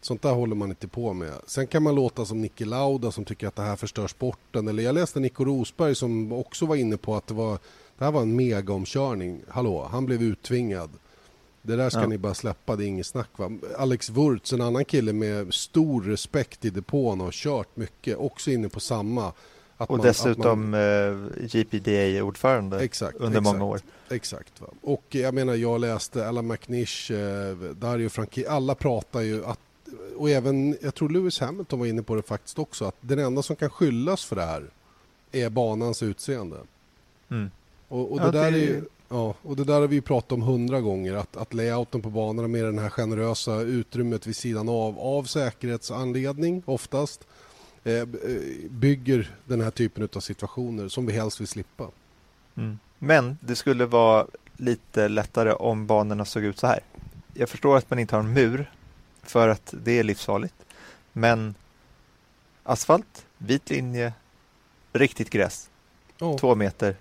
Sånt 0.00 0.22
där 0.22 0.32
håller 0.32 0.56
man 0.56 0.68
inte 0.70 0.88
på 0.88 1.12
med. 1.12 1.32
Sen 1.46 1.66
kan 1.66 1.82
man 1.82 1.94
låta 1.94 2.24
som 2.24 2.40
Niki 2.40 2.64
Lauda 2.64 3.10
som 3.12 3.24
tycker 3.24 3.46
att 3.48 3.56
det 3.56 3.62
här 3.62 3.76
förstör 3.76 4.06
sporten. 4.06 4.68
Eller 4.68 4.82
jag 4.82 4.94
läste 4.94 5.20
Nico 5.20 5.44
Rosberg 5.44 5.94
som 5.94 6.32
också 6.32 6.66
var 6.66 6.76
inne 6.76 6.96
på 6.96 7.16
att 7.16 7.26
det, 7.26 7.34
var, 7.34 7.58
det 7.98 8.04
här 8.04 8.12
var 8.12 8.22
en 8.22 8.36
megaomkörning. 8.36 9.40
Hallå, 9.48 9.88
han 9.90 10.06
blev 10.06 10.22
uttvingad. 10.22 10.90
Det 11.62 11.76
där 11.76 11.90
ska 11.90 12.00
Ja. 12.00 12.06
ni 12.06 12.18
bara 12.18 12.34
släppa, 12.34 12.76
det 12.76 12.84
är 12.84 12.88
inget 12.88 13.06
snack 13.06 13.28
va. 13.36 13.50
Alex 13.78 14.10
Wurz, 14.10 14.52
en 14.52 14.60
annan 14.60 14.84
kille 14.84 15.12
med 15.12 15.54
stor 15.54 16.02
respekt 16.02 16.64
i 16.64 16.70
depån 16.70 17.20
och 17.20 17.24
har 17.26 17.32
kört 17.32 17.76
mycket, 17.76 18.16
också 18.16 18.50
inne 18.50 18.68
på 18.68 18.80
samma. 18.80 19.32
Att 19.82 19.90
Och 19.90 19.96
man- 19.98 20.06
dessutom 20.06 20.70
man- 20.70 20.80
eh, 20.80 21.46
GPDA-ordförande 21.46 22.80
Exakt, 22.80 23.16
under 23.16 23.38
exakt. 23.40 23.58
många 23.58 23.64
år. 23.70 23.80
Exakt. 24.10 24.60
Va? 24.60 24.66
Och 24.82 25.04
jag 25.08 25.34
menar, 25.34 25.54
jag 25.54 25.80
läste 25.80 26.28
Alan 26.28 26.46
McNish, 26.46 27.10
eh, 27.10 27.56
Dario 27.56 28.08
Franchi, 28.08 28.46
alla 28.46 28.74
pratar 28.74 29.20
ju 29.20 29.44
att 29.44 29.58
och 30.16 30.30
även, 30.30 30.76
jag 30.82 30.94
tror 30.94 31.08
Lewis 31.08 31.40
Hamilton 31.40 31.78
var 31.78 31.86
inne 31.86 32.02
på 32.02 32.14
det 32.14 32.22
faktiskt 32.22 32.58
också, 32.58 32.84
att 32.84 32.94
den 33.00 33.18
enda 33.18 33.42
som 33.42 33.56
kan 33.56 33.70
skyllas 33.70 34.24
för 34.24 34.36
det 34.36 34.42
här 34.44 34.64
är 35.32 35.50
banans 35.50 36.02
utseende. 36.02 36.56
Mm. 37.30 37.50
Och, 37.88 38.12
och, 38.12 38.20
Ja, 38.20 38.24
det 38.24 38.30
där 38.30 38.50
det- 38.50 38.56
är 38.58 38.60
ju, 38.60 38.84
ja, 39.08 39.34
och 39.42 39.56
det 39.56 39.64
där 39.64 39.80
har 39.80 39.88
vi 39.88 39.94
ju 39.94 40.00
pratat 40.02 40.32
om 40.32 40.42
hundra 40.42 40.80
gånger, 40.80 41.14
att, 41.14 41.36
att 41.36 41.54
layouten 41.54 42.02
på 42.02 42.10
banorna 42.10 42.48
med 42.48 42.64
den 42.64 42.78
här 42.78 42.90
generösa 42.90 43.60
utrymmet 43.60 44.26
vid 44.26 44.36
sidan 44.36 44.68
av, 44.68 44.98
av 44.98 45.24
säkerhetsanledning 45.24 46.62
oftast, 46.66 47.20
bygger 48.70 49.30
den 49.44 49.60
här 49.60 49.70
typen 49.70 50.08
av 50.16 50.20
situationer 50.20 50.88
som 50.88 51.06
vi 51.06 51.12
helst 51.12 51.40
vill 51.40 51.48
slippa. 51.48 51.88
Mm. 52.54 52.78
Men 52.98 53.38
det 53.40 53.56
skulle 53.56 53.86
vara 53.86 54.26
lite 54.56 55.08
lättare 55.08 55.52
om 55.52 55.86
banorna 55.86 56.24
såg 56.24 56.44
ut 56.44 56.58
så 56.58 56.66
här. 56.66 56.80
Jag 57.34 57.48
förstår 57.48 57.76
att 57.76 57.90
man 57.90 57.98
inte 57.98 58.16
har 58.16 58.20
en 58.22 58.32
mur 58.32 58.70
för 59.22 59.48
att 59.48 59.74
det 59.84 59.92
är 59.98 60.04
livsfarligt. 60.04 60.54
Men 61.12 61.54
asfalt, 62.62 63.26
vit 63.38 63.70
linje, 63.70 64.12
riktigt 64.92 65.30
gräs, 65.30 65.68
Ja. 66.18 66.38
två 66.38 66.54
meter, 66.54 66.96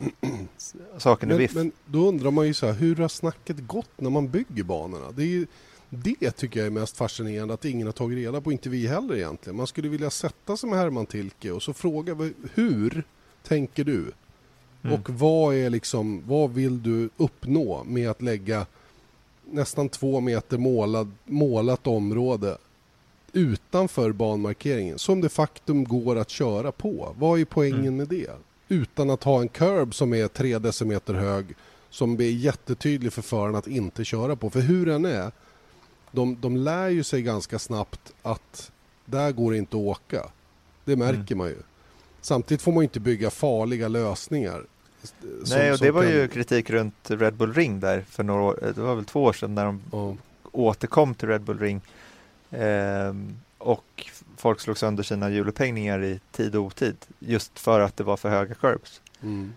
saken 0.98 1.30
är 1.30 1.34
Men, 1.34 1.38
biff. 1.38 1.54
men 1.54 1.72
då 1.86 2.08
undrar 2.08 2.32
man 2.32 2.48
ju 2.48 2.54
så 2.54 2.66
här, 2.66 2.74
hur 2.74 2.96
har 2.96 3.08
snacket 3.08 3.58
gått 3.68 3.90
när 4.02 4.10
man 4.10 4.30
bygger 4.30 4.64
banorna? 4.64 5.12
Det, 5.12 5.24
är 5.24 5.28
ju, 5.28 5.48
det 5.94 6.32
tycker 6.32 6.60
jag 6.60 6.68
är 6.68 6.72
mest 6.72 6.98
fascinerande 6.98 7.54
att 7.54 7.66
ingen 7.66 7.88
har 7.88 7.92
tagit 7.92 8.18
reda 8.18 8.42
på, 8.42 8.52
inte 8.52 8.70
vi 8.70 8.88
heller 8.88 9.16
egentligen. 9.16 9.58
Man 9.58 9.68
skulle 9.68 9.90
vilja 9.90 10.10
sätta 10.10 10.58
sig 10.58 10.70
med 10.70 10.80
Herman 10.80 11.06
Tilke 11.06 11.52
och 11.52 11.64
så 11.64 11.74
fråga 11.74 12.32
hur 12.54 13.04
tänker 13.44 13.84
du? 13.84 14.12
Mm. 14.84 14.94
Och 14.96 15.10
vad 15.10 15.56
är 15.56 15.70
liksom, 15.70 16.24
vad 16.28 16.54
vill 16.54 16.84
du 16.84 17.10
uppnå 17.18 17.84
med 17.84 18.10
att 18.10 18.22
lägga 18.22 18.66
nästan 19.52 19.90
två 19.90 20.20
meter 20.20 20.58
målad, 20.58 21.12
målat 21.26 21.88
område 21.88 22.58
utanför 23.34 24.12
banmarkeringen 24.12 25.00
som 25.00 25.22
de 25.22 25.30
faktum 25.30 25.84
går 25.84 26.16
att 26.16 26.30
köra 26.30 26.72
på. 26.72 27.16
Vad 27.18 27.40
är 27.40 27.46
poängen 27.46 27.80
Mm. 27.80 27.98
med 27.98 28.08
det? 28.08 28.32
Utan 28.68 29.10
att 29.10 29.24
ha 29.24 29.42
en 29.42 29.48
curb 29.48 29.96
som 29.96 30.14
är 30.14 30.28
tre 30.28 30.60
decimeter 30.60 31.14
hög 31.14 31.46
som 31.90 32.20
är 32.20 32.24
jättetydlig 32.24 33.14
för 33.14 33.22
föraren 33.22 33.56
att 33.56 33.68
inte 33.68 34.06
köra 34.06 34.36
på. 34.36 34.50
För 34.50 34.60
hur 34.60 34.86
den 34.86 35.06
är, 35.06 35.32
de, 36.12 36.38
de 36.42 36.58
lär 36.58 36.90
ju 36.90 37.04
sig 37.04 37.22
ganska 37.22 37.60
snabbt 37.60 38.14
att 38.22 38.72
där 39.06 39.32
går 39.32 39.52
det 39.52 39.58
inte 39.58 39.78
att 39.78 39.84
åka. 39.84 40.30
Det 40.86 40.96
märker 40.96 41.36
man 41.36 41.48
ju. 41.48 41.58
Samtidigt 42.22 42.62
får 42.62 42.72
man 42.72 42.82
ju 42.82 42.84
inte 42.84 43.00
bygga 43.00 43.30
farliga 43.30 43.88
lösningar. 43.88 44.66
som- 45.04 45.58
Nej, 45.58 45.72
och 45.72 45.78
det 45.80 45.92
var 45.92 46.04
kan- 46.04 46.12
ju 46.12 46.28
kritik 46.28 46.70
runt 46.70 46.96
Red 47.12 47.34
Bull 47.34 47.54
Ring 47.54 47.80
där 47.80 48.06
för 48.10 48.24
några 48.24 48.42
år, 48.42 48.72
det 48.76 48.82
var 48.82 48.96
väl 48.96 49.06
två 49.06 49.24
år 49.24 49.34
sedan 49.34 49.56
när 49.56 49.66
de 49.66 49.82
Ja. 49.92 50.16
återkom 50.52 51.14
till 51.16 51.28
Red 51.28 51.42
Bull 51.42 51.60
Ring 51.60 51.82
ehm, 52.52 53.36
och 53.58 54.10
folk 54.38 54.60
slog 54.60 54.78
sönder 54.78 55.04
sina 55.04 55.30
hjulupphängningar 55.30 56.04
i 56.04 56.20
tid 56.32 56.56
och 56.56 56.64
otid 56.64 56.96
just 57.20 57.60
för 57.60 57.80
att 57.80 57.98
det 57.98 58.04
var 58.04 58.18
för 58.18 58.30
höga 58.30 58.56
curbs. 58.56 59.02
Mm. 59.24 59.54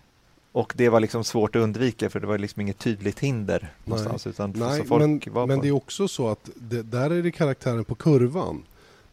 Och 0.55 0.73
det 0.75 0.89
var 0.89 0.99
liksom 0.99 1.23
svårt 1.23 1.55
att 1.55 1.61
undvika 1.61 2.09
för 2.09 2.19
det 2.19 2.27
var 2.27 2.37
liksom 2.37 2.61
inget 2.61 2.79
tydligt 2.79 3.19
hinder 3.19 3.73
någonstans 3.83 4.27
utan 4.27 4.53
Nej, 4.55 4.79
så 4.79 4.85
folk 4.85 5.01
men, 5.01 5.33
var 5.33 5.47
men 5.47 5.59
det 5.59 5.67
är 5.67 5.71
också 5.71 6.07
så 6.07 6.27
att 6.27 6.49
det, 6.55 6.81
där 6.81 7.09
är 7.09 7.23
det 7.23 7.31
karaktären 7.31 7.85
på 7.85 7.95
kurvan. 7.95 8.63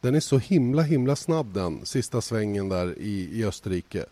Den 0.01 0.15
är 0.15 0.21
så 0.21 0.39
himla 0.39 0.83
himla 0.83 1.17
snabb 1.17 1.55
den 1.55 1.87
sista 1.87 2.21
svängen 2.21 2.69
där 2.69 2.99
i, 2.99 3.29
i 3.33 3.45
Österrike. 3.45 4.05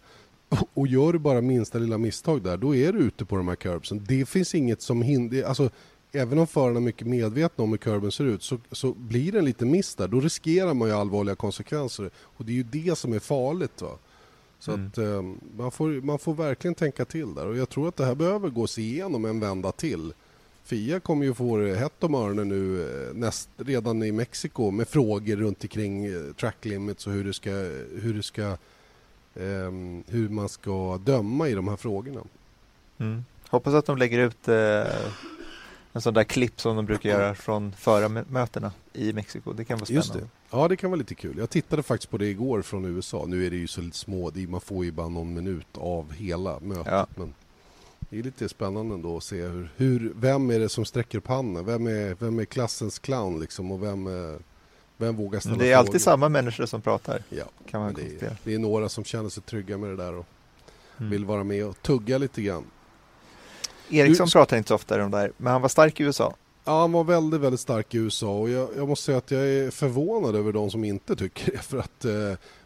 Och 0.75 0.87
gör 0.87 1.12
du 1.12 1.19
bara 1.19 1.40
minsta 1.40 1.79
lilla 1.79 1.99
misstag 1.99 2.43
där, 2.43 2.57
då 2.57 2.75
är 2.77 2.93
du 2.93 2.99
ute 2.99 3.25
på 3.25 3.37
de 3.37 3.49
här 3.49 3.57
curbsen. 3.57 4.05
Det 4.09 4.29
finns 4.29 4.55
inget 4.55 4.83
som 4.83 5.03
hindrar, 5.03 5.43
alltså 5.43 5.71
även 6.12 6.38
om 6.38 6.47
förarna 6.47 6.77
är 6.77 6.81
mycket 6.81 7.07
medvetna 7.07 7.64
om 7.64 7.71
hur 7.71 7.79
kurben 7.79 8.12
ser 8.12 8.25
ut 8.25 8.43
så, 8.43 8.59
så 8.73 8.93
blir 8.93 9.33
det 9.33 9.38
en 9.38 9.45
liten 9.45 9.71
miss 9.71 9.95
där, 9.95 10.09
då 10.09 10.21
riskerar 10.21 10.75
man 10.75 10.88
ju 10.88 10.95
allvarliga 10.95 11.35
konsekvenser. 11.35 12.11
Och 12.16 12.45
det 12.45 12.53
är 12.53 12.57
ju 12.57 12.62
det 12.62 12.99
som 12.99 13.12
är 13.12 13.19
farligt. 13.19 13.83
Va? 13.83 13.99
Så 14.61 14.73
Mm. 14.73 14.87
att 14.87 14.99
eh, 14.99 15.23
man, 15.57 15.70
får, 15.70 15.88
man 15.88 16.18
får 16.18 16.35
verkligen 16.35 16.75
tänka 16.75 17.05
till 17.05 17.35
där. 17.35 17.46
Och 17.46 17.57
jag 17.57 17.68
tror 17.68 17.88
att 17.88 17.96
det 17.96 18.05
här 18.05 18.14
behöver 18.14 18.49
gås 18.49 18.79
igenom 18.79 19.25
en 19.25 19.40
vända 19.40 19.73
till. 19.73 20.12
Fia 20.64 21.01
kommer 21.01 21.25
ju 21.27 21.35
få 21.35 21.57
det 21.57 21.75
hett 21.77 22.05
om 22.05 22.14
öronen 22.14 22.49
nu 22.49 22.83
eh, 22.83 23.14
näst, 23.14 23.49
redan 23.57 24.03
i 24.03 24.12
Mexiko 24.12 24.70
med 24.70 24.88
frågor 24.88 25.37
runt 25.37 25.62
omkring 25.64 26.05
eh, 26.07 26.33
track 26.40 26.57
limits 26.64 27.07
och 27.07 27.12
hur 27.12 27.25
det 27.25 27.33
ska, 27.33 27.51
hur 28.03 28.14
det 28.14 28.23
ska 28.23 28.57
ehm, 29.40 30.05
hur 30.09 30.29
man 30.29 30.49
ska 30.49 30.99
döma 31.05 31.49
i 31.49 31.55
de 31.55 31.68
här 31.68 31.77
frågorna. 31.77 32.20
Mm. 32.99 33.25
Hoppas 33.49 33.75
att 33.75 33.87
de 33.87 33.99
lägger 33.99 34.18
ut 34.18 34.49
eh, 34.49 34.85
en 35.92 36.00
sån 36.00 36.14
där 36.14 36.24
klipp 36.24 36.61
som 36.61 36.76
de 36.76 36.87
brukar 36.87 37.11
göra 37.11 37.35
från 37.35 37.72
förarmötena 37.72 38.72
i 38.92 39.12
Mexiko. 39.12 39.53
Det 39.53 39.64
kan 39.64 39.79
vara 39.79 39.87
spännande. 39.87 40.07
Just 40.07 40.12
det. 40.14 40.29
Ja, 40.50 40.68
det 40.68 40.76
kan 40.76 40.90
vara 40.90 40.98
lite 40.98 41.14
kul. 41.14 41.38
Jag 41.38 41.50
tittade 41.50 41.83
faktiskt 41.83 42.11
på 42.11 42.18
det 42.18 42.26
igår 42.26 42.62
från 42.62 42.85
USA. 42.85 43.24
Nu 43.26 43.46
är 43.46 43.50
det 43.50 43.57
ju 43.57 43.66
så 43.66 43.81
lite 43.81 43.96
små, 43.96 44.33
man 44.48 44.61
får 44.61 44.85
ju 44.85 44.92
bara 44.92 45.09
någon 45.09 45.35
minut 45.35 45.66
av 45.74 46.12
hela 46.12 46.61
mötet. 46.61 46.87
Ja. 46.92 47.07
Men 47.14 47.35
det 48.00 48.18
är 48.18 48.22
lite 48.22 48.48
spännande 48.48 48.94
ändå 48.94 49.16
att 49.16 49.24
se 49.24 49.42
hur, 49.42 49.70
hur, 49.76 50.12
vem 50.16 50.50
är 50.50 50.59
det 50.59 50.68
som 50.68 50.85
sträcker 50.85 51.22
handen? 51.26 51.64
Vem 51.66 51.87
är, 51.87 52.16
vem 52.20 52.38
är 52.38 52.44
klassens 52.44 52.98
clown 52.98 53.40
liksom 53.40 53.72
och 53.72 53.83
vem, 53.83 54.07
är, 54.07 54.38
vem 54.96 55.16
vågar 55.16 55.40
ställa 55.40 55.57
det 55.57 55.72
är 55.72 55.76
alltid 55.76 55.90
frågor? 55.92 55.98
samma 55.98 56.29
människor 56.29 56.66
som 56.66 56.83
pratar. 56.83 57.22
Ja, 57.29 57.44
Kan 57.70 57.81
man 57.81 57.94
det, 57.94 58.22
är, 58.22 58.37
det 58.44 58.55
är 58.55 58.59
några 58.59 58.88
som 58.88 59.05
känner 59.05 59.29
sig 59.29 59.42
trygga 59.42 59.79
med 59.79 59.90
det 59.90 59.96
där 59.96 60.14
och 60.14 60.26
Mm. 60.98 61.11
vill 61.11 61.24
vara 61.24 61.44
med 61.44 61.66
och 61.66 61.83
tugga 61.83 62.18
lite 62.18 62.42
grann. 62.42 62.64
Eriksson 63.90 64.26
Du- 64.26 64.33
pratar 64.33 64.57
inte 64.57 64.68
så 64.68 64.74
ofta 64.74 65.05
om 65.05 65.11
det 65.11 65.16
här, 65.18 65.33
men 65.37 65.53
han 65.53 65.62
var 65.62 65.68
stark 65.68 66.00
i 66.00 66.03
USA. 66.03 66.35
Ja, 66.64 66.81
han 66.81 66.92
var 66.92 67.05
väldigt, 67.05 67.40
väldigt 67.40 67.61
stark 67.61 67.94
i 67.94 67.98
USA 67.98 68.38
och 68.38 68.50
jag, 68.50 68.68
jag 68.76 68.88
måste 68.88 69.05
säga 69.05 69.18
att 69.18 69.31
jag 69.31 69.48
är 69.48 69.70
förvånad 69.70 70.37
över 70.37 70.53
de 70.53 70.70
som 70.70 70.85
inte 70.85 71.16
tycker 71.16 71.53
det. 71.53 71.59
För 71.59 71.79
att 71.79 72.05
eh, 72.05 72.12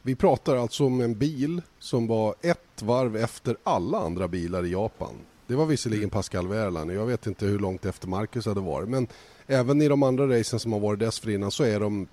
vi 0.02 0.14
pratar 0.14 0.56
alltså 0.56 0.84
om 0.86 1.00
en 1.00 1.14
bil 1.18 1.62
som 1.78 2.06
var 2.06 2.34
ett 2.42 2.82
varv 2.82 3.16
efter 3.16 3.56
alla 3.64 3.98
andra 3.98 4.28
bilar 4.28 4.64
i 4.66 4.72
Japan. 4.72 5.14
Det 5.46 5.54
var 5.54 5.66
visserligen 5.66 6.10
Pascal 6.10 6.48
Wehrlein 6.48 6.88
jag 6.88 7.06
vet 7.06 7.26
inte 7.26 7.46
hur 7.46 7.58
långt 7.58 7.84
efter 7.84 8.08
Marcus 8.08 8.46
hade 8.46 8.60
varit. 8.60 8.88
Men 8.88 9.06
även 9.46 9.82
i 9.82 9.88
de 9.88 10.02
andra 10.02 10.38
racen 10.38 10.60
som 10.60 10.72
har 10.72 10.80
varit 10.80 10.98
dessförinnan 11.00 11.50
så 11.50 11.64
är 11.64 11.80
de 11.80 12.06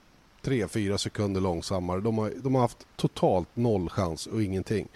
3-4 0.43 0.97
sekunder 0.97 1.41
långsammare. 1.41 1.99
De 2.01 2.17
har, 2.17 2.31
de 2.43 2.55
har 2.55 2.61
haft 2.61 2.77
totalt 2.95 3.47
noll 3.53 3.89
chans 3.89 4.27
och 4.27 4.43
ingenting. 4.43 4.87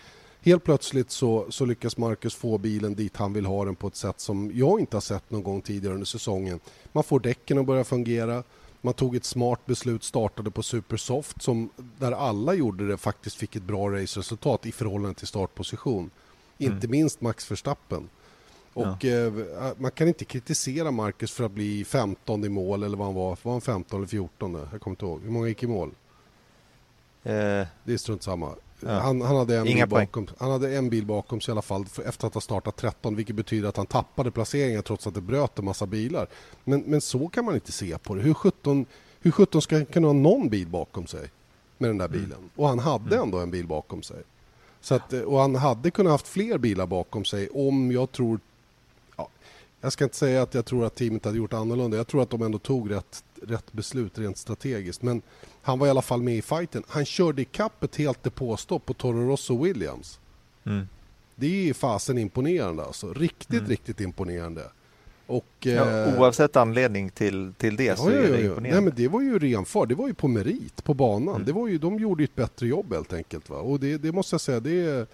Helt 0.45 0.63
plötsligt 0.63 1.11
så, 1.11 1.45
så 1.49 1.65
lyckas 1.65 1.97
Marcus 1.97 2.35
få 2.35 2.57
bilen 2.57 2.95
dit 2.95 3.17
han 3.17 3.33
vill 3.33 3.45
ha 3.45 3.65
den 3.65 3.75
på 3.75 3.87
ett 3.87 3.95
sätt 3.95 4.19
som 4.19 4.51
jag 4.53 4.79
inte 4.79 4.95
har 4.95 5.01
sett 5.01 5.31
någon 5.31 5.43
gång 5.43 5.61
tidigare 5.61 5.93
under 5.93 6.05
säsongen. 6.05 6.59
Man 6.91 7.03
får 7.03 7.19
däcken 7.19 7.57
att 7.57 7.65
börja 7.65 7.83
fungera. 7.83 8.43
Man 8.81 8.93
tog 8.93 9.15
ett 9.15 9.25
smart 9.25 9.65
beslut, 9.65 10.03
startade 10.03 10.51
på 10.51 10.63
Supersoft 10.63 11.41
som 11.41 11.69
där 11.99 12.11
alla 12.11 12.53
gjorde 12.53 12.87
det 12.87 12.97
faktiskt 12.97 13.35
fick 13.35 13.55
ett 13.55 13.63
bra 13.63 13.89
raceresultat 13.91 14.65
i 14.65 14.71
förhållande 14.71 15.13
till 15.19 15.27
startposition. 15.27 16.09
Inte 16.57 16.87
minst 16.87 17.21
Max 17.21 17.51
Verstappen. 17.51 18.09
Och 18.73 19.05
eh, 19.05 19.33
man 19.77 19.91
kan 19.91 20.07
inte 20.07 20.25
kritisera 20.25 20.91
Marcus 20.91 21.31
för 21.31 21.43
att 21.43 21.51
bli 21.51 21.85
15 21.85 22.43
i 22.43 22.49
mål 22.49 22.83
eller 22.83 22.97
vad 22.97 23.07
han 23.07 23.15
var. 23.15 23.37
Var 23.41 23.51
han 23.51 23.61
15 23.61 23.99
eller 23.99 24.07
14? 24.07 24.53
Jag 24.71 24.81
kommer 24.81 24.93
inte 24.93 25.05
ihåg. 25.05 25.21
Hur 25.23 25.31
många 25.31 25.47
gick 25.47 25.63
i 25.63 25.67
mål? 25.67 25.89
Eh, 27.23 27.33
Det 27.83 27.93
är 27.93 27.97
strunt 27.97 28.23
samma. 28.23 28.55
Ja. 28.79 28.89
Han, 28.91 29.21
han, 29.21 29.35
hade 29.35 29.57
en 29.57 29.67
Inga 29.67 29.85
bil 29.85 29.89
poäng. 29.91 30.05
bakom, 30.05 30.27
han 30.37 30.51
hade 30.51 30.75
en 30.77 30.89
bil 30.89 31.05
bakom 31.05 31.41
sig 31.41 31.51
i 31.51 31.53
alla 31.53 31.61
fall 31.61 31.85
efter 32.05 32.27
att 32.27 32.33
ha 32.33 32.41
startat 32.41 32.75
13 32.75 33.15
vilket 33.15 33.35
betyder 33.35 33.69
att 33.69 33.77
han 33.77 33.85
tappade 33.85 34.31
placeringar 34.31 34.81
trots 34.81 35.07
att 35.07 35.13
det 35.13 35.21
bröt 35.21 35.59
en 35.59 35.65
massa 35.65 35.85
bilar. 35.85 36.27
Men, 36.63 36.79
men 36.81 37.01
så 37.01 37.27
kan 37.27 37.45
man 37.45 37.55
inte 37.55 37.71
se 37.71 37.97
på 37.97 38.15
det. 38.15 38.21
Hur 38.21 38.33
17, 38.33 38.85
hur 39.21 39.31
17 39.31 39.61
ska 39.61 39.75
han 39.75 39.85
kunna 39.85 40.07
ha 40.07 40.13
någon 40.13 40.49
bil 40.49 40.67
bakom 40.67 41.07
sig 41.07 41.29
med 41.77 41.89
den 41.89 41.97
där 41.97 42.05
Mm. 42.07 42.19
bilen? 42.21 42.49
Och 42.55 42.67
han 42.67 42.79
hade 42.79 43.17
ändå 43.17 43.39
en 43.39 43.51
bil 43.51 43.67
bakom 43.67 44.03
sig. 44.03 44.23
Så 44.81 44.95
att, 44.95 45.13
eh, 45.13 45.21
och 45.21 45.39
han 45.39 45.55
hade 45.55 45.91
kunnat 45.91 46.11
haft 46.11 46.27
fler 46.27 46.57
bilar 46.57 46.85
bakom 46.87 47.25
sig 47.25 47.49
om 47.49 47.91
jag 47.91 48.11
tror... 48.11 48.39
Ja, 49.17 49.27
jag 49.81 49.91
ska 49.93 50.03
inte 50.03 50.15
säga 50.17 50.41
att 50.41 50.53
jag 50.53 50.65
tror 50.65 50.85
att 50.85 50.95
teamet 50.95 51.25
hade 51.25 51.37
gjort 51.37 51.53
annorlunda. 51.53 51.97
Jag 51.97 52.07
tror 52.07 52.21
att 52.21 52.29
de 52.29 52.41
ändå 52.41 52.57
tog 52.57 52.91
rätt, 52.91 53.23
rätt 53.47 53.73
beslut 53.73 54.17
rent 54.17 54.37
strategiskt. 54.37 55.01
Men 55.01 55.21
han 55.61 55.79
var 55.79 55.87
i 55.87 55.89
alla 55.89 56.01
fall 56.01 56.21
med 56.21 56.37
i 56.37 56.41
fighten. 56.41 56.83
Han 56.87 57.05
körde 57.05 57.41
i 57.41 57.45
kapp 57.45 57.83
ett 57.83 57.95
helt 57.95 58.23
depåstopp 58.23 58.85
på 58.85 58.93
Toro 58.93 59.29
Rosso 59.29 59.63
Williams. 59.63 60.19
mm. 60.63 60.87
Det 61.37 61.69
är 61.69 61.73
fasen 61.73 62.17
imponerande 62.17 62.83
alltså. 62.83 63.13
Riktigt, 63.13 63.69
riktigt 63.69 64.01
imponerande. 64.01 64.63
Och, 65.27 65.45
ja, 65.59 66.05
eh, 66.05 66.19
oavsett 66.19 66.55
anledning 66.55 67.09
till, 67.09 67.53
till 67.57 67.75
det 67.75 67.97
så 67.99 68.11
Ja, 68.11 68.15
ja, 68.15 68.19
är 68.19 68.21
det 68.21 68.27
ja, 68.29 68.33
ja. 68.35 68.39
imponerande. 68.39 68.69
Nej, 68.71 68.81
men 68.81 68.93
det 68.95 69.07
var 69.07 69.21
ju 69.21 69.39
ren 69.39 69.65
fart. 69.65 69.89
Det 69.89 69.95
var 69.95 70.07
ju 70.07 70.13
på 70.13 70.27
merit 70.27 70.83
på 70.83 70.93
banan. 70.93 71.35
Mm. 71.35 71.45
Det 71.45 71.51
var 71.53 71.67
ju, 71.67 71.77
de 71.77 71.99
gjorde 71.99 72.23
ju 72.23 72.25
ett 72.25 72.35
bättre 72.35 72.67
jobb 72.67 72.93
helt 72.93 73.13
enkelt. 73.13 73.49
Va? 73.49 73.57
Och 73.57 73.79
det, 73.79 73.97
det 73.97 74.11
måste 74.11 74.33
jag 74.33 74.41
säga, 74.41 74.59
det, 74.59 75.09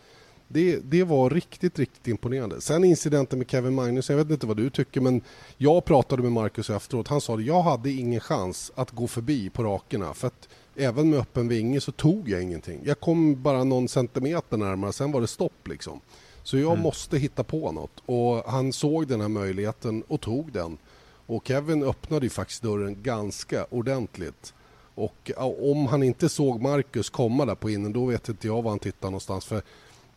det, 0.54 0.80
det 0.84 1.04
var 1.04 1.30
riktigt, 1.30 1.80
riktigt 1.80 2.08
imponerande. 2.08 2.62
Sen 2.62 2.84
incidenten 2.84 3.40
med 3.40 3.50
Kevin 3.50 3.76
Magnus, 3.76 4.10
jag 4.10 4.18
vet 4.18 4.30
inte 4.30 4.48
vad 4.48 4.58
du 4.58 4.70
tycker, 4.70 5.02
men 5.02 5.22
jag 5.58 5.86
pratade 5.86 6.22
med 6.22 6.32
Marcus 6.32 6.70
efteråt. 6.70 7.08
Han 7.08 7.22
sa 7.22 7.34
att 7.34 7.46
jag 7.46 7.62
hade 7.62 7.92
ingen 7.92 8.20
chans 8.20 8.72
att 8.76 8.92
gå 8.92 9.08
förbi 9.08 9.50
på 9.50 9.64
rakerna. 9.64 10.14
För 10.14 10.28
att 10.28 10.50
även 10.76 11.10
med 11.10 11.20
öppen 11.20 11.48
vinge 11.48 11.82
så 11.82 11.92
tog 11.92 12.30
jag 12.30 12.42
ingenting. 12.42 12.82
Jag 12.84 13.00
kom 13.00 13.44
bara 13.44 13.64
någon 13.64 13.88
centimeter 13.88 14.58
närmare, 14.58 14.94
sen 14.94 15.12
var 15.12 15.22
det 15.22 15.28
stopp 15.28 15.68
liksom. 15.68 16.02
Så 16.44 16.58
jag 16.58 16.80
måste 16.80 17.18
hitta 17.18 17.44
på 17.44 17.72
något. 17.72 18.04
Och 18.06 18.52
han 18.52 18.74
såg 18.74 19.08
den 19.08 19.22
här 19.22 19.28
möjligheten 19.28 20.04
och 20.08 20.22
tog 20.22 20.52
den. 20.52 20.78
Och 21.26 21.48
Kevin 21.48 21.84
öppnade 21.84 22.26
ju 22.26 22.30
faktiskt 22.30 22.64
dörren 22.64 23.04
ganska 23.04 23.66
ordentligt. 23.70 24.54
Och 24.96 25.32
om 25.72 25.88
han 25.88 26.04
inte 26.04 26.30
såg 26.30 26.62
Marcus 26.62 27.10
komma 27.10 27.46
där 27.46 27.56
på 27.56 27.70
innen, 27.70 27.94
då 27.94 28.06
vet 28.06 28.30
inte 28.30 28.48
jag 28.48 28.62
var 28.62 28.70
han 28.70 28.80
tittade 28.80 29.12
någonstans. 29.12 29.46
För, 29.46 29.62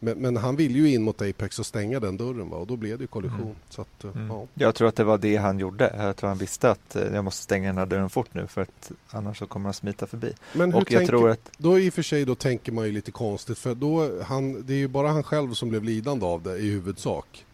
men, 0.05 0.19
men 0.19 0.37
han 0.37 0.57
ville 0.57 0.79
ju 0.79 0.95
in 0.95 1.03
mot 1.03 1.23
Apex 1.23 1.59
och 1.59 1.67
stänga 1.67 2.01
den 2.01 2.17
dörren 2.17 2.49
va? 2.51 2.57
och 2.57 2.67
då 2.67 2.77
blev 2.77 2.99
det 2.99 3.03
ju 3.03 3.07
kollision. 3.09 3.57
Så 3.69 3.83
att, 3.83 4.05
eh, 4.05 4.11
ja. 4.29 4.47
Jag 4.55 4.75
tror 4.75 4.89
att 4.89 4.97
det 4.97 5.05
var 5.05 5.19
det 5.19 5.37
han 5.37 5.59
gjorde. 5.59 5.95
Jag 5.99 6.17
tror 6.17 6.29
han 6.29 6.39
visste 6.39 6.71
att 6.71 6.97
eh, 6.97 7.03
jag 7.15 7.25
måste 7.25 7.43
stänga 7.43 7.69
den 7.69 7.79
här 7.79 7.87
dörren 7.87 8.11
fort 8.11 8.29
nu 8.35 8.47
för 8.47 8.63
att 8.63 8.93
annars 9.11 9.39
så 9.39 9.47
kommer 9.47 9.65
han 9.65 9.75
smita 9.75 10.07
förbi. 10.07 10.33
Men 10.53 10.73
hur 10.73 10.81
Och 10.83 10.93
jag 10.93 10.99
tänker, 10.99 11.07
tror 11.07 11.31
att 11.31 11.51
då 11.59 11.79
i 11.79 11.91
och 11.91 11.95
för 11.95 12.03
sig 12.03 12.25
då 12.25 12.35
tänker 12.35 12.73
man 12.73 12.87
ju 12.87 12.93
lite 12.93 13.11
konstigt 13.11 13.59
för 13.59 13.75
då 13.75 14.23
han, 14.23 14.67
det 14.67 14.73
är 14.73 14.79
ju 14.79 14.89
bara 14.89 15.09
han 15.09 15.23
själv 15.23 15.53
som 15.53 15.69
blev 15.69 15.85
lidande 15.85 16.27
av 16.27 16.43
det 16.43 16.57
i 16.59 16.71
huvudsak. 16.71 17.45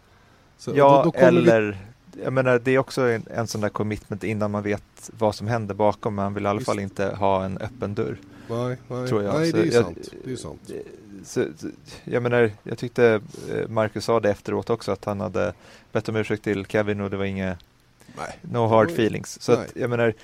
Så 0.58 0.72
Ja, 0.74 0.96
då, 0.96 1.04
då 1.04 1.10
kommer 1.12 1.32
vi- 1.32 1.38
eller 1.50 1.78
jag 2.24 2.32
menar 2.32 2.58
det 2.58 2.70
är 2.70 2.78
också 2.78 3.02
en, 3.02 3.22
en 3.30 3.46
sån 3.46 3.60
där 3.60 3.68
commitment 3.68 4.24
innan 4.24 4.50
man 4.50 4.62
vet 4.62 5.10
vad 5.18 5.34
som 5.34 5.46
händer 5.46 5.74
bakom. 5.74 6.14
Man 6.14 6.34
vill 6.34 6.44
i 6.44 6.48
alla 6.48 6.60
fall 6.60 6.78
inte 6.80 7.04
ha 7.06 7.44
en 7.44 7.58
öppen 7.58 7.94
dörr. 7.94 8.16
Nej, 8.50 8.76
nej, 8.88 9.08
tror 9.08 9.22
jag. 9.22 9.34
nej 9.40 9.52
det 9.52 9.58
är 9.60 9.64
ju 9.64 9.70
jag- 9.72 9.84
sant. 9.84 10.10
Det 10.24 10.32
är 10.32 10.36
sant. 10.36 10.70
Så, 11.24 11.44
så, 11.58 11.66
jag 12.04 12.22
menar, 12.22 12.50
jag 12.62 12.78
tyckte 12.78 13.20
eh, 13.50 13.68
Marcus 13.68 14.04
sa 14.04 14.20
det 14.20 14.30
efteråt 14.30 14.70
också 14.70 14.92
att 14.92 15.04
han 15.04 15.20
hade 15.20 15.52
bett 15.92 16.08
om 16.08 16.16
ursäkt 16.16 16.44
till 16.44 16.66
Kevin 16.66 17.00
och 17.00 17.10
det 17.10 17.16
var 17.16 17.24
inga 17.24 17.56
Nej. 18.16 18.38
no 18.42 18.66
hard 18.66 18.90
feelings. 18.90 19.40
Så 19.42 19.52
att, 19.52 19.66
jag 19.76 19.90
menar, 19.90 20.14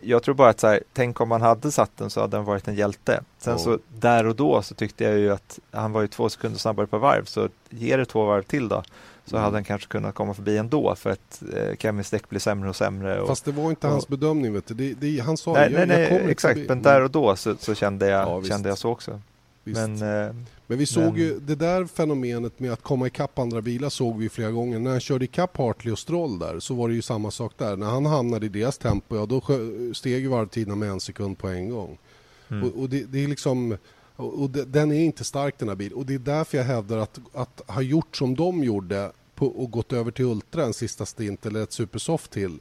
jag 0.00 0.22
tror 0.22 0.34
bara 0.34 0.48
att 0.50 0.60
så 0.60 0.66
här, 0.66 0.80
tänk 0.92 1.20
om 1.20 1.30
han 1.30 1.42
hade 1.42 1.70
satt 1.72 1.90
den 1.96 2.10
så 2.10 2.20
hade 2.20 2.36
han 2.36 2.46
varit 2.46 2.68
en 2.68 2.74
hjälte. 2.74 3.22
Sen 3.38 3.52
Ja. 3.52 3.58
så 3.58 3.78
där 3.98 4.26
och 4.26 4.36
då 4.36 4.62
så 4.62 4.74
tyckte 4.74 5.04
jag 5.04 5.18
ju 5.18 5.30
att 5.32 5.58
han 5.70 5.92
var 5.92 6.00
ju 6.00 6.06
två 6.08 6.28
sekunder 6.28 6.58
snabbare 6.58 6.86
per 6.86 6.98
varv 6.98 7.24
så 7.24 7.48
ge 7.70 7.96
det 7.96 8.04
två 8.04 8.24
varv 8.24 8.42
till 8.42 8.68
då. 8.68 8.82
Så 9.26 9.36
Mm. 9.36 9.44
hade 9.44 9.56
han 9.56 9.64
kanske 9.64 9.88
kunnat 9.88 10.14
komma 10.14 10.34
förbi 10.34 10.56
ändå 10.58 10.94
för 10.94 11.10
att 11.10 11.42
eh, 11.56 11.76
Kevins 11.78 12.10
däck 12.10 12.28
blir 12.28 12.40
sämre 12.40 12.68
och 12.68 12.76
sämre. 12.76 13.20
Och, 13.20 13.28
Fast 13.28 13.44
det 13.44 13.52
var 13.52 13.70
inte 13.70 13.86
och- 13.86 13.92
hans 13.92 14.08
bedömning 14.08 14.52
vet 14.52 14.66
du. 14.66 14.74
Det, 14.74 14.94
det, 14.94 15.18
han 15.20 15.36
sa 15.36 15.52
nej, 15.52 15.62
jag, 15.72 15.88
nej, 15.88 16.00
jag 16.00 16.10
nej 16.10 16.18
inte 16.20 16.30
exakt. 16.30 16.54
förbi. 16.54 16.68
Men 16.68 16.82
där 16.82 17.00
och 17.02 17.10
då 17.10 17.36
så, 17.36 17.56
så 17.56 17.74
kände, 17.74 18.06
jag, 18.08 18.28
Ja, 18.28 18.42
kände 18.42 18.68
jag 18.68 18.78
så 18.78 18.90
också. 18.90 19.20
Visst. 19.64 19.80
Men, 19.80 19.92
eh, 20.26 20.34
Men 20.66 20.78
vi 20.78 20.86
såg 20.86 21.02
Men- 21.04 21.16
ju 21.16 21.40
det 21.40 21.54
där 21.54 21.86
fenomenet 21.86 22.60
med 22.60 22.72
att 22.72 22.82
komma 22.82 23.06
ikapp 23.06 23.38
andra 23.38 23.60
bilar 23.60 23.88
såg 23.88 24.18
vi 24.18 24.28
flera 24.28 24.50
gånger. 24.50 24.78
När 24.78 24.90
han 24.90 25.00
körde 25.00 25.24
ikapp 25.24 25.56
Hartley 25.56 25.92
och 25.92 25.98
Stroll 25.98 26.38
där 26.38 26.60
så 26.60 26.74
var 26.74 26.88
det 26.88 26.94
ju 26.94 27.02
samma 27.02 27.30
sak 27.30 27.52
där. 27.58 27.76
När 27.76 27.86
han 27.86 28.06
hamnade 28.06 28.46
i 28.46 28.48
deras 28.48 28.78
tempo, 28.78 29.16
ja 29.16 29.26
då 29.26 29.42
steg 29.94 30.22
ju 30.22 30.28
varvtiderna 30.28 30.74
med 30.76 30.90
en 30.90 31.00
sekund 31.00 31.38
på 31.38 31.48
en 31.48 31.68
gång. 31.68 31.98
Mm. 32.50 32.64
Och, 32.64 32.80
och 32.82 32.88
det, 32.88 33.04
det 33.04 33.24
är 33.24 33.28
liksom 33.28 33.76
och, 34.16 34.42
och 34.42 34.50
det, 34.50 34.64
den 34.64 34.92
är 34.92 35.00
inte 35.04 35.24
stark 35.24 35.58
den 35.58 35.68
här 35.68 35.76
bilen. 35.76 35.98
Och 35.98 36.06
det 36.06 36.14
är 36.14 36.18
därför 36.18 36.58
jag 36.58 36.64
hävdar 36.64 36.98
att, 36.98 37.18
att 37.32 37.62
ha 37.66 37.82
gjort 37.82 38.16
som 38.16 38.34
de 38.34 38.64
gjorde 38.64 39.12
på, 39.34 39.46
och 39.46 39.70
gått 39.70 39.92
över 39.92 40.10
till 40.10 40.24
Ultra 40.24 40.64
en 40.64 40.74
sista 40.74 41.06
stint 41.06 41.46
eller 41.46 41.62
ett 41.62 41.72
Supersoft 41.72 42.30
till. 42.30 42.58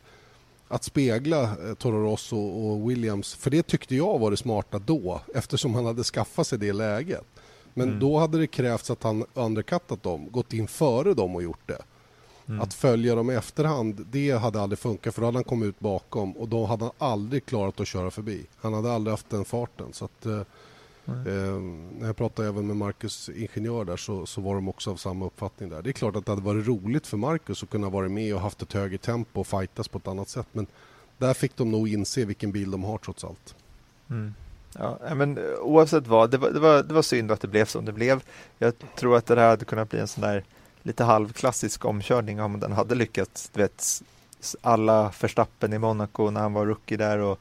Att 0.74 0.84
spegla 0.84 1.42
eh, 1.44 1.74
Toro 1.74 2.04
Rosso 2.04 2.38
och 2.38 2.90
Williams, 2.90 3.36
för 3.36 3.50
det 3.50 3.64
tyckte 3.68 3.96
jag 3.96 4.20
var 4.20 4.32
det 4.32 4.38
smarta 4.38 4.80
då 4.80 5.22
eftersom 5.36 5.76
han 5.76 5.86
hade 5.86 6.04
skaffat 6.04 6.48
sig 6.48 6.60
det 6.60 6.74
läget. 6.74 7.24
Men 7.74 7.88
Mm. 7.88 8.00
då 8.00 8.18
hade 8.18 8.38
det 8.38 8.48
krävts 8.48 8.92
att 8.92 9.04
han 9.04 9.26
undercuttat 9.34 10.04
dem, 10.04 10.32
gått 10.32 10.54
in 10.54 10.68
före 10.68 11.14
dem 11.14 11.36
och 11.36 11.44
gjort 11.44 11.68
det. 11.68 11.82
Mm. 12.48 12.62
Att 12.62 12.74
följa 12.74 13.16
dem 13.16 13.32
i 13.32 13.34
efterhand, 13.36 14.06
det 14.12 14.32
hade 14.32 14.62
aldrig 14.62 14.80
funkat 14.80 15.14
för 15.16 15.22
då 15.22 15.28
hade 15.28 15.38
han 15.38 15.44
kommit 15.44 15.68
ut 15.70 15.80
bakom 15.80 16.32
och 16.38 16.48
då 16.48 16.66
hade 16.66 16.84
han 16.84 16.94
aldrig 16.98 17.46
klarat 17.46 17.80
att 17.80 17.88
köra 17.88 18.12
förbi. 18.12 18.46
Han 18.62 18.74
hade 18.74 18.92
aldrig 18.94 19.12
haft 19.14 19.30
den 19.30 19.46
farten. 19.46 19.88
Så 19.94 20.06
att, 20.06 20.26
eh, 21.08 21.14
eh, 21.14 21.60
när 22.00 22.06
jag 22.06 22.18
pratade 22.18 22.48
även 22.48 22.68
med 22.68 22.78
Marcus 22.78 23.30
Ingenjör 23.30 23.86
där 23.86 23.98
så, 23.98 24.26
så 24.26 24.42
var 24.42 24.56
de 24.56 24.70
också 24.70 24.92
av 24.92 24.96
samma 24.96 25.26
uppfattning 25.26 25.70
där. 25.70 25.82
Det 25.82 25.90
är 25.90 25.94
klart 25.94 26.16
att 26.16 26.26
det 26.26 26.32
hade 26.32 26.42
varit 26.42 26.68
roligt 26.68 27.08
för 27.08 27.18
Marcus 27.18 27.64
att 27.64 27.70
kunna 27.70 27.90
vara 27.90 28.10
med 28.10 28.36
och 28.36 28.42
haft 28.42 28.62
ett 28.62 28.74
högre 28.74 28.98
tempo 28.98 29.40
och 29.40 29.48
fightas 29.48 29.88
på 29.88 29.98
ett 29.98 30.08
annat 30.08 30.30
sätt. 30.30 30.48
Men 30.52 30.68
där 31.18 31.34
fick 31.34 31.56
de 31.56 31.72
nog 31.72 31.90
inse 31.90 32.26
vilken 32.26 32.52
bil 32.52 32.72
de 32.72 32.84
har 32.84 32.98
trots 32.98 33.24
allt. 33.24 33.56
Mm. 34.10 34.34
Ja, 34.80 35.16
men 35.16 35.38
eh, 35.38 35.44
oavsett 35.62 36.08
vad, 36.08 36.32
det 36.32 36.38
var, 36.38 36.50
det, 36.50 36.60
var, 36.60 36.84
det 36.84 36.94
var 36.94 37.02
synd 37.02 37.32
att 37.32 37.42
det 37.42 37.48
blev 37.48 37.66
som 37.66 37.86
det 37.86 37.92
blev. 37.92 38.24
Jag 38.58 38.74
tror 38.96 39.18
att 39.18 39.26
det 39.26 39.40
här 39.40 39.50
hade 39.50 39.66
kunnat 39.66 39.90
bli 39.90 40.00
en 40.00 40.08
sån 40.08 40.22
där 40.22 40.44
lite 40.84 41.04
halvklassisk 41.04 41.86
omkörning 41.86 42.42
om 42.42 42.60
den 42.60 42.72
hade 42.72 42.96
lyckats. 42.96 43.50
Du 43.54 43.62
vet, 43.62 44.04
alla 44.62 45.14
Verstappen 45.22 45.74
i 45.74 45.78
Monaco 45.78 46.30
när 46.30 46.42
han 46.42 46.54
var 46.54 46.66
rookie 46.66 46.98
där 46.98 47.20
och 47.20 47.40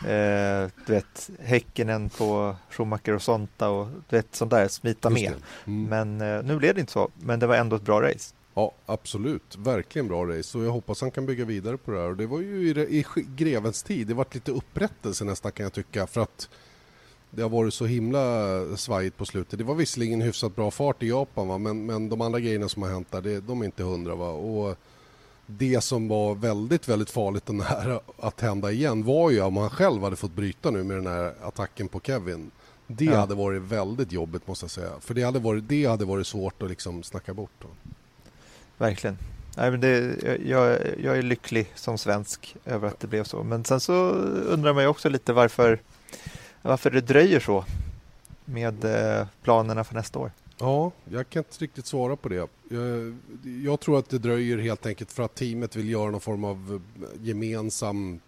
eh, 0.00 0.70
du 0.86 0.92
vet, 0.92 1.30
Häckenen 1.40 2.08
på 2.08 2.56
Schumacher 2.70 3.14
och 3.14 3.22
Sonta 3.22 3.68
och 3.68 3.88
du 4.08 4.16
vet, 4.16 4.34
sånt 4.34 4.50
där, 4.50 4.68
smita 4.68 5.10
med. 5.10 5.34
Mm. 5.66 5.84
Men 5.84 6.36
eh, 6.36 6.42
nu 6.44 6.56
blev 6.56 6.74
det 6.74 6.80
inte 6.80 6.92
så, 6.92 7.10
men 7.20 7.38
det 7.38 7.46
var 7.46 7.56
ändå 7.56 7.76
ett 7.76 7.82
bra 7.82 8.02
race. 8.02 8.34
Ja, 8.54 8.72
absolut. 8.86 9.56
Verkligen 9.58 10.08
bra 10.08 10.24
race. 10.24 10.58
Och 10.58 10.64
jag 10.64 10.70
hoppas 10.70 11.00
han 11.00 11.10
kan 11.10 11.26
bygga 11.26 11.44
vidare 11.44 11.76
på 11.76 11.90
det 11.90 12.00
här. 12.00 12.08
Och 12.08 12.16
det 12.16 12.26
var 12.26 12.40
ju 12.40 12.68
i, 12.68 12.98
i 12.98 13.04
grevens 13.36 13.82
tid. 13.82 14.06
Det 14.06 14.14
varit 14.14 14.34
lite 14.34 14.52
upprättelse 14.52 15.24
nästan 15.24 15.52
kan 15.52 15.64
jag 15.64 15.72
tycka. 15.72 16.06
För 16.06 16.20
att 16.20 16.48
det 17.30 17.42
har 17.42 17.48
varit 17.48 17.74
så 17.74 17.86
himla 17.86 18.20
svajigt 18.76 19.16
på 19.16 19.24
slutet. 19.24 19.58
Det 19.58 19.64
var 19.64 19.74
visserligen 19.74 20.20
hyfsat 20.20 20.56
bra 20.56 20.70
fart 20.70 21.02
i 21.02 21.08
Japan 21.08 21.48
va? 21.48 21.58
Men, 21.58 21.86
men 21.86 22.08
de 22.08 22.20
andra 22.20 22.40
grejerna 22.40 22.68
som 22.68 22.82
har 22.82 22.90
hänt 22.90 23.10
där, 23.10 23.20
det, 23.20 23.40
de 23.40 23.60
är 23.60 23.64
inte 23.64 23.82
hundra. 23.82 24.14
Va? 24.14 24.30
Och 24.30 24.76
det 25.46 25.80
som 25.80 26.08
var 26.08 26.34
väldigt, 26.34 26.88
väldigt 26.88 27.10
farligt 27.10 27.48
och 27.48 27.54
nära 27.54 28.00
att 28.18 28.40
hända 28.40 28.70
igen 28.72 29.04
var 29.04 29.30
ju 29.30 29.40
om 29.42 29.56
han 29.56 29.70
själv 29.70 30.02
hade 30.02 30.16
fått 30.16 30.32
bryta 30.34 30.70
nu 30.70 30.84
med 30.84 30.96
den 30.96 31.06
här 31.06 31.34
attacken 31.42 31.88
på 31.88 32.00
Kevin. 32.00 32.50
Det 32.86 33.04
Ja. 33.04 33.16
hade 33.16 33.34
varit 33.34 33.62
väldigt 33.62 34.12
jobbigt 34.12 34.46
måste 34.48 34.64
jag 34.64 34.70
säga. 34.70 34.90
För 35.00 35.14
det 35.14 35.22
hade 35.22 35.38
varit, 35.38 35.68
det 35.68 35.86
hade 35.86 36.04
varit 36.04 36.26
svårt 36.26 36.62
att 36.62 36.68
liksom 36.70 37.02
snacka 37.02 37.34
bort. 37.34 37.50
Va? 37.64 37.68
Verkligen. 38.78 39.18
Nej, 39.56 39.70
men 39.70 39.80
det, 39.80 40.16
jag, 40.46 40.78
jag 40.98 41.18
är 41.18 41.22
lycklig 41.22 41.72
som 41.74 41.98
svensk 41.98 42.56
över 42.64 42.88
att 42.88 43.00
det 43.00 43.06
blev 43.06 43.24
så. 43.24 43.42
Men 43.42 43.64
sen 43.64 43.80
så 43.80 43.92
undrar 44.48 44.72
man 44.74 44.82
ju 44.82 44.88
också 44.88 45.08
lite 45.08 45.32
varför, 45.32 45.78
varför 46.62 46.90
det 46.90 47.00
dröjer 47.00 47.40
så 47.40 47.64
med 48.44 48.84
eh, 48.84 49.26
planerna 49.42 49.84
för 49.84 49.94
nästa 49.94 50.18
år. 50.18 50.30
Ja, 50.58 50.92
jag 51.04 51.30
kan 51.30 51.40
inte 51.40 51.64
riktigt 51.64 51.86
svara 51.86 52.16
på 52.16 52.28
det. 52.28 52.48
Jag, 52.68 53.16
jag 53.64 53.80
tror 53.80 53.98
att 53.98 54.08
det 54.08 54.18
dröjer 54.18 54.58
helt 54.58 54.86
enkelt 54.86 55.12
för 55.12 55.22
att 55.22 55.34
teamet 55.34 55.76
vill 55.76 55.90
göra 55.90 56.10
någon 56.10 56.20
form 56.20 56.44
av 56.44 56.80
eh, 57.02 57.26
gemensam 57.26 58.20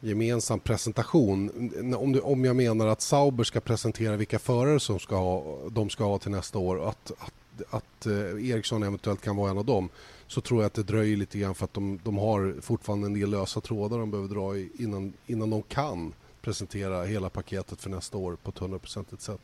gemensam 0.00 0.60
presentation. 0.60 1.50
Om, 1.96 2.12
du, 2.12 2.20
om 2.20 2.44
jag 2.44 2.56
menar 2.56 2.86
att 2.86 3.00
Sauber 3.00 3.44
ska 3.44 3.60
presentera 3.60 4.16
vilka 4.16 4.38
förare 4.38 4.80
som 4.80 4.98
ska 4.98 5.16
ha, 5.16 5.58
de 5.70 5.90
ska 5.90 6.04
ha 6.04 6.18
till 6.18 6.30
nästa 6.30 6.58
år 6.58 6.88
att, 6.88 7.12
att, 7.18 7.62
att 7.70 8.06
eh, 8.06 8.50
Eriksson 8.50 8.82
eventuellt 8.82 9.20
kan 9.20 9.36
vara 9.36 9.50
en 9.50 9.58
av 9.58 9.64
dem 9.64 9.88
så 10.26 10.40
tror 10.40 10.60
jag 10.60 10.66
att 10.66 10.74
det 10.74 10.82
dröjer 10.82 11.16
lite 11.16 11.38
grann 11.38 11.54
för 11.54 11.64
att 11.64 11.74
de, 11.74 12.00
de 12.04 12.18
har 12.18 12.54
fortfarande 12.60 13.06
en 13.06 13.14
del 13.14 13.30
lösa 13.30 13.60
trådar 13.60 13.98
de 13.98 14.10
behöver 14.10 14.34
dra 14.34 14.56
i 14.56 14.70
innan, 14.78 15.12
innan 15.26 15.50
de 15.50 15.62
kan 15.62 16.12
presentera 16.40 17.04
hela 17.04 17.28
paketet 17.28 17.80
för 17.80 17.90
nästa 17.90 18.18
år 18.18 18.36
på 18.42 18.50
ett 18.50 18.58
hundraprocentigt 18.58 19.22
sätt. 19.22 19.40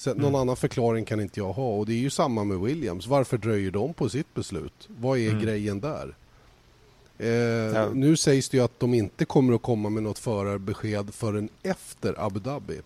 Så 0.00 0.10
mm. 0.10 0.22
Någon 0.22 0.40
annan 0.40 0.56
förklaring 0.56 1.04
kan 1.04 1.20
inte 1.20 1.40
jag 1.40 1.52
ha 1.52 1.76
och 1.76 1.86
det 1.86 1.92
är 1.92 1.98
ju 1.98 2.10
samma 2.10 2.44
med 2.44 2.60
Williams. 2.60 3.06
Varför 3.06 3.38
dröjer 3.38 3.70
de 3.70 3.94
på 3.94 4.08
sitt 4.08 4.34
beslut? 4.34 4.88
Vad 4.88 5.18
är 5.18 5.30
mm. 5.30 5.42
grejen 5.42 5.80
där? 5.80 6.14
Eh, 7.18 7.28
ja. 7.28 7.88
Nu 7.94 8.16
sägs 8.16 8.48
det 8.48 8.56
ju 8.56 8.64
att 8.64 8.80
de 8.80 8.94
inte 8.94 9.24
kommer 9.24 9.54
att 9.54 9.62
komma 9.62 9.88
med 9.88 10.02
något 10.02 10.18
förarbesked 10.18 11.14
förrän 11.14 11.48
efter 11.62 12.26
Abu 12.26 12.40
Dhabi. 12.40 12.80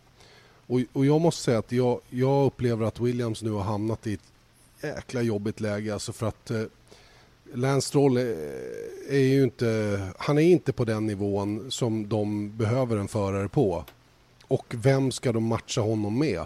Och, 0.66 0.80
och 0.92 1.06
jag 1.06 1.20
måste 1.20 1.42
säga 1.42 1.58
att 1.58 1.72
jag, 1.72 2.00
jag, 2.10 2.46
upplever 2.46 2.86
att 2.86 3.00
Williams 3.00 3.42
nu 3.42 3.50
har 3.50 3.62
hamnat 3.62 4.06
i 4.06 4.14
ett 4.14 4.32
jäkla 4.82 5.22
jobbigt 5.22 5.60
läge. 5.60 5.92
Alltså 5.92 6.12
för 6.12 6.26
att 6.26 6.50
eh, 6.50 6.62
Lance 7.54 7.88
Stroll 7.88 8.16
är, 8.16 8.36
är 9.08 9.18
ju 9.18 9.42
inte, 9.42 10.00
han 10.18 10.38
är 10.38 10.42
inte 10.42 10.72
på 10.72 10.84
den 10.84 11.06
nivån 11.06 11.70
som 11.70 12.08
de 12.08 12.56
behöver 12.56 12.96
en 12.96 13.08
förare 13.08 13.48
på. 13.48 13.84
Och 14.46 14.66
vem 14.68 15.12
ska 15.12 15.32
de 15.32 15.44
matcha 15.44 15.80
honom 15.80 16.18
med? 16.18 16.44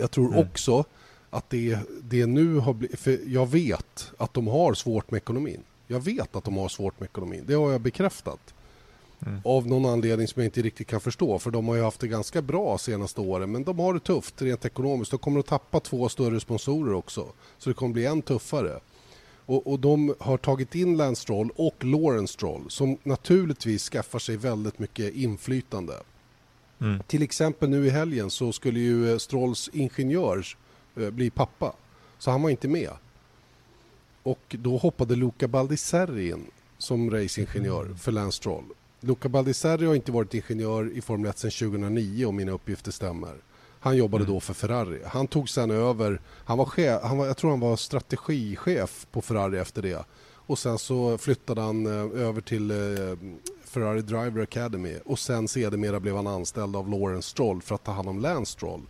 Jag 0.00 0.10
tror 0.10 0.26
mm. 0.26 0.38
också 0.38 0.84
att 1.30 1.50
det, 1.50 1.78
det 2.02 2.26
nu 2.26 2.56
har 2.56 2.72
blivit... 2.72 3.00
För 3.00 3.18
jag 3.26 3.46
vet 3.46 4.12
att 4.16 4.34
de 4.34 4.46
har 4.46 4.74
svårt 4.74 5.10
med 5.10 5.18
ekonomin. 5.18 5.62
Jag 5.86 6.00
vet 6.00 6.36
att 6.36 6.44
de 6.44 6.56
har 6.56 6.68
svårt 6.68 7.00
med 7.00 7.06
ekonomin. 7.06 7.44
Det 7.46 7.54
har 7.54 7.72
jag 7.72 7.80
bekräftat. 7.80 8.54
Mm. 9.26 9.40
Av 9.44 9.66
någon 9.66 9.86
anledning 9.86 10.28
som 10.28 10.42
jag 10.42 10.46
inte 10.46 10.62
riktigt 10.62 10.86
kan 10.86 11.00
förstå. 11.00 11.38
För 11.38 11.50
de 11.50 11.68
har 11.68 11.74
ju 11.74 11.82
haft 11.82 12.00
det 12.00 12.08
ganska 12.08 12.42
bra 12.42 12.78
senaste 12.78 13.20
åren. 13.20 13.52
Men 13.52 13.64
de 13.64 13.78
har 13.78 13.94
det 13.94 14.00
tufft 14.00 14.42
rent 14.42 14.64
ekonomiskt. 14.64 15.10
De 15.10 15.18
kommer 15.18 15.40
att 15.40 15.46
tappa 15.46 15.80
två 15.80 16.08
större 16.08 16.40
sponsorer 16.40 16.94
också. 16.94 17.26
Så 17.58 17.70
det 17.70 17.74
kommer 17.74 17.92
bli 17.92 18.06
än 18.06 18.22
tuffare. 18.22 18.80
Och, 19.46 19.66
och 19.66 19.80
de 19.80 20.14
har 20.18 20.36
tagit 20.36 20.74
in 20.74 20.96
Lance 20.96 21.22
Stroll 21.22 21.50
och 21.56 21.84
Lawrence 21.84 22.32
Stroll 22.32 22.70
som 22.70 22.98
naturligtvis 23.02 23.88
skaffar 23.88 24.18
sig 24.18 24.36
väldigt 24.36 24.78
mycket 24.78 25.14
inflytande. 25.14 25.94
Mm. 26.80 27.02
Till 27.06 27.22
exempel 27.22 27.70
nu 27.70 27.86
i 27.86 27.90
helgen 27.90 28.30
så 28.30 28.52
skulle 28.52 28.80
ju 28.80 29.12
eh, 29.12 29.18
Strolls 29.18 29.70
ingenjör 29.72 30.46
eh, 30.96 31.10
bli 31.10 31.30
pappa. 31.30 31.72
Så 32.18 32.30
han 32.30 32.42
var 32.42 32.50
inte 32.50 32.68
med. 32.68 32.90
Och 34.22 34.56
då 34.58 34.76
hoppade 34.76 35.16
Luca 35.16 35.48
Baldisserri 35.48 36.30
in 36.30 36.46
som 36.78 37.10
racingingenjör 37.10 37.84
mm. 37.84 37.98
för 37.98 38.12
Lance 38.12 38.36
Stroll. 38.36 38.64
Luca 39.00 39.28
Baldisserri 39.28 39.86
har 39.86 39.94
inte 39.94 40.12
varit 40.12 40.34
ingenjör 40.34 40.90
i 40.92 41.00
Formel 41.00 41.30
1 41.30 41.38
sedan 41.38 41.50
2009 41.50 42.26
om 42.26 42.36
mina 42.36 42.52
uppgifter 42.52 42.92
stämmer. 42.92 43.34
Han 43.80 43.96
jobbade 43.96 44.24
mm. 44.24 44.34
då 44.34 44.40
för 44.40 44.54
Ferrari. 44.54 45.00
Han 45.06 45.26
tog 45.26 45.48
sen 45.48 45.70
över, 45.70 46.20
han 46.44 46.58
var, 46.58 46.64
chef, 46.64 47.02
han 47.02 47.18
var 47.18 47.26
jag 47.26 47.36
tror 47.36 47.50
han 47.50 47.60
var 47.60 47.76
strategichef 47.76 49.06
på 49.12 49.22
Ferrari 49.22 49.58
efter 49.58 49.82
det. 49.82 50.04
Och 50.50 50.58
sen 50.58 50.78
så 50.78 51.18
flyttade 51.18 51.60
han 51.60 51.86
eh, 51.86 52.22
över 52.22 52.40
till 52.40 52.70
Ferrari 53.70 54.02
Driver 54.02 54.42
Academy 54.42 54.98
och 55.04 55.18
sen 55.18 55.48
sedermera 55.48 56.00
blev 56.00 56.16
han 56.16 56.26
anställd 56.26 56.76
av 56.76 56.88
Lawrence 56.88 57.28
Stroll 57.28 57.62
för 57.62 57.74
att 57.74 57.84
ta 57.84 57.92
hand 57.92 58.08
om 58.08 58.20
Lance 58.20 58.52
Stroll. 58.52 58.80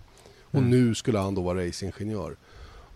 Och 0.42 0.58
mm. 0.58 0.70
nu 0.70 0.94
skulle 0.94 1.18
han 1.18 1.34
då 1.34 1.42
vara 1.42 1.66
racingingenjör. 1.66 2.36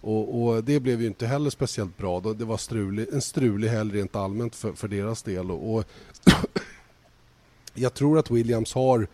Och, 0.01 0.43
och, 0.43 0.64
det 0.64 0.80
blev 0.80 1.01
ju 1.01 1.07
inte 1.07 1.26
heller 1.26 1.51
speciellt 1.51 1.97
bra. 1.97 2.20
Det 2.20 2.45
var 2.45 2.57
strulig, 2.57 3.09
en 3.12 3.22
strulig 3.22 3.68
helg 3.68 3.99
rent 3.99 4.16
allmänt 4.16 4.57
för, 4.57 4.72
för 4.72 4.89
deras 4.89 5.22
del. 5.22 5.51
Och, 5.51 5.74
och 5.74 5.85
jag 7.74 7.95
tror 7.95 8.18
att 8.18 8.30
Williams 8.30 8.74
har, 8.74 9.07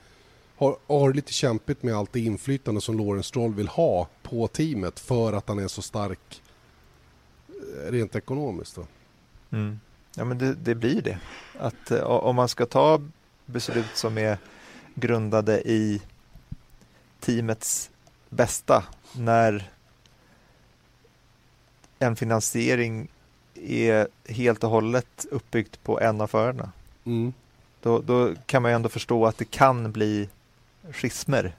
har, 0.56 0.76
har 0.86 1.12
lite 1.12 1.32
kämpigt 1.32 1.82
med 1.82 1.94
allt 1.94 2.12
det 2.12 2.20
inflytande 2.20 2.80
som 2.80 2.98
Lawrence 2.98 3.28
Stroll 3.28 3.54
vill 3.54 3.68
ha 3.68 4.08
på 4.22 4.48
teamet 4.48 5.00
för 5.00 5.32
att 5.32 5.48
han 5.48 5.58
är 5.58 5.68
så 5.68 5.82
stark 5.82 6.42
eh, 7.48 7.90
rent 7.90 8.16
ekonomiskt. 8.16 8.78
Mm. 9.50 9.80
Ja, 10.20 10.24
men 10.24 10.38
det, 10.38 10.54
det 10.54 10.74
blir 10.74 11.02
det. 11.02 11.18
Att 11.58 11.92
uh, 11.92 12.02
om 12.02 12.36
man 12.36 12.48
ska 12.48 12.66
ta 12.66 13.00
beslut 13.46 13.90
som 13.94 14.18
är 14.18 14.38
grundade 14.94 15.60
i 15.68 16.02
teamets 17.20 17.90
bästa 18.28 18.84
när 19.12 19.70
en 21.98 22.16
finansiering 22.16 23.08
är 23.54 24.08
helt 24.28 24.64
och 24.64 24.70
hållet 24.70 25.26
uppbyggt 25.30 25.82
på 25.82 26.00
en 26.00 26.20
av 26.20 26.26
förarna. 26.26 26.72
Mm. 27.04 27.32
Då, 27.82 27.98
då, 27.98 28.34
kan 28.46 28.62
man 28.62 28.72
ändå 28.72 28.88
förstå 28.88 29.26
att 29.26 29.38
det 29.38 29.50
kan 29.50 29.92
bli 29.92 30.28
schismer 30.92 31.56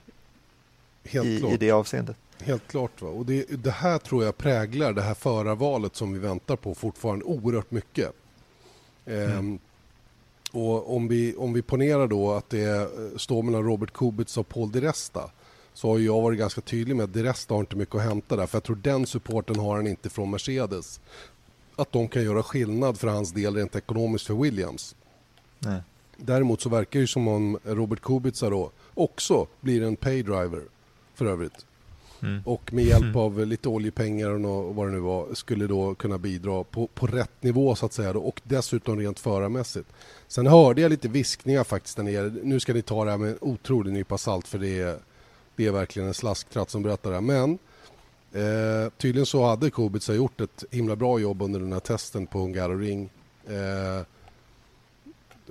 i, 1.04 1.18
i, 1.20 1.58
det 1.60 1.72
avseendet. 1.72 2.18
Helt 2.44 2.68
klart. 2.68 3.02
Va? 3.02 3.10
Och 3.10 3.26
det, 3.26 3.46
det, 3.50 3.72
här 3.72 3.98
tror 3.98 4.24
jag 4.24 4.38
präglar 4.38 4.94
det 4.94 5.02
här 5.02 5.14
förarvalet 5.14 5.96
som 5.96 6.14
vi 6.14 6.20
väntar 6.20 6.56
på 6.56 6.76
fortfarande 6.76 7.26
oerhört 7.26 7.72
mycket. 7.72 8.16
Mm. 9.06 9.60
Och 10.52 10.96
om 10.96 11.08
vi, 11.08 11.36
om 11.36 11.54
vi 11.54 11.62
ponerar 11.62 12.08
då 12.08 12.32
att 12.32 12.50
det 12.50 12.90
står 13.16 13.44
mellan 13.44 13.64
Robert 13.64 13.94
Kubica 13.94 14.40
och 14.40 14.48
Paul 14.48 14.72
Di 14.72 14.82
Resta 14.82 15.32
så 15.74 15.90
har 15.90 16.00
jag 16.00 16.22
varit 16.22 16.40
ganska 16.40 16.62
tydlig 16.62 16.96
med 16.96 17.04
att 17.04 17.14
Di 17.14 17.24
Resta 17.24 17.54
har 17.54 17.60
inte 17.60 17.76
mycket 17.76 17.96
att 17.96 18.02
hämta 18.02 18.36
där 18.36 18.46
för 18.46 18.56
jag 18.56 18.64
tror 18.64 18.76
den 18.76 19.06
supporten 19.06 19.60
har 19.60 19.76
han 19.76 19.88
inte 19.88 20.10
från 20.10 20.32
Mercedes. 20.32 21.02
Att 21.76 21.92
de 21.92 22.08
kan 22.08 22.24
göra 22.24 22.44
skillnad 22.44 23.00
för 23.00 23.08
hans 23.08 23.32
del 23.32 23.56
rent 23.56 23.76
ekonomiskt 23.76 24.28
för 24.28 24.34
Williams. 24.34 24.96
Nej. 25.60 25.82
Däremot 26.18 26.62
så 26.62 26.70
verkar 26.70 27.00
det 27.00 27.08
som 27.08 27.28
om 27.28 27.60
Robert 27.64 28.02
Kubica 28.02 28.50
då 28.50 28.72
också 28.94 29.48
blir 29.62 29.84
en 29.84 29.96
paydriver 29.96 30.62
för 31.16 31.26
övrigt. 31.26 31.66
Mm. 32.24 32.42
Och 32.46 32.74
med 32.74 32.86
hjälp 32.86 33.04
mm. 33.04 33.18
av 33.18 33.46
lite 33.46 33.70
oljepengar 33.70 34.30
och 34.46 34.76
vad 34.76 34.88
det 34.88 34.92
nu 34.92 35.00
var 35.00 35.34
skulle 35.34 35.68
då 35.68 35.96
kunna 35.96 36.18
bidra 36.18 36.64
på, 36.64 36.88
på 36.88 37.08
rätt 37.08 37.44
nivå 37.44 37.76
så 37.76 37.86
att 37.86 37.94
säga 37.94 38.14
då, 38.14 38.20
och 38.20 38.42
dessutom 38.44 39.00
rent 39.00 39.20
förarmässigt. 39.20 39.90
Sen 40.28 40.48
hörde 40.48 40.82
jag 40.82 40.90
lite 40.90 41.08
viskningar 41.08 41.64
faktiskt 41.64 41.98
där 41.98 42.04
nere. 42.04 42.34
Nu 42.44 42.60
ska 42.60 42.74
ni 42.74 42.82
ta 42.82 43.06
det 43.06 43.12
här 43.12 43.18
med 43.18 43.30
en 43.30 43.38
otrolig 43.42 43.94
nypa 43.94 44.18
salt 44.18 44.48
för 44.48 44.60
det 44.60 44.80
är, 44.80 44.98
det 45.56 45.68
är 45.68 45.72
verkligen 45.72 46.08
en 46.08 46.14
slasktratt 46.14 46.70
som 46.70 46.84
berättar 46.84 47.10
det 47.10 47.16
här. 47.16 47.22
Men 47.22 47.58
eh, 48.34 48.92
tydligen 48.98 49.26
så 49.26 49.46
hade 49.46 49.70
Kubica 49.70 50.14
gjort 50.14 50.42
ett 50.42 50.64
himla 50.72 50.96
bra 50.96 51.20
jobb 51.20 51.42
under 51.42 51.60
den 51.60 51.74
här 51.74 51.80
testen 51.80 52.28
på 52.28 52.40
Hungaroring. 52.40 53.10
Eh, 53.48 54.06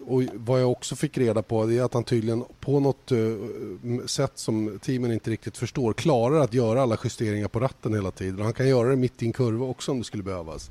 och 0.06 0.22
vad 0.34 0.60
jag 0.60 0.70
också 0.70 0.96
fick 0.96 1.18
reda 1.18 1.42
på 1.42 1.72
är 1.72 1.82
att 1.82 1.94
han 1.94 2.04
tydligen 2.04 2.44
på 2.60 2.80
något 2.80 3.12
uh, 3.12 4.06
sätt 4.06 4.32
som 4.34 4.78
teamen 4.82 5.12
inte 5.12 5.30
riktigt 5.30 5.56
förstår 5.56 5.92
klarar 5.92 6.40
att 6.40 6.54
göra 6.54 6.82
alla 6.82 6.98
justeringar 7.04 7.48
på 7.48 7.60
ratten 7.60 7.94
hela 7.94 8.10
tiden. 8.10 8.40
Han 8.40 8.52
kan 8.52 8.68
göra 8.68 8.88
det 8.88 8.96
mitt 8.96 9.22
i 9.22 9.26
en 9.26 9.32
kurva 9.32 9.66
också 9.66 9.92
om 9.92 9.98
det 9.98 10.04
skulle 10.04 10.22
behövas. 10.22 10.70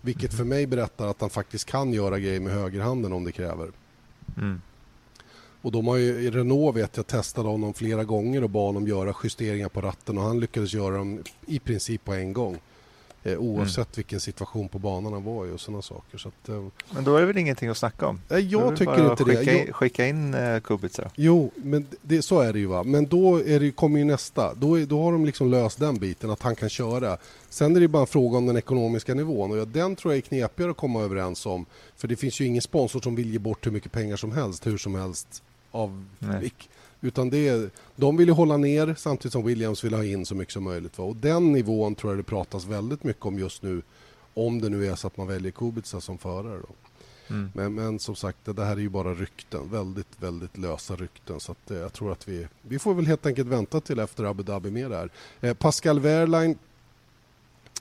Vilket 0.00 0.34
för 0.34 0.44
mig 0.44 0.66
berättar 0.66 1.06
att 1.06 1.20
han 1.20 1.30
faktiskt 1.30 1.64
kan 1.64 1.92
göra 1.92 2.18
grejer 2.18 2.40
med 2.40 2.52
högerhanden 2.52 3.12
om 3.12 3.24
det 3.24 3.32
kräver. 3.32 3.70
Mm. 4.36 4.60
Och 5.62 5.72
de 5.72 5.86
har 5.86 5.96
ju, 5.96 6.30
Renault 6.30 6.76
vet 6.76 6.96
jag 6.96 7.06
testade 7.06 7.48
honom 7.48 7.74
flera 7.74 8.04
gånger 8.04 8.44
och 8.44 8.50
bad 8.50 8.66
honom 8.66 8.88
göra 8.88 9.14
justeringar 9.24 9.68
på 9.68 9.80
ratten 9.80 10.18
och 10.18 10.24
han 10.24 10.40
lyckades 10.40 10.74
göra 10.74 10.96
dem 10.96 11.22
i 11.46 11.58
princip 11.58 12.04
på 12.04 12.14
en 12.14 12.32
gång. 12.32 12.58
Eh, 13.26 13.38
oavsett 13.38 13.76
mm. 13.76 13.92
vilken 13.94 14.20
situation 14.20 14.68
på 14.68 14.78
banan 14.78 15.12
han 15.12 15.24
var 15.24 15.46
i 15.46 15.50
och 15.50 15.60
sådana 15.60 15.82
saker. 15.82 16.18
Så 16.18 16.28
att, 16.28 16.48
eh, 16.48 16.64
men 16.90 17.04
då 17.04 17.16
är 17.16 17.20
det 17.20 17.26
väl 17.26 17.38
ingenting 17.38 17.68
att 17.68 17.76
snacka 17.76 18.06
om? 18.06 18.20
Nej, 18.28 18.46
jag 18.46 18.76
tycker 18.76 19.10
inte 19.10 19.24
skicka 19.24 19.52
det. 19.52 19.66
In, 19.66 19.72
skicka 19.72 20.06
in 20.06 20.34
eh, 20.34 20.60
Kubica. 20.60 21.10
Jo, 21.14 21.50
men 21.54 21.86
det, 22.02 22.22
så 22.22 22.40
är 22.40 22.52
det 22.52 22.58
ju. 22.58 22.66
Va? 22.66 22.82
Men 22.82 23.06
då 23.06 23.36
är 23.46 23.60
det, 23.60 23.70
kommer 23.70 23.98
ju 23.98 24.04
nästa. 24.04 24.54
Då, 24.54 24.78
är, 24.78 24.86
då 24.86 25.02
har 25.02 25.12
de 25.12 25.24
liksom 25.24 25.50
löst 25.50 25.78
den 25.78 25.98
biten, 25.98 26.30
att 26.30 26.42
han 26.42 26.56
kan 26.56 26.68
köra. 26.68 27.16
Sen 27.48 27.76
är 27.76 27.80
det 27.80 27.88
bara 27.88 28.00
en 28.00 28.06
fråga 28.06 28.38
om 28.38 28.46
den 28.46 28.56
ekonomiska 28.56 29.14
nivån 29.14 29.60
och 29.60 29.68
den 29.68 29.96
tror 29.96 30.14
jag 30.14 30.18
är 30.18 30.22
knepigare 30.22 30.70
att 30.70 30.76
komma 30.76 31.02
överens 31.02 31.46
om. 31.46 31.66
För 31.96 32.08
det 32.08 32.16
finns 32.16 32.40
ju 32.40 32.44
ingen 32.44 32.62
sponsor 32.62 33.00
som 33.00 33.16
vill 33.16 33.32
ge 33.32 33.38
bort 33.38 33.66
hur 33.66 33.70
mycket 33.70 33.92
pengar 33.92 34.16
som 34.16 34.32
helst, 34.32 34.66
hur 34.66 34.78
som 34.78 34.94
helst. 34.94 35.42
Av. 35.70 36.04
Utan 37.00 37.30
det 37.30 37.74
de 37.96 38.16
vill 38.16 38.28
hålla 38.28 38.56
ner 38.56 38.94
samtidigt 38.98 39.32
som 39.32 39.44
Williams 39.44 39.84
vill 39.84 39.94
ha 39.94 40.04
in 40.04 40.26
så 40.26 40.34
mycket 40.34 40.52
som 40.52 40.64
möjligt. 40.64 40.98
Va? 40.98 41.04
Och 41.04 41.16
den 41.16 41.52
nivån 41.52 41.94
tror 41.94 42.12
jag 42.12 42.18
det 42.18 42.22
pratas 42.22 42.64
väldigt 42.64 43.04
mycket 43.04 43.26
om 43.26 43.38
just 43.38 43.62
nu. 43.62 43.82
Om 44.34 44.60
det 44.60 44.68
nu 44.68 44.86
är 44.86 44.94
så 44.94 45.06
att 45.06 45.16
man 45.16 45.26
väljer 45.26 45.52
Kubica 45.52 46.00
som 46.00 46.18
förare. 46.18 46.60
Då. 46.60 46.74
Mm. 47.34 47.50
Men, 47.54 47.74
men, 47.74 47.98
som 47.98 48.16
sagt, 48.16 48.38
det 48.44 48.64
här 48.64 48.76
är 48.76 48.80
ju 48.80 48.88
bara 48.88 49.14
rykten. 49.14 49.70
Väldigt, 49.70 50.08
väldigt 50.20 50.58
lösa 50.58 50.96
rykten. 50.96 51.40
Så 51.40 51.52
att, 51.52 51.70
eh, 51.70 51.78
jag 51.78 51.92
tror 51.92 52.12
att 52.12 52.28
vi, 52.28 52.46
vi 52.62 52.78
får 52.78 52.94
väl 52.94 53.06
helt 53.06 53.26
enkelt 53.26 53.48
vänta 53.48 53.80
till 53.80 53.98
efter 53.98 54.24
Abu 54.24 54.42
Dhabi 54.42 54.70
med 54.70 54.90
det 54.90 54.96
här. 54.96 55.10
Eh, 55.40 55.54
Pascal 55.54 56.00
Wehrlein, 56.00 56.58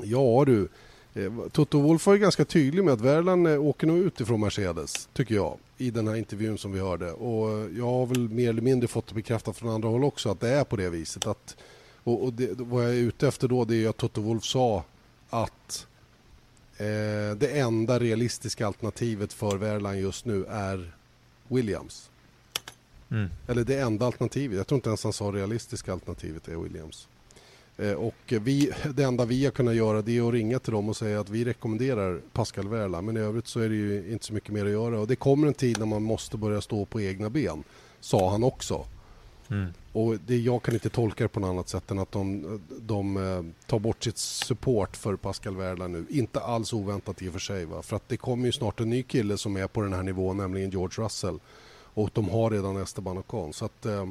ja 0.01 0.43
du. 0.45 0.67
Eh, 1.15 1.31
Toto 1.51 1.81
Wolff 1.81 2.07
var 2.07 2.15
ganska 2.15 2.45
tydlig 2.45 2.83
med 2.83 2.93
att 2.93 3.01
Wehrlein 3.01 3.45
eh, 3.45 3.61
åker 3.61 3.87
nog 3.87 3.97
ut 3.97 4.21
ifrån 4.21 4.39
Mercedes, 4.39 5.09
tycker 5.13 5.35
jag 5.35 5.57
i 5.77 5.91
den 5.91 6.07
här 6.07 6.15
intervjun 6.15 6.57
som 6.57 6.71
vi 6.71 6.79
hörde. 6.79 7.11
Och 7.11 7.69
jag 7.77 7.85
har 7.85 8.05
väl 8.05 8.29
mer 8.29 8.49
eller 8.49 8.61
mindre 8.61 8.87
fått 8.87 9.11
bekräftat 9.11 9.57
från 9.57 9.69
andra 9.69 9.89
håll 9.89 10.03
också 10.03 10.29
att 10.29 10.39
det 10.39 10.49
är 10.49 10.63
på 10.63 10.75
det 10.75 10.89
viset. 10.89 11.27
Att, 11.27 11.57
och, 12.03 12.23
och 12.23 12.33
det, 12.33 12.59
vad 12.59 12.83
jag 12.83 12.91
är 12.91 12.95
ute 12.97 13.27
efter 13.27 13.47
då 13.47 13.65
det 13.65 13.75
är 13.75 13.89
att 13.89 13.97
Toto 13.97 14.21
Wolff 14.21 14.43
sa 14.43 14.83
att 15.29 15.87
eh, 16.77 17.37
det 17.37 17.59
enda 17.59 17.99
realistiska 17.99 18.67
alternativet 18.67 19.33
för 19.33 19.57
Wehrlein 19.57 20.01
just 20.01 20.25
nu 20.25 20.45
är 20.45 20.95
Williams. 21.47 22.09
Mm. 23.11 23.29
Eller 23.47 23.63
det 23.63 23.79
enda 23.79 24.05
alternativet. 24.05 24.57
Jag 24.57 24.67
tror 24.67 24.77
inte 24.77 24.89
ens 24.89 25.03
han 25.03 25.13
sa 25.13 25.25
realistiska 25.25 25.93
alternativet 25.93 26.47
är 26.47 26.55
Williams. 26.55 27.07
Eh, 27.77 27.93
och 27.93 28.33
vi, 28.41 28.71
det 28.95 29.03
enda 29.03 29.25
vi 29.25 29.45
har 29.45 29.51
kunnat 29.51 29.75
göra 29.75 30.01
det 30.01 30.17
är 30.17 30.27
att 30.27 30.33
ringa 30.33 30.59
till 30.59 30.73
dem 30.73 30.89
och 30.89 30.97
säga 30.97 31.19
att 31.19 31.29
vi 31.29 31.45
rekommenderar 31.45 32.21
Pascal 32.33 32.67
Verla. 32.67 33.01
Men 33.01 33.17
i 33.17 33.19
övrigt 33.19 33.47
så 33.47 33.59
är 33.59 33.69
det 33.69 33.75
ju 33.75 34.11
inte 34.11 34.25
så 34.25 34.33
mycket 34.33 34.53
mer 34.53 34.65
att 34.65 34.71
göra. 34.71 34.99
Och 34.99 35.07
det 35.07 35.15
kommer 35.15 35.47
en 35.47 35.53
tid 35.53 35.79
när 35.79 35.85
man 35.85 36.03
måste 36.03 36.37
börja 36.37 36.61
stå 36.61 36.85
på 36.85 37.01
egna 37.01 37.29
ben. 37.29 37.63
Sa 37.99 38.29
han 38.31 38.43
också. 38.43 38.85
Mm. 39.49 39.73
Och 39.91 40.15
det, 40.27 40.37
jag 40.37 40.61
kan 40.61 40.73
inte 40.73 40.89
tolka 40.89 41.23
det 41.23 41.27
på 41.27 41.39
något 41.39 41.49
annat 41.49 41.69
sätt 41.69 41.91
än 41.91 41.99
att 41.99 42.11
de, 42.11 42.59
de 42.79 43.17
eh, 43.17 43.67
tar 43.67 43.79
bort 43.79 44.03
sitt 44.03 44.17
support 44.17 44.97
för 44.97 45.15
Pascal 45.15 45.55
Verla 45.55 45.87
nu. 45.87 46.05
Inte 46.09 46.39
alls 46.39 46.73
oväntat 46.73 47.21
i 47.21 47.29
och 47.29 47.33
för 47.33 47.39
sig. 47.39 47.65
Va? 47.65 47.81
För 47.81 47.95
att 47.95 48.09
det 48.09 48.17
kommer 48.17 48.45
ju 48.45 48.51
snart 48.51 48.79
en 48.79 48.89
ny 48.89 49.03
kille 49.03 49.37
som 49.37 49.57
är 49.57 49.67
på 49.67 49.81
den 49.81 49.93
här 49.93 50.03
nivån, 50.03 50.37
nämligen 50.37 50.69
George 50.69 51.05
Russell. 51.05 51.39
Och 51.93 52.09
de 52.13 52.29
har 52.29 52.49
redan 52.49 52.77
Esteban 52.77 53.17
Ocon. 53.17 53.53
Så 53.53 53.65
att, 53.65 53.85
eh, 53.85 54.05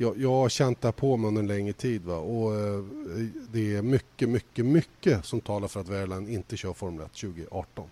jag, 0.00 0.18
jag 0.18 0.30
har 0.30 0.48
känt 0.48 0.80
det 0.80 0.88
här 0.88 0.92
på 0.92 1.16
mig 1.16 1.28
under 1.28 1.40
en 1.42 1.46
längre 1.46 1.72
tid. 1.72 2.04
Va? 2.04 2.16
Och 2.16 2.54
eh, 2.54 2.84
det 3.52 3.76
är 3.76 3.82
mycket, 3.82 4.28
mycket, 4.28 4.66
mycket 4.66 5.24
som 5.24 5.40
talar 5.40 5.68
för 5.68 5.80
att 5.80 5.88
Verlan 5.88 6.28
inte 6.28 6.56
kör 6.56 6.72
Formel 6.72 7.04
1 7.04 7.12
2018. 7.12 7.84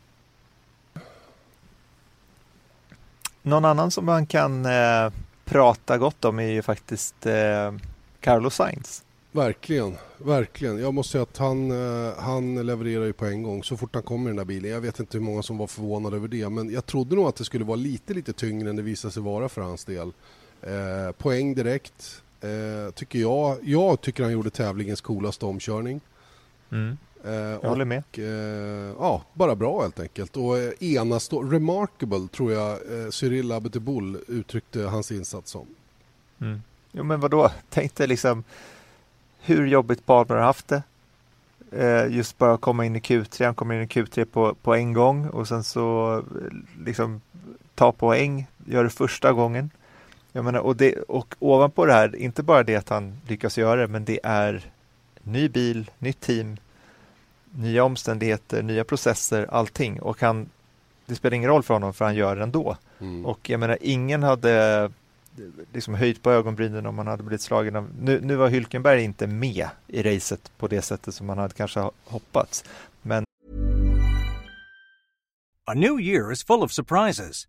Någon 3.42 3.64
annan 3.64 3.90
som 3.90 4.04
man 4.04 4.26
kan 4.26 4.66
eh, 4.66 5.12
prata 5.44 5.98
gott 5.98 6.24
om 6.24 6.38
är 6.38 6.50
ju 6.50 6.62
faktiskt 6.62 7.26
eh, 7.26 7.72
Carlos 8.20 8.54
Sainz. 8.54 9.04
Verkligen, 9.32 9.96
verkligen. 10.18 10.78
Jag 10.78 10.94
måste 10.94 11.12
säga 11.12 11.22
att 11.22 11.38
han, 11.38 11.70
eh, 11.70 12.18
han 12.18 12.66
levererar 12.66 13.04
ju 13.04 13.12
på 13.12 13.26
en 13.26 13.42
gång 13.42 13.64
så 13.64 13.76
fort 13.76 13.94
han 13.94 14.02
kommer 14.02 14.24
i 14.24 14.30
den 14.30 14.36
där 14.36 14.44
bilen. 14.44 14.70
Jag 14.70 14.80
vet 14.80 15.00
inte 15.00 15.18
hur 15.18 15.24
många 15.24 15.42
som 15.42 15.58
var 15.58 15.66
förvånade 15.66 16.16
över 16.16 16.28
det 16.28 16.48
men 16.48 16.70
jag 16.70 16.86
trodde 16.86 17.16
nog 17.16 17.26
att 17.26 17.36
det 17.36 17.44
skulle 17.44 17.64
vara 17.64 17.76
lite, 17.76 18.14
lite 18.14 18.32
tyngre 18.32 18.70
än 18.70 18.76
det 18.76 18.82
visade 18.82 19.12
sig 19.12 19.22
vara 19.22 19.48
för 19.48 19.62
hans 19.62 19.84
del. 19.84 20.12
Eh, 20.62 21.12
poäng 21.12 21.54
direkt, 21.54 22.22
eh, 22.40 22.90
tycker 22.94 23.18
jag. 23.18 23.58
Jag 23.62 24.00
tycker 24.00 24.22
han 24.22 24.32
gjorde 24.32 24.50
tävlingens 24.50 25.00
coolaste 25.00 25.46
omkörning. 25.46 26.00
Mm. 26.70 26.96
Eh, 27.24 27.32
Jag 27.32 27.68
håller 27.68 27.84
med. 27.84 28.02
och, 28.12 28.18
eh, 28.18 28.94
ja, 28.98 29.22
bara 29.34 29.54
bra 29.54 29.82
helt 29.82 30.00
enkelt. 30.00 30.36
Och 30.36 30.58
eh, 30.58 30.72
enastå, 30.80 31.42
remarkable 31.42 32.28
tror 32.28 32.52
jag 32.52 32.72
eh, 32.72 33.10
Cyril 33.10 33.52
Abiteboul 33.52 34.18
uttryckte 34.28 34.82
hans 34.82 35.12
insats 35.12 35.50
som. 35.50 35.66
Mm. 36.40 36.62
Jo 36.92 37.04
men 37.04 37.20
vadå, 37.20 37.50
tänk 37.70 37.94
dig 37.94 38.06
liksom 38.06 38.44
hur 39.40 39.66
jobbigt 39.66 40.06
Palmer 40.06 40.34
har 40.34 40.42
haft 40.42 40.68
det. 40.68 40.82
Eh, 41.72 42.16
just 42.16 42.38
bara 42.38 42.56
komma 42.56 42.84
in 42.84 42.96
i 42.96 43.00
Q3, 43.00 43.44
han 43.44 43.54
kommer 43.54 43.74
in 43.74 43.82
i 43.82 43.86
Q3 43.86 44.24
på, 44.24 44.54
på 44.54 44.74
en 44.74 44.92
gång 44.92 45.28
och 45.28 45.48
sen 45.48 45.64
så 45.64 46.16
eh, 46.18 46.24
liksom 46.84 47.20
ta 47.74 47.92
poäng, 47.92 48.46
gör 48.66 48.84
det 48.84 48.90
första 48.90 49.32
gången. 49.32 49.70
Jag 50.38 50.44
menar, 50.44 50.60
och, 50.60 50.76
det, 50.76 50.94
och 50.94 51.34
ovanpå 51.38 51.86
det 51.86 51.92
här, 51.92 52.16
inte 52.16 52.42
bara 52.42 52.62
det 52.62 52.76
att 52.76 52.88
han 52.88 53.20
lyckas 53.28 53.58
göra 53.58 53.80
det, 53.80 53.86
men 53.86 54.04
det 54.04 54.20
är 54.22 54.72
ny 55.22 55.48
bil, 55.48 55.90
nytt 55.98 56.20
team, 56.20 56.56
nya 57.50 57.84
omständigheter, 57.84 58.62
nya 58.62 58.84
processer, 58.84 59.46
allting. 59.50 60.00
Och 60.00 60.20
han, 60.20 60.48
det 61.06 61.14
spelar 61.14 61.36
ingen 61.36 61.50
roll 61.50 61.62
för 61.62 61.74
honom 61.74 61.94
för 61.94 62.04
han 62.04 62.14
gör 62.14 62.36
det 62.36 62.42
ändå. 62.42 62.76
Mm. 63.00 63.26
Och 63.26 63.50
jag 63.50 63.60
menar, 63.60 63.78
ingen 63.80 64.22
hade 64.22 64.90
liksom 65.72 65.94
höjt 65.94 66.22
på 66.22 66.30
ögonbrynen 66.30 66.86
om 66.86 66.94
man 66.94 67.06
hade 67.06 67.22
blivit 67.22 67.42
slagen 67.42 67.76
av... 67.76 67.90
Nu, 68.00 68.20
nu 68.22 68.36
var 68.36 68.48
Hylkenberg 68.48 69.02
inte 69.02 69.26
med 69.26 69.68
i 69.86 70.02
racet 70.02 70.52
på 70.58 70.68
det 70.68 70.82
sättet 70.82 71.14
som 71.14 71.26
man 71.26 71.38
hade 71.38 71.54
kanske 71.54 71.90
hoppats. 72.04 72.64
Men 73.02 73.24
A 75.64 75.74
new 75.74 76.00
year 76.00 76.32
is 76.32 76.44
full 76.44 76.62
of 76.62 76.72
surprises, 76.72 77.48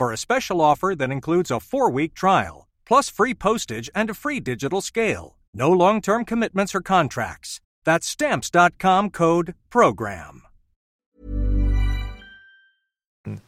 for 0.00 0.12
a 0.12 0.16
special 0.16 0.60
offer 0.60 0.96
that 0.96 1.10
includes 1.10 1.50
a 1.50 1.60
four 1.60 1.90
week 1.96 2.14
trial, 2.14 2.66
plus 2.88 3.10
free 3.12 3.34
postage 3.34 3.90
and 3.94 4.10
a 4.10 4.14
free 4.14 4.40
digital 4.40 4.80
scale. 4.80 5.24
No 5.54 5.72
long 5.72 6.00
term 6.00 6.24
commitments 6.24 6.74
or 6.74 6.80
contracts. 6.80 7.60
That's 7.84 8.06
Stamps.com 8.06 9.10
code 9.10 9.54
PROGRAM. 9.72 10.42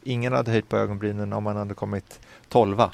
ingen 0.03 0.33
hade 0.33 0.51
höjt 0.51 0.69
på 0.69 0.77
ögonbrynen 0.77 1.33
om 1.33 1.45
man 1.45 1.57
hade 1.57 1.75
kommit 1.75 2.21
tolva 2.49 2.93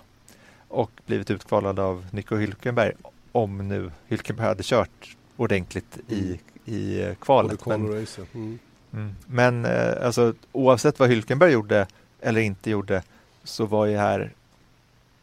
och 0.69 0.91
blivit 1.07 1.31
utkvalad 1.31 1.79
av 1.79 2.07
Nico 2.11 2.37
Hylkenberg. 2.37 2.93
Om 3.33 3.69
nu 3.69 3.91
Hylkenberg 4.07 4.47
hade 4.47 4.63
kört 4.63 5.17
ordentligt 5.37 5.99
i, 6.09 6.41
i 6.65 7.03
eh, 7.03 7.15
kvalet. 7.15 7.67
Men, 7.67 7.87
mm. 8.33 8.59
mm, 8.93 9.15
men 9.27 9.65
eh, 9.65 10.07
alltså, 10.07 10.35
oavsett 10.53 10.99
vad 10.99 11.09
Hylkenberg 11.09 11.53
gjorde 11.53 11.87
eller 12.21 12.41
inte 12.41 12.71
gjorde 12.71 13.03
så 13.49 13.67
var 13.67 13.87
ju 13.87 13.97
här 13.97 14.33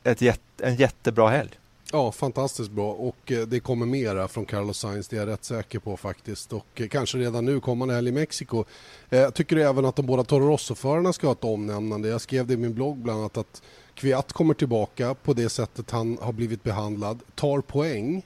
ett 0.03 0.21
jätte, 0.21 0.65
en 0.65 0.75
jättebra 0.75 1.29
helg. 1.29 1.51
Ja, 1.91 2.11
fantastiskt 2.11 2.71
bra 2.71 2.91
och 2.91 3.31
eh, 3.31 3.47
det 3.47 3.59
kommer 3.59 3.85
mera 3.85 4.27
från 4.27 4.45
Carlos 4.45 4.77
Sainz, 4.77 5.07
det 5.07 5.15
är 5.15 5.19
jag 5.19 5.27
rätt 5.27 5.43
säker 5.43 5.79
på 5.79 5.97
faktiskt. 5.97 6.53
Och 6.53 6.81
eh, 6.81 6.87
kanske 6.87 7.17
redan 7.17 7.45
nu 7.45 7.59
kommande 7.59 7.93
helg 7.93 8.09
i 8.09 8.11
Mexiko. 8.11 8.63
Jag 9.09 9.33
tycker 9.33 9.57
även 9.57 9.85
att 9.85 9.95
de 9.95 10.05
båda 10.05 10.23
Toro 10.23 10.47
Rosso-förarna 10.47 11.13
ska 11.13 11.27
ha 11.27 11.31
ett 11.31 11.43
omnämnande. 11.43 12.07
Jag 12.07 12.21
skrev 12.21 12.47
det 12.47 12.53
i 12.53 12.57
min 12.57 12.73
blogg 12.73 12.97
bland 12.97 13.19
annat 13.19 13.37
att 13.37 13.61
Kviat 13.93 14.33
kommer 14.33 14.53
tillbaka 14.53 15.13
på 15.13 15.33
det 15.33 15.49
sättet 15.49 15.91
han 15.91 16.17
har 16.21 16.33
blivit 16.33 16.63
behandlad, 16.63 17.19
tar 17.35 17.61
poäng 17.61 18.23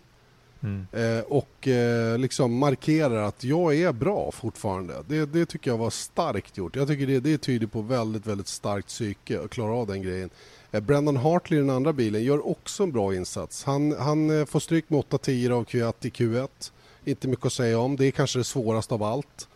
Mm. 0.63 0.87
eh, 0.91 1.23
och 1.23 1.67
eh, 1.67 2.17
liksom 2.17 2.53
markerar 2.57 3.23
att 3.23 3.43
jag 3.43 3.75
är 3.75 3.91
bra 3.91 4.31
fortfarande. 4.31 5.03
Det, 5.07 5.25
det 5.25 5.45
tycker 5.45 5.71
jag 5.71 5.77
var 5.77 5.89
starkt 5.89 6.57
gjort. 6.57 6.75
Jag 6.75 6.87
tycker 6.87 7.07
det, 7.07 7.19
det 7.19 7.37
tyder 7.37 7.67
på 7.67 7.81
väldigt, 7.81 8.25
väldigt 8.25 8.47
starkt 8.47 8.87
psyke 8.87 9.41
att 9.41 9.49
klara 9.49 9.73
av 9.73 9.87
den 9.87 10.01
grejen. 10.01 10.29
Eh, 10.71 10.81
Brendan 10.81 11.17
Hartley, 11.17 11.59
den 11.59 11.69
andra 11.69 11.93
bilen, 11.93 12.23
gör 12.23 12.47
också 12.47 12.83
en 12.83 12.91
bra 12.91 13.15
insats. 13.15 13.63
Han, 13.63 13.91
han 13.99 14.39
eh, 14.39 14.45
får 14.45 14.59
stryk 14.59 14.89
med 14.89 14.99
8-10 14.99 15.51
av 15.51 15.63
Kviat 15.63 16.05
i 16.05 16.09
Q1. 16.09 16.71
Inte 17.05 17.27
mycket 17.27 17.45
att 17.45 17.53
säga 17.53 17.79
om. 17.79 17.95
Det 17.95 18.05
är 18.05 18.11
kanske 18.11 18.39
det 18.39 18.43
svåraste 18.43 18.93
av 18.93 19.03
allt. 19.03 19.47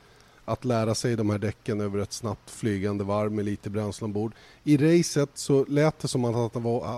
Att 0.46 0.66
lära 0.66 0.96
sig 0.96 1.16
de 1.16 1.30
här 1.30 1.38
däcken 1.38 1.82
över 1.82 2.00
ett 2.00 2.14
snabbt 2.14 2.50
flygande 2.50 3.04
varv 3.04 3.32
med 3.32 3.46
lite 3.46 3.70
bränsle 3.70 4.06
ombord. 4.06 4.34
I 4.64 4.78
racet 4.78 5.30
så 5.34 5.66
lät 5.66 6.00
det 6.00 6.08
som 6.08 6.26
att 6.26 6.54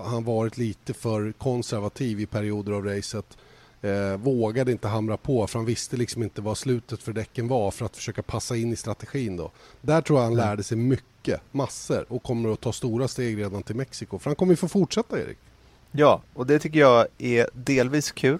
han 0.06 0.24
varit 0.24 0.58
lite 0.58 0.94
för 0.94 1.32
konservativ 1.32 2.20
i 2.20 2.26
perioder 2.26 2.72
av 2.72 2.84
racet. 2.84 3.36
Eh, 3.82 4.16
vågade 4.16 4.72
inte 4.72 4.88
hamra 4.88 5.16
på 5.16 5.46
för 5.46 5.58
han 5.58 5.66
visste 5.66 5.96
liksom 5.96 6.22
inte 6.22 6.40
vad 6.40 6.58
slutet 6.58 7.02
för 7.02 7.12
däcken 7.12 7.48
var 7.48 7.70
för 7.70 7.86
att 7.86 7.96
försöka 7.96 8.22
passa 8.22 8.56
in 8.56 8.72
i 8.72 8.76
strategin. 8.76 9.36
Då. 9.36 9.50
Där 9.80 10.00
tror 10.00 10.18
jag 10.18 10.24
han 10.24 10.34
lärde 10.34 10.62
sig 10.62 10.78
mycket, 10.78 11.40
massor 11.52 12.04
och 12.08 12.22
kommer 12.22 12.52
att 12.52 12.60
ta 12.60 12.72
stora 12.72 13.08
steg 13.08 13.38
redan 13.38 13.62
till 13.62 13.76
Mexiko. 13.76 14.18
För 14.18 14.30
han 14.30 14.36
kommer 14.36 14.52
ju 14.52 14.56
få 14.56 14.68
fortsätta 14.68 15.20
Erik. 15.20 15.38
Ja, 15.92 16.22
och 16.34 16.46
det 16.46 16.58
tycker 16.58 16.78
jag 16.78 17.06
är 17.18 17.48
delvis 17.52 18.12
kul. 18.12 18.38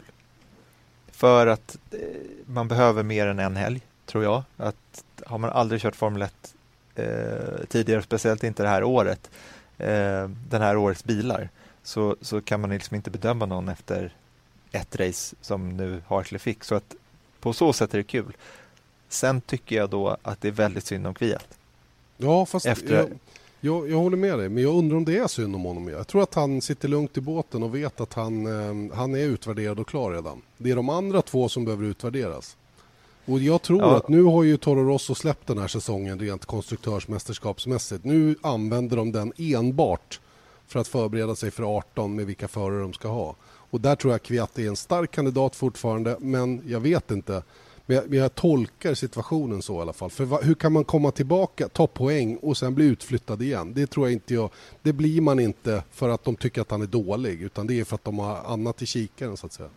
För 1.11 1.47
att 1.47 1.79
eh, 1.91 1.99
man 2.47 2.69
behöver 2.69 3.03
mer 3.03 3.27
än 3.27 3.39
en 3.39 3.57
helg, 3.57 3.81
tror 4.07 4.25
jag. 4.25 4.43
Att 4.57 5.05
har 5.27 5.39
man 5.39 5.51
aldrig 5.51 5.81
kört 5.81 5.97
Formel 5.97 6.23
1 6.23 6.55
eh, 6.95 7.67
tidigare, 7.69 8.03
speciellt 8.03 8.45
inte 8.45 8.63
det 8.63 8.69
här 8.69 8.85
året, 8.85 9.31
eh, 9.79 10.29
den 10.49 10.63
här 10.63 10.77
årets 10.77 11.05
bilar, 11.05 11.49
så, 11.83 12.17
så 12.21 12.41
kan 12.41 12.61
man 12.61 12.71
liksom 12.71 12.95
inte 12.95 13.11
bedöma 13.11 13.47
någon 13.47 13.69
efter 13.69 14.15
ett 14.73 14.97
race 14.97 15.37
som 15.41 15.77
nu 15.77 16.03
Hartley 16.09 16.39
fick. 16.39 16.65
Så 16.65 16.75
att 16.75 16.95
på 17.41 17.53
så 17.53 17.73
sätt 17.73 17.95
är 17.95 17.99
det 17.99 18.05
kul. 18.05 18.37
Sen 19.09 19.41
tycker 19.41 19.77
jag 19.77 19.91
då 19.91 20.17
att 20.23 20.41
det 20.41 20.49
är 20.49 20.53
väldigt 20.53 20.87
synd 20.87 21.07
om 21.07 21.15
Kviat. 21.15 21.49
Ja, 22.17 22.47
fast 22.47 22.67
Efter- 22.67 22.95
jag, 22.95 23.09
jag, 23.61 23.91
jag 23.91 23.97
håller 23.99 24.17
med 24.17 24.39
dig. 24.39 24.49
Men 24.49 24.63
jag 24.63 24.75
undrar 24.75 24.97
om 24.97 25.05
det 25.05 25.17
är 25.19 25.27
synd 25.27 25.55
om 25.55 25.63
honom. 25.63 25.89
Jag 25.89 26.07
tror 26.07 26.23
att 26.23 26.35
han 26.35 26.61
sitter 26.61 26.89
lugnt 26.89 27.17
i 27.17 27.21
båten 27.21 27.63
och 27.63 27.75
vet 27.75 28.01
att 28.01 28.15
han, 28.15 28.47
eh, 28.91 28.97
han 28.97 29.15
är 29.15 29.19
utvärderad 29.25 29.79
och 29.81 29.89
klar 29.89 30.13
redan. 30.13 30.43
Det 30.59 30.71
är 30.71 30.77
de 30.77 30.89
andra 30.89 31.23
två 31.23 31.49
som 31.49 31.65
behöver 31.65 31.85
utvärderas. 31.85 32.57
Och 33.25 33.39
jag 33.39 33.63
tror 33.63 33.81
Ja. 33.81 33.97
att 33.97 34.09
nu 34.09 34.23
har 34.23 34.43
ju 34.43 34.57
Toro 34.57 34.85
Rosso 34.89 35.15
släppt 35.15 35.47
den 35.47 35.59
här 35.59 35.69
säsongen 35.69 36.19
rent 36.21 36.45
konstruktörsmästerskapsmässigt. 36.45 38.05
Nu 38.05 38.37
använder 38.43 38.97
de 38.97 39.13
den 39.13 39.33
enbart 39.37 40.21
för 40.67 40.81
att 40.81 40.89
förbereda 40.89 41.35
sig 41.35 41.51
för 41.51 41.77
18 41.77 42.17
med 42.17 42.27
vilka 42.27 42.49
förare 42.49 42.81
de 42.81 42.93
ska 42.93 43.09
ha. 43.09 43.35
Och 43.71 43.81
där 43.81 43.97
tror 43.97 44.13
jag 44.13 44.23
Kviat 44.23 44.59
är 44.59 44.69
en 44.69 44.77
stark 44.77 45.11
kandidat 45.11 45.57
fortfarande, 45.57 46.17
men 46.21 46.63
jag 46.67 46.81
vet 46.81 47.11
inte. 47.11 47.43
Men 47.87 47.97
jag, 47.97 48.11
men 48.11 48.19
jag 48.19 48.35
tolkar 48.35 48.95
situationen 48.95 49.63
så 49.63 49.79
i 49.79 49.83
alla 49.83 49.93
fall. 49.93 50.11
För 50.11 50.25
va, 50.25 50.39
hur 50.43 50.55
kan 50.55 50.73
man 50.73 50.85
komma 50.85 51.11
tillbaka, 51.11 51.69
ta 51.69 51.87
poäng 51.87 52.37
och 52.37 52.57
sen 52.57 52.75
bli 52.75 52.85
utflyttad 52.85 53.43
igen? 53.43 53.73
Det 53.75 53.87
tror 53.87 54.07
jag 54.07 54.13
inte 54.13 54.35
jag. 54.35 54.51
Det 54.83 54.93
blir 54.93 55.21
man 55.21 55.41
inte 55.41 55.83
för 55.93 56.09
att 56.09 56.25
de 56.25 56.37
tycker 56.37 56.61
att 56.61 56.71
han 56.71 56.83
är 56.83 56.87
dålig, 56.87 57.43
utan 57.43 57.67
det 57.67 57.81
är 57.81 57.85
för 57.85 57.95
att 57.95 58.05
de 58.05 58.19
har 58.19 58.37
annat 58.37 58.83
i 58.83 58.87
kikaren 58.87 59.37
så 59.37 59.47
att 59.47 59.53
säga. 59.53 59.69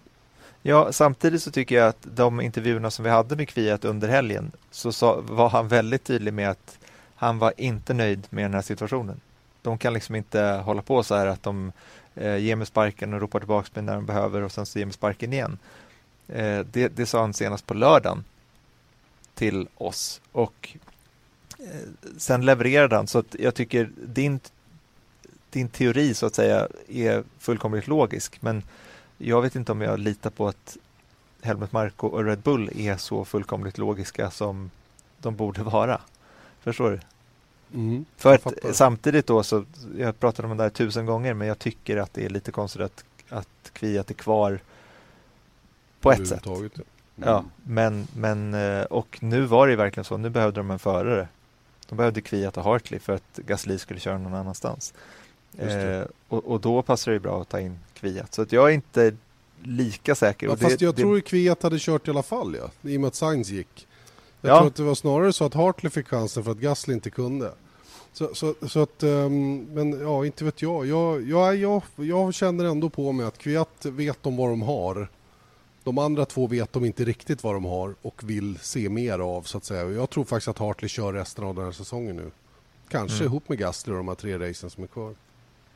Ja, 0.61 0.91
samtidigt 0.91 1.41
så 1.41 1.51
tycker 1.51 1.75
jag 1.75 1.87
att 1.87 2.07
de 2.15 2.41
intervjuerna 2.41 2.91
som 2.91 3.05
vi 3.05 3.11
hade 3.11 3.35
med 3.35 3.49
Kviat 3.49 3.85
under 3.85 4.07
helgen 4.07 4.51
så 4.71 4.91
sa, 4.91 5.21
var 5.21 5.49
han 5.49 5.67
väldigt 5.67 6.03
tydlig 6.03 6.33
med 6.33 6.49
att 6.49 6.77
han 7.15 7.39
var 7.39 7.53
inte 7.57 7.93
nöjd 7.93 8.27
med 8.29 8.45
den 8.45 8.53
här 8.53 8.61
situationen. 8.61 9.19
De 9.61 9.77
kan 9.77 9.93
liksom 9.93 10.15
inte 10.15 10.41
hålla 10.41 10.81
på 10.81 11.03
så 11.03 11.15
här 11.15 11.27
att 11.27 11.43
de 11.43 11.71
eh, 12.19 12.37
ge 12.37 12.55
mig 12.55 12.67
sparken 12.67 13.13
och 13.13 13.21
ropa 13.21 13.39
tillbaka 13.39 13.69
mig 13.73 13.83
när 13.83 13.95
de 13.95 14.05
behöver 14.05 14.41
och 14.41 14.51
sen 14.51 14.65
så 14.65 14.79
ge 14.79 14.85
mig 14.85 14.93
sparken 14.93 15.33
igen. 15.33 15.57
Eh, 16.27 16.59
det, 16.59 16.87
det 16.87 17.05
sa 17.05 17.21
han 17.21 17.33
senast 17.33 17.67
på 17.67 17.73
lördagen 17.73 18.23
till 19.33 19.67
oss 19.77 20.21
och 20.31 20.77
eh, 21.59 22.09
sen 22.17 22.45
levererade 22.45 22.95
han 22.95 23.07
så 23.07 23.19
att 23.19 23.35
jag 23.39 23.55
tycker 23.55 23.89
din, 23.95 24.39
din 25.49 25.69
teori 25.69 26.13
så 26.13 26.25
att 26.25 26.35
säga 26.35 26.67
är 26.87 27.23
fullkomligt 27.39 27.87
logisk 27.87 28.41
men 28.41 28.63
jag 29.17 29.41
vet 29.41 29.55
inte 29.55 29.71
om 29.71 29.81
jag 29.81 29.99
litar 29.99 30.29
på 30.29 30.47
att 30.47 30.77
Helmut 31.41 31.71
Marko 31.71 32.07
och 32.07 32.25
Red 32.25 32.39
Bull 32.39 32.71
är 32.75 32.97
så 32.97 33.25
fullkomligt 33.25 33.77
logiska 33.77 34.31
som 34.31 34.71
de 35.17 35.35
borde 35.35 35.63
vara. 35.63 36.01
Förstår 36.61 36.91
du? 36.91 36.99
Mm, 37.73 38.05
För 38.17 38.33
att 38.33 38.75
samtidigt 38.75 39.27
då 39.27 39.43
så, 39.43 39.65
jag 39.97 40.19
pratade 40.19 40.47
om 40.47 40.57
det 40.57 40.63
där 40.63 40.69
tusen 40.69 41.05
gånger, 41.05 41.33
men 41.33 41.47
jag 41.47 41.59
tycker 41.59 41.97
att 41.97 42.13
det 42.13 42.25
är 42.25 42.29
lite 42.29 42.51
konstigt 42.51 42.81
att, 42.81 43.03
att 43.29 43.71
Kviat 43.73 44.09
är 44.09 44.13
kvar 44.13 44.59
på 46.01 46.11
ett 46.11 46.27
sätt. 46.27 46.47
Överhuvudtaget, 46.47 46.87
ja. 47.15 47.25
Ja, 47.25 47.45
men, 47.63 48.07
men 48.15 48.53
eh, 48.53 48.83
och 48.83 49.17
nu 49.21 49.41
var 49.41 49.67
det 49.67 49.71
ju 49.71 49.77
verkligen 49.77 50.05
så, 50.05 50.17
nu 50.17 50.29
behövde 50.29 50.59
de 50.59 50.71
en 50.71 50.79
förare. 50.79 51.27
De 51.89 51.95
behövde 51.95 52.21
Kviat 52.21 52.57
och 52.57 52.63
Hartley 52.63 52.99
för 52.99 53.13
att 53.13 53.39
Gasly 53.45 53.77
skulle 53.77 53.99
köra 53.99 54.17
någon 54.17 54.33
annanstans. 54.33 54.93
Eh, 55.57 56.01
och, 56.27 56.45
och 56.45 56.61
då 56.61 56.81
passar 56.81 57.11
det 57.11 57.19
bra 57.19 57.41
att 57.41 57.49
ta 57.49 57.59
in 57.59 57.79
Kviat. 57.93 58.33
Så 58.33 58.41
att 58.41 58.51
jag 58.51 58.69
är 58.69 58.73
inte 58.73 59.15
lika 59.63 60.15
säker. 60.15 60.47
Ja, 60.47 60.55
fast 60.55 60.79
det, 60.79 60.85
jag 60.85 60.95
det, 60.95 61.01
tror 61.01 61.19
Kviat 61.19 61.63
hade 61.63 61.79
kört 61.79 62.07
i 62.07 62.11
alla 62.11 62.23
fall 62.23 62.55
ja, 62.55 62.89
i 62.89 62.97
och 62.97 63.01
med 63.01 63.07
att 63.07 63.15
Sainz 63.15 63.49
gick. 63.49 63.87
Jag 64.41 64.51
Ja. 64.51 64.57
tror 64.57 64.67
att 64.67 64.75
det 64.75 64.83
var 64.83 64.95
snarare 64.95 65.33
så 65.33 65.45
att 65.45 65.53
Hartley 65.53 65.89
fick 65.89 66.07
chansen 66.07 66.43
för 66.43 66.51
att 66.51 66.57
Gasly 66.57 66.93
inte 66.93 67.09
kunde. 67.09 67.51
Så, 68.13 68.35
så, 68.35 68.55
så 68.67 68.81
att, 68.81 69.03
ehm, 69.03 69.67
men 69.73 69.99
ja, 70.01 70.25
inte 70.25 70.45
vet 70.45 70.61
jag. 70.61 70.85
Jag, 70.85 71.21
jag, 71.29 71.55
jag. 71.55 71.81
jag 71.95 72.33
känner 72.33 72.65
ändå 72.65 72.89
på 72.89 73.11
mig 73.11 73.25
att 73.25 73.37
Kviat 73.37 73.85
vet 73.85 74.25
om 74.25 74.37
vad 74.37 74.49
de 74.49 74.61
har. 74.61 75.07
De 75.83 75.97
andra 75.97 76.25
två 76.25 76.47
vet 76.47 76.73
de 76.73 76.85
inte 76.85 77.03
riktigt 77.05 77.43
vad 77.43 77.53
de 77.53 77.65
har 77.65 77.95
och 78.01 78.21
vill 78.23 78.57
se 78.61 78.89
mer 78.89 79.19
av 79.19 79.41
så 79.41 79.57
att 79.57 79.65
säga. 79.65 79.89
Jag 79.91 80.09
tror 80.09 80.23
faktiskt 80.23 80.47
att 80.47 80.57
Hartley 80.57 80.89
kör 80.89 81.13
resten 81.13 81.43
av 81.45 81.55
den 81.55 81.65
här 81.65 81.71
säsongen 81.71 82.15
nu. 82.15 82.31
Kanske 82.89 83.15
Mm. 83.17 83.25
ihop 83.25 83.49
med 83.49 83.57
Gasly 83.57 83.93
och 83.93 83.97
de 83.97 84.07
här 84.07 84.15
tre 84.15 84.37
racen 84.49 84.69
som 84.69 84.83
är 84.83 84.87
kvar. 84.87 85.13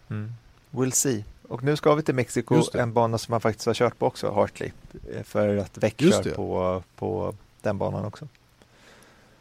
Mm. 0.09 0.32
We'll 0.72 0.91
see. 0.91 1.24
Och 1.47 1.64
nu 1.64 1.76
ska 1.76 1.95
vi 1.95 2.03
till 2.03 2.16
Mexiko, 2.16 2.61
en 2.74 2.93
bana 2.93 3.18
som 3.18 3.32
man 3.32 3.41
faktiskt 3.41 3.66
har 3.66 3.74
kört 3.74 3.99
på 3.99 4.05
också, 4.05 4.32
Hartley. 4.32 4.72
eh, 5.16 5.24
För 5.24 5.57
att 5.57 5.78
Väck 5.78 5.99
kör 6.01 6.24
på, 6.36 6.84
på 6.95 7.36
den 7.61 7.78
banan 7.78 8.05
också. 8.05 8.28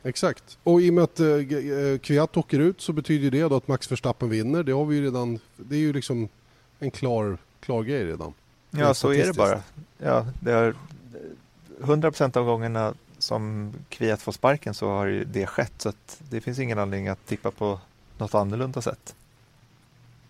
Exakt. 0.03 0.59
Och 0.63 0.83
i 0.83 0.91
och 0.91 0.95
med 0.95 1.05
att 1.05 1.21
eh, 1.21 1.29
eh, 1.29 1.99
Kviat 1.99 2.37
åker 2.37 2.59
ut 2.59 2.81
så 2.81 2.93
betyder 2.93 3.31
det 3.31 3.43
då 3.43 3.57
att 3.57 3.69
Max 3.69 3.93
Verstappen 3.93 4.29
vinner. 4.29 4.63
Det 4.63 4.73
har 4.73 4.85
vi 4.85 4.97
ju 4.97 5.05
redan. 5.05 5.39
Det 5.57 5.77
är 5.77 5.81
ju 5.81 5.93
liksom 5.93 6.29
en 6.79 6.91
klar, 6.91 7.39
klar 7.61 7.83
grej 7.83 8.05
redan. 8.05 8.35
Ja, 8.71 8.95
så 8.95 9.13
är 9.13 9.27
det 9.27 9.37
bara. 9.37 9.63
Ja, 9.99 10.27
det 10.41 10.53
har, 10.53 10.75
100% 11.81 12.37
av 12.37 12.45
gångerna 12.45 12.95
som 13.19 13.73
Kviat 13.89 14.23
får 14.23 14.33
sparken 14.33 14.75
så 14.75 14.89
har 14.89 15.07
ju 15.07 15.25
det 15.25 15.47
skett. 15.47 15.73
Så 15.79 15.93
det 16.19 16.41
finns 16.41 16.59
ingen 16.59 16.79
anledning 16.79 17.09
att 17.09 17.27
tippa 17.27 17.51
på 17.51 17.81
något 18.19 18.35
annorlunda 18.35 18.83
sätt. 18.83 19.15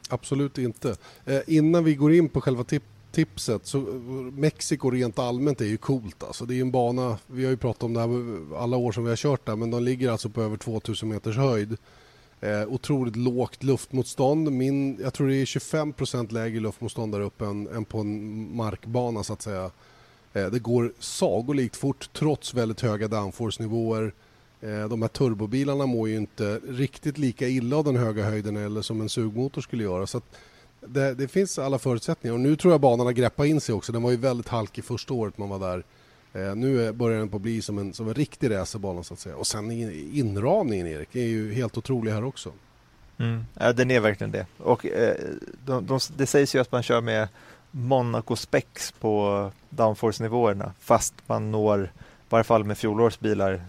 Absolut 0.09 0.59
inte. 0.59 0.97
Eh, 1.25 1.41
innan 1.47 1.85
vi 1.85 1.95
går 1.95 2.13
in 2.13 2.29
på 2.29 2.41
själva 2.41 2.65
tip 2.65 2.83
tipset 3.13 3.67
så 3.67 3.79
eh, 3.79 3.85
Mexiko 4.35 4.91
rent 4.91 5.19
allmänt 5.19 5.61
är 5.61 5.65
ju 5.65 5.77
coolt 5.77 6.23
alltså. 6.23 6.45
Det 6.45 6.55
är 6.55 6.61
en 6.61 6.71
bana, 6.71 7.19
vi 7.27 7.45
har 7.45 7.51
ju 7.51 7.57
pratat 7.57 7.83
om 7.83 7.95
det 7.95 8.01
här 8.01 8.09
alla 8.63 8.77
år 8.77 8.93
som 8.93 9.05
vi 9.05 9.11
har 9.11 9.17
kört 9.17 9.47
där 9.47 9.57
men 9.57 9.71
de 9.71 9.83
ligger 9.83 10.11
alltså 10.11 10.29
på 10.29 10.43
över 10.43 10.57
2000 10.57 11.09
meters 11.09 11.37
höjd. 11.37 11.77
Eh, 12.41 12.69
otroligt 12.69 13.17
lågt 13.17 13.63
luftmotstånd. 13.63 14.53
Min, 14.53 14.99
jag 15.03 15.15
tror 15.15 15.29
det 15.29 15.37
är 15.37 15.45
25 15.45 15.95
lägre 16.29 16.61
luftmotstånd 16.61 17.13
där 17.13 17.21
uppe 17.21 17.45
än, 17.45 17.69
än 17.69 17.85
på 17.85 17.99
en 17.99 18.57
markbana 18.57 19.23
så 19.25 19.33
att 19.33 19.43
säga. 19.43 19.71
Eh, 20.33 20.47
det 20.47 20.59
går 20.59 20.93
sagolikt 20.99 21.77
fort 21.77 22.11
trots 22.13 22.55
väldigt 22.55 22.81
höga 22.81 23.09
downforce-nivåer. 23.09 24.15
Eh, 24.61 24.89
de 24.89 25.03
här 25.03 25.09
turbobilarna 25.09 25.87
mår 25.87 26.09
ju 26.09 26.17
inte 26.17 26.61
riktigt 26.69 27.19
lika 27.19 27.49
illa 27.49 27.77
av 27.77 27.85
den 27.85 27.97
höga 27.97 28.25
höjden 28.25 28.57
eller 28.57 28.83
som 28.83 29.01
en 29.01 29.09
sugmotor 29.09 29.61
skulle 29.61 29.83
göra. 29.83 30.07
Så 30.07 30.19
att 30.19 30.37
det, 30.87 31.15
det 31.15 31.29
finns 31.29 31.59
alla 31.59 31.79
förutsättningar. 31.79 32.35
Och 32.35 32.41
nu 32.41 32.57
tror 32.57 32.73
jag 32.75 32.81
banan 32.81 33.07
har 33.07 33.13
greppat 33.13 33.47
in 33.47 33.61
sig 33.61 33.75
också. 33.75 33.93
Den 33.93 34.03
var 34.03 34.11
ju 34.11 34.17
väldigt 34.17 34.49
halkig 34.49 34.85
första 34.85 35.15
året 35.15 35.39
man 35.39 35.49
var 35.49 35.59
där. 35.59 35.85
Eh, 36.35 36.55
nu 36.57 36.93
börjar 36.93 37.19
den 37.19 37.29
på 37.29 37.37
att 37.37 37.43
bli 37.43 37.63
som 37.63 37.79
en, 37.79 37.93
som 37.95 38.09
en 38.09 38.15
riktig 38.15 38.51
racerbana 38.51 39.03
så 39.03 39.15
att 39.15 39.21
säga. 39.21 39.37
Och 39.37 39.47
sen 39.47 39.71
in, 39.71 40.11
inramningen 40.13 40.87
Erik 40.87 41.17
är 41.17 41.21
ju 41.25 41.53
helt 41.55 41.79
otrolig 41.79 42.13
här 42.13 42.25
också. 42.25 42.53
Ja, 43.55 43.73
den 43.73 43.91
är 43.91 44.01
verkligen 44.01 44.31
det. 44.31 44.47
Och 44.59 44.87
eh, 44.87 45.17
de, 45.67 45.87
de, 45.87 45.99
det 46.17 46.27
sägs 46.27 46.55
ju 46.55 46.59
att 46.59 46.73
man 46.73 46.83
kör 46.83 47.01
med 47.01 47.29
Monaco 47.71 48.37
Specs 48.37 48.93
på 48.93 49.51
downforce-nivåerna 49.71 50.73
fast 50.81 51.15
man 51.27 51.51
når, 51.51 51.85
i 51.85 51.89
varje 52.29 52.45
fall 52.45 52.65
med 52.65 52.79
fjolårets 52.79 53.21
bilar, 53.21 53.63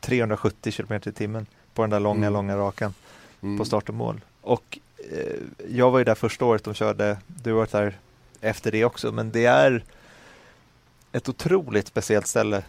370 0.00 0.72
km 0.72 1.00
i 1.06 1.12
timmen 1.12 1.46
på 1.74 1.82
den 1.82 1.90
där 1.90 2.00
långa, 2.00 2.18
Mm. 2.26 2.32
långa 2.32 2.56
rakan 2.56 2.94
Mm. 3.42 3.58
på 3.58 3.64
start 3.64 3.88
och 3.88 3.94
mål. 3.94 4.20
Och 4.40 4.78
jag 5.68 5.90
var 5.90 5.98
ju 5.98 6.04
där 6.04 6.14
första 6.14 6.44
året 6.44 6.64
de 6.64 6.74
körde, 6.74 7.18
du 7.26 7.50
har 7.50 7.58
varit 7.58 7.70
där 7.72 7.98
efter 8.40 8.72
det 8.72 8.84
också, 8.84 9.12
men 9.12 9.30
det 9.30 9.44
är 9.44 9.84
ett 11.12 11.28
otroligt 11.28 11.86
speciellt 11.86 12.26
ställe. 12.26 12.62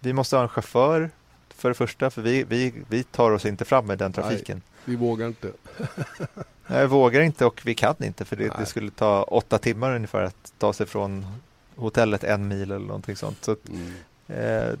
Vi 0.00 0.12
måste 0.12 0.36
ha 0.36 0.42
en 0.42 0.48
chaufför 0.48 1.10
för 1.48 1.68
det 1.68 1.74
första, 1.74 2.10
för 2.10 2.22
vi, 2.22 2.44
vi, 2.44 2.74
vi 2.88 3.02
tar 3.02 3.30
oss 3.30 3.46
inte 3.46 3.64
fram 3.64 3.86
med 3.86 3.98
den 3.98 4.12
trafiken. 4.12 4.62
Vi 4.84 4.96
vågar 4.96 5.26
inte. 5.26 5.52
Jag 6.66 6.88
vågar 6.88 7.20
inte 7.20 7.44
och 7.46 7.62
vi 7.64 7.74
kan 7.74 7.94
inte 8.04 8.24
för 8.24 8.36
det, 8.36 8.44
Nej. 8.48 8.56
det 8.58 8.66
skulle 8.66 8.90
ta 8.90 9.22
åtta 9.22 9.58
timmar 9.58 9.94
ungefär 9.96 10.22
att 10.22 10.52
ta 10.58 10.72
sig 10.72 10.86
från 10.86 11.26
hotellet 11.76 12.24
en 12.24 12.48
mil 12.48 12.62
eller 12.70 12.86
någonting 12.86 13.16
sånt. 13.16 13.44
Så, 13.44 13.52
att, 13.52 13.58
Mm. 13.68 13.92
eh, 14.28 14.74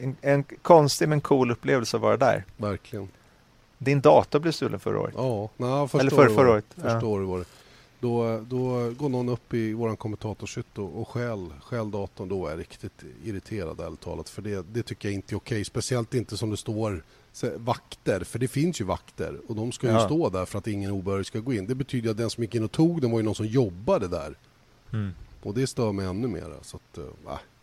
en, 0.00 0.16
en 0.20 0.42
konstig 0.42 1.08
men 1.08 1.20
cool 1.20 1.50
upplevelse 1.50 1.96
att 1.96 2.00
vara 2.02 2.16
där. 2.16 2.44
Verkligen. 2.56 3.08
Din 3.78 4.00
dator 4.00 4.38
blev 4.38 4.52
stulen 4.52 4.80
förra 4.80 5.00
året. 5.00 5.14
Ja, 5.16 5.50
nej, 5.56 5.88
första 5.88 6.00
Eller 6.00 6.10
var 6.10 6.34
förra 6.34 6.50
året, 6.50 6.64
Första 6.74 6.88
ja. 7.00 7.06
året 7.06 7.28
var 7.28 7.38
det. 7.38 7.44
Då, 8.00 8.40
då 8.48 8.90
går 8.90 9.08
någon 9.08 9.28
upp 9.28 9.54
i 9.54 9.72
vår 9.72 9.96
kommentatorshytt 9.96 10.78
och, 10.78 11.00
och 11.00 11.08
stjäl, 11.08 11.52
stjäl 11.62 11.90
datorn. 11.90 12.28
Då 12.28 12.46
är 12.46 12.50
jag 12.50 12.58
riktigt 12.60 13.04
irriterad 13.24 13.80
ärligt 13.80 14.00
talat. 14.00 14.28
För 14.28 14.42
det, 14.42 14.66
det 14.72 14.82
tycker 14.82 15.08
jag 15.08 15.14
inte 15.14 15.34
är 15.34 15.36
okej. 15.36 15.64
Speciellt 15.64 16.14
inte 16.14 16.36
som 16.36 16.50
det 16.50 16.56
står 16.56 17.02
vakter. 17.56 18.24
För 18.24 18.38
det 18.38 18.48
finns 18.48 18.80
ju 18.80 18.84
vakter. 18.84 19.40
Och 19.48 19.56
de 19.56 19.72
ska 19.72 19.86
ju 19.86 19.92
Ja. 19.92 20.04
stå 20.06 20.28
där 20.28 20.44
för 20.44 20.58
att 20.58 20.66
ingen 20.66 20.90
obehörig 20.90 21.26
ska 21.26 21.38
gå 21.40 21.52
in. 21.52 21.66
Det 21.66 21.74
betyder 21.74 22.10
att 22.10 22.16
den 22.16 22.30
som 22.30 22.42
gick 22.42 22.54
in 22.54 22.64
och 22.64 22.72
tog 22.72 23.00
den 23.00 23.10
var 23.10 23.18
ju 23.18 23.24
någon 23.24 23.34
som 23.34 23.46
jobbade 23.46 24.08
där. 24.08 24.34
Mm. 24.92 25.10
Och 25.42 25.54
det 25.54 25.66
stör 25.66 25.92
mig 25.92 26.06
ännu 26.06 26.28
mer. 26.28 26.54
Så 26.62 26.76
att, 26.76 26.98
uh, 26.98 27.04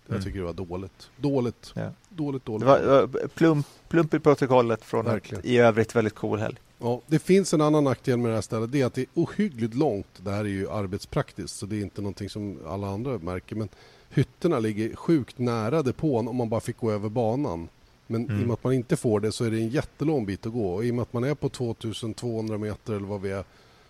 jag 0.08 0.14
Mm. 0.16 0.24
tycker 0.24 0.40
det 0.40 0.46
var 0.46 0.54
dåligt. 0.54 1.10
Dåligt. 1.18 1.72
Ja. 1.76 1.90
Dåligt, 2.10 2.46
dåligt. 2.46 2.60
Det 2.62 2.66
var, 2.66 2.80
det 2.80 2.88
var 3.06 3.28
plump, 3.28 3.68
plump 3.88 4.14
i 4.14 4.20
protokollet 4.20 4.84
från 4.86 5.06
Verkligen. 5.06 5.44
en 5.44 5.50
i 5.50 5.58
övrigt 5.58 5.96
väldigt 5.96 6.16
cool 6.16 6.40
helg. 6.40 6.56
Ja, 6.80 7.02
det 7.08 7.20
finns 7.20 7.54
en 7.54 7.62
annan 7.62 7.84
nackdel 7.84 8.18
med 8.18 8.32
det 8.32 8.36
här 8.36 8.42
stället. 8.42 8.72
Det 8.72 8.82
är 8.82 8.86
att 8.86 8.94
det 8.94 9.02
är 9.02 9.08
ohyggligt 9.14 9.74
långt. 9.74 10.08
Det 10.18 10.32
här 10.32 10.40
är 10.40 10.50
ju 10.50 10.70
arbetspraktiskt 10.70 11.58
så 11.58 11.66
det 11.66 11.76
är 11.76 11.82
inte 11.82 12.02
någonting 12.02 12.30
som 12.30 12.60
alla 12.68 12.88
andra 12.88 13.18
märker. 13.18 13.56
Men 13.56 13.70
hytterna 14.10 14.60
ligger 14.60 14.96
sjukt 14.96 15.40
nära 15.40 15.82
depån 15.82 16.28
om 16.28 16.36
man 16.36 16.50
bara 16.50 16.62
fick 16.62 16.78
gå 16.78 16.92
över 16.92 17.10
banan. 17.10 17.68
Men 18.08 18.24
Mm. 18.26 18.40
i 18.40 18.44
och 18.44 18.48
med 18.48 18.54
att 18.54 18.64
man 18.64 18.74
inte 18.74 18.96
får 18.96 19.20
det 19.20 19.32
så 19.32 19.44
är 19.46 19.52
det 19.52 19.58
en 19.58 19.70
jättelång 19.70 20.26
bit 20.26 20.46
att 20.46 20.54
gå. 20.54 20.74
Och 20.74 20.86
i 20.86 20.92
och 20.92 20.96
med 20.96 21.02
att 21.02 21.14
man 21.14 21.24
är 21.24 21.36
på 21.36 21.50
2200 21.50 22.58
meter 22.58 22.94
eller 22.94 23.08
vad 23.08 23.22
vi 23.22 23.32
är 23.32 23.44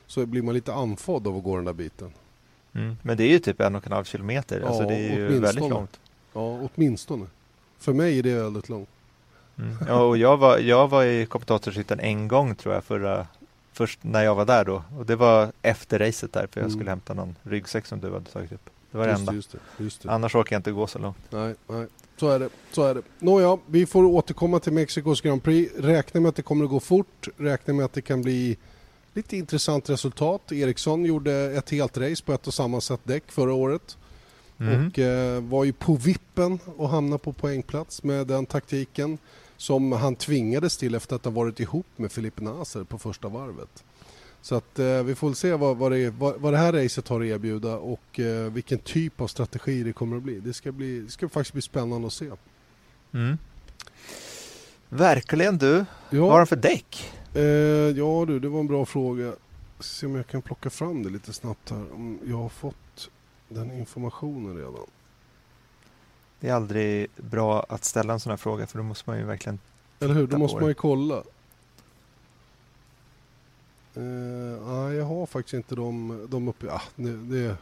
så 0.07 0.25
blir 0.25 0.41
man 0.41 0.53
lite 0.53 0.73
andfådd 0.73 1.27
av 1.27 1.37
att 1.37 1.43
gå 1.43 1.55
den 1.55 1.65
där 1.65 1.73
biten. 1.73 2.11
Mm. 2.75 2.97
Men 3.01 3.17
det 3.17 3.23
är 3.23 3.27
ju 3.27 3.39
typ 3.39 3.61
en 3.61 3.75
och 3.75 3.85
en 3.87 3.91
halv 3.93 4.03
kilometer. 4.03 4.61
alltså 4.61 4.81
Ja, 4.83 4.87
det 4.89 4.95
är 4.95 5.15
ju 5.29 5.39
väldigt 5.39 5.69
långt. 5.69 5.99
Ja, 6.33 6.59
åtminstone. 6.75 7.25
För 7.79 7.93
mig 7.93 8.19
är 8.19 8.23
det 8.23 8.33
väldigt 8.35 8.69
långt. 8.69 8.89
Mm. 9.57 9.75
Ja, 9.87 10.01
och 10.03 10.17
jag 10.17 10.37
var, 10.37 10.57
jag 10.57 10.87
var 10.87 11.03
i 11.03 11.25
kommentatorshytten 11.25 11.99
en 11.99 12.27
gång 12.27 12.55
tror 12.55 12.73
jag 12.73 12.83
förra, 12.83 13.27
först 13.73 13.99
när 14.03 14.23
jag 14.23 14.35
var 14.35 14.45
där 14.45 14.65
då. 14.65 14.83
Och 14.97 15.05
det 15.05 15.15
var 15.15 15.51
efter 15.61 15.99
racet 15.99 16.33
där 16.33 16.47
för 16.51 16.59
jag 16.59 16.65
Mm. 16.67 16.77
skulle 16.77 16.89
hämta 16.89 17.13
någon 17.13 17.35
ryggsäck 17.43 17.85
som 17.85 17.99
du 17.99 18.11
hade 18.13 18.25
tagit 18.25 18.51
upp. 18.51 18.69
Det 18.91 18.97
var 18.97 19.05
det 19.05 19.11
Just 19.11 19.19
enda. 19.19 19.33
just 19.33 19.51
det, 19.51 19.83
just 19.83 20.01
det. 20.03 20.11
Annars 20.11 20.35
orkar 20.35 20.55
jag 20.55 20.59
inte 20.59 20.71
gå 20.71 20.87
så 20.87 20.99
långt. 20.99 21.17
Nej, 21.29 21.55
nej. 21.67 21.87
Så 22.17 22.29
är 22.29 22.39
det. 22.39 22.49
Så 22.71 22.83
är 22.83 22.95
det. 22.95 23.01
Nåja, 23.19 23.57
vi 23.67 23.85
får 23.85 24.03
återkomma 24.03 24.59
till 24.59 24.73
Mexikos 24.73 25.21
Grand 25.21 25.43
Prix. 25.43 25.73
Räkna 25.77 26.19
med 26.21 26.29
att 26.29 26.35
det 26.35 26.41
kommer 26.41 26.63
att 26.65 26.71
gå 26.71 26.79
fort. 26.79 27.27
Räkna 27.37 27.73
med 27.73 27.85
att 27.85 27.93
det 27.93 28.01
kan 28.01 28.21
bli 28.21 28.57
lite 29.15 29.37
intressant 29.37 29.89
resultat. 29.89 30.51
Eriksson 30.51 31.05
gjorde 31.05 31.33
ett 31.33 31.69
helt 31.69 31.97
race 31.97 32.23
på 32.23 32.33
ett 32.33 32.47
och 32.47 32.53
samma 32.53 32.81
sätt 32.81 32.99
däck 33.03 33.23
förra 33.31 33.53
året. 33.53 33.97
Mm. 34.59 34.87
Och 34.87 34.99
eh, 34.99 35.41
var 35.43 35.63
ju 35.63 35.73
på 35.73 35.95
vippen 35.95 36.59
och 36.77 36.89
hamna 36.89 37.17
på 37.17 37.33
poängplats 37.33 38.03
med 38.03 38.27
den 38.27 38.45
taktiken 38.45 39.17
som 39.57 39.91
han 39.91 40.15
tvingades 40.15 40.77
till 40.77 40.95
efter 40.95 41.15
att 41.15 41.25
ha 41.25 41.31
varit 41.31 41.59
ihop 41.59 41.85
med 41.95 42.11
Filipe 42.11 42.43
Naser 42.43 42.83
på 42.83 42.97
första 42.97 43.27
varvet. 43.27 43.83
Så 44.41 44.55
att 44.55 44.79
eh, 44.79 45.03
vi 45.03 45.15
får 45.15 45.27
väl 45.27 45.35
se 45.35 45.53
vad, 45.53 45.77
vad, 45.77 45.91
det, 45.91 46.09
vad, 46.09 46.41
vad 46.41 46.53
det 46.53 46.57
här 46.57 46.73
racet 46.73 47.07
har 47.07 47.21
att 47.21 47.27
erbjuda 47.27 47.77
och 47.77 48.19
eh, 48.19 48.51
vilken 48.51 48.79
typ 48.79 49.21
av 49.21 49.27
strategi 49.27 49.83
det 49.83 49.93
kommer 49.93 50.17
att 50.17 50.23
bli. 50.23 50.39
Det 50.39 50.53
ska, 50.53 50.71
bli, 50.71 50.99
det 50.99 51.11
ska 51.11 51.29
faktiskt 51.29 51.53
bli 51.53 51.61
spännande 51.61 52.07
att 52.07 52.13
se. 52.13 52.31
Mm. 53.13 53.37
Verkligen 54.89 55.57
du. 55.57 55.85
Ja, 56.09 56.21
Vad 56.21 56.31
har 56.31 56.39
de 56.39 56.47
för 56.47 56.55
däck? 56.55 57.14
Eh, 57.35 57.97
ja 57.97 58.25
du, 58.25 58.39
det 58.39 58.49
var 58.49 58.59
en 58.59 58.67
bra 58.67 58.85
fråga. 58.85 59.25
Jag 59.25 59.35
ska 59.79 59.83
se 59.83 60.05
om 60.05 60.15
jag 60.15 60.27
kan 60.27 60.41
plocka 60.41 60.69
fram 60.69 61.03
det 61.03 61.09
lite 61.09 61.33
snabbt 61.33 61.69
här. 61.69 61.93
Om 61.93 62.19
jag 62.25 62.37
har 62.37 62.49
fått 62.49 63.09
den 63.49 63.71
informationen 63.71 64.57
redan. 64.57 64.87
Det 66.39 66.49
är 66.49 66.53
aldrig 66.53 67.07
bra 67.17 67.65
att 67.69 67.83
ställa 67.85 68.13
en 68.13 68.19
sån 68.19 68.29
här 68.29 68.37
fråga 68.37 68.67
för 68.67 68.77
då 68.77 68.83
måste 68.83 69.09
man 69.09 69.19
ju 69.19 69.25
verkligen 69.25 69.59
Eller 69.99 70.13
hur? 70.13 70.27
Då 70.27 70.37
måste 70.37 70.59
man 70.59 70.67
ju 70.67 70.73
kolla. 70.73 71.23
Eh, 73.95 74.01
nej, 74.67 74.95
jag 74.95 75.05
har 75.05 75.25
faktiskt 75.25 75.53
inte 75.53 75.75
de, 75.75 76.27
de 76.29 76.47
uppe. 76.47 76.71
Ah, 76.71 76.81
det, 76.95 77.17
det, 77.17 77.57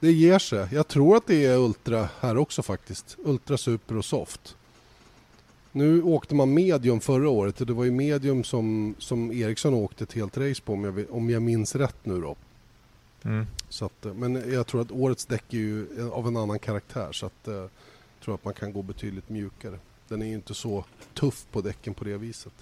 det 0.00 0.12
ger 0.12 0.38
sig. 0.38 0.68
Jag 0.72 0.88
tror 0.88 1.16
att 1.16 1.26
det 1.26 1.46
är 1.46 1.56
Ultra 1.58 2.08
här 2.20 2.36
också 2.36 2.62
faktiskt. 2.62 3.16
Ultra, 3.24 3.56
Super 3.56 3.96
och 3.96 4.04
Soft. 4.04 4.56
Nu 5.76 6.02
åkte 6.02 6.34
man 6.34 6.54
medium 6.54 7.00
förra 7.00 7.28
året 7.28 7.60
och 7.60 7.66
det 7.66 7.72
var 7.72 7.84
ju 7.84 7.90
medium 7.90 8.44
som, 8.44 8.94
som 8.98 9.32
Eriksson 9.32 9.74
åkte 9.74 10.04
ett 10.04 10.12
helt 10.12 10.36
race 10.36 10.62
på 10.62 10.72
om 10.72 10.84
jag, 10.84 11.04
om 11.10 11.30
jag 11.30 11.42
minns 11.42 11.74
rätt 11.74 11.96
nu 12.02 12.20
då. 12.20 12.36
mm. 13.24 13.46
Så 13.68 13.84
att, 13.84 14.06
eh, 14.06 14.14
men 14.14 14.52
jag 14.52 14.66
tror 14.66 14.80
att 14.80 14.90
årets 14.90 15.26
däck 15.26 15.54
är 15.54 15.58
ju 15.58 15.86
av 16.12 16.28
en 16.28 16.36
annan 16.36 16.58
karaktär 16.58 17.12
så 17.12 17.26
att 17.26 17.48
eh, 17.48 17.54
jag 17.54 17.70
tror 18.24 18.34
att 18.34 18.44
man 18.44 18.54
kan 18.54 18.72
gå 18.72 18.82
betydligt 18.82 19.28
mjukare. 19.28 19.78
Den 20.08 20.22
är 20.22 20.26
ju 20.26 20.34
inte 20.34 20.54
så 20.54 20.84
tuff 21.14 21.46
på 21.52 21.60
däcken 21.60 21.94
på 21.94 22.04
det 22.04 22.16
viset. 22.16 22.52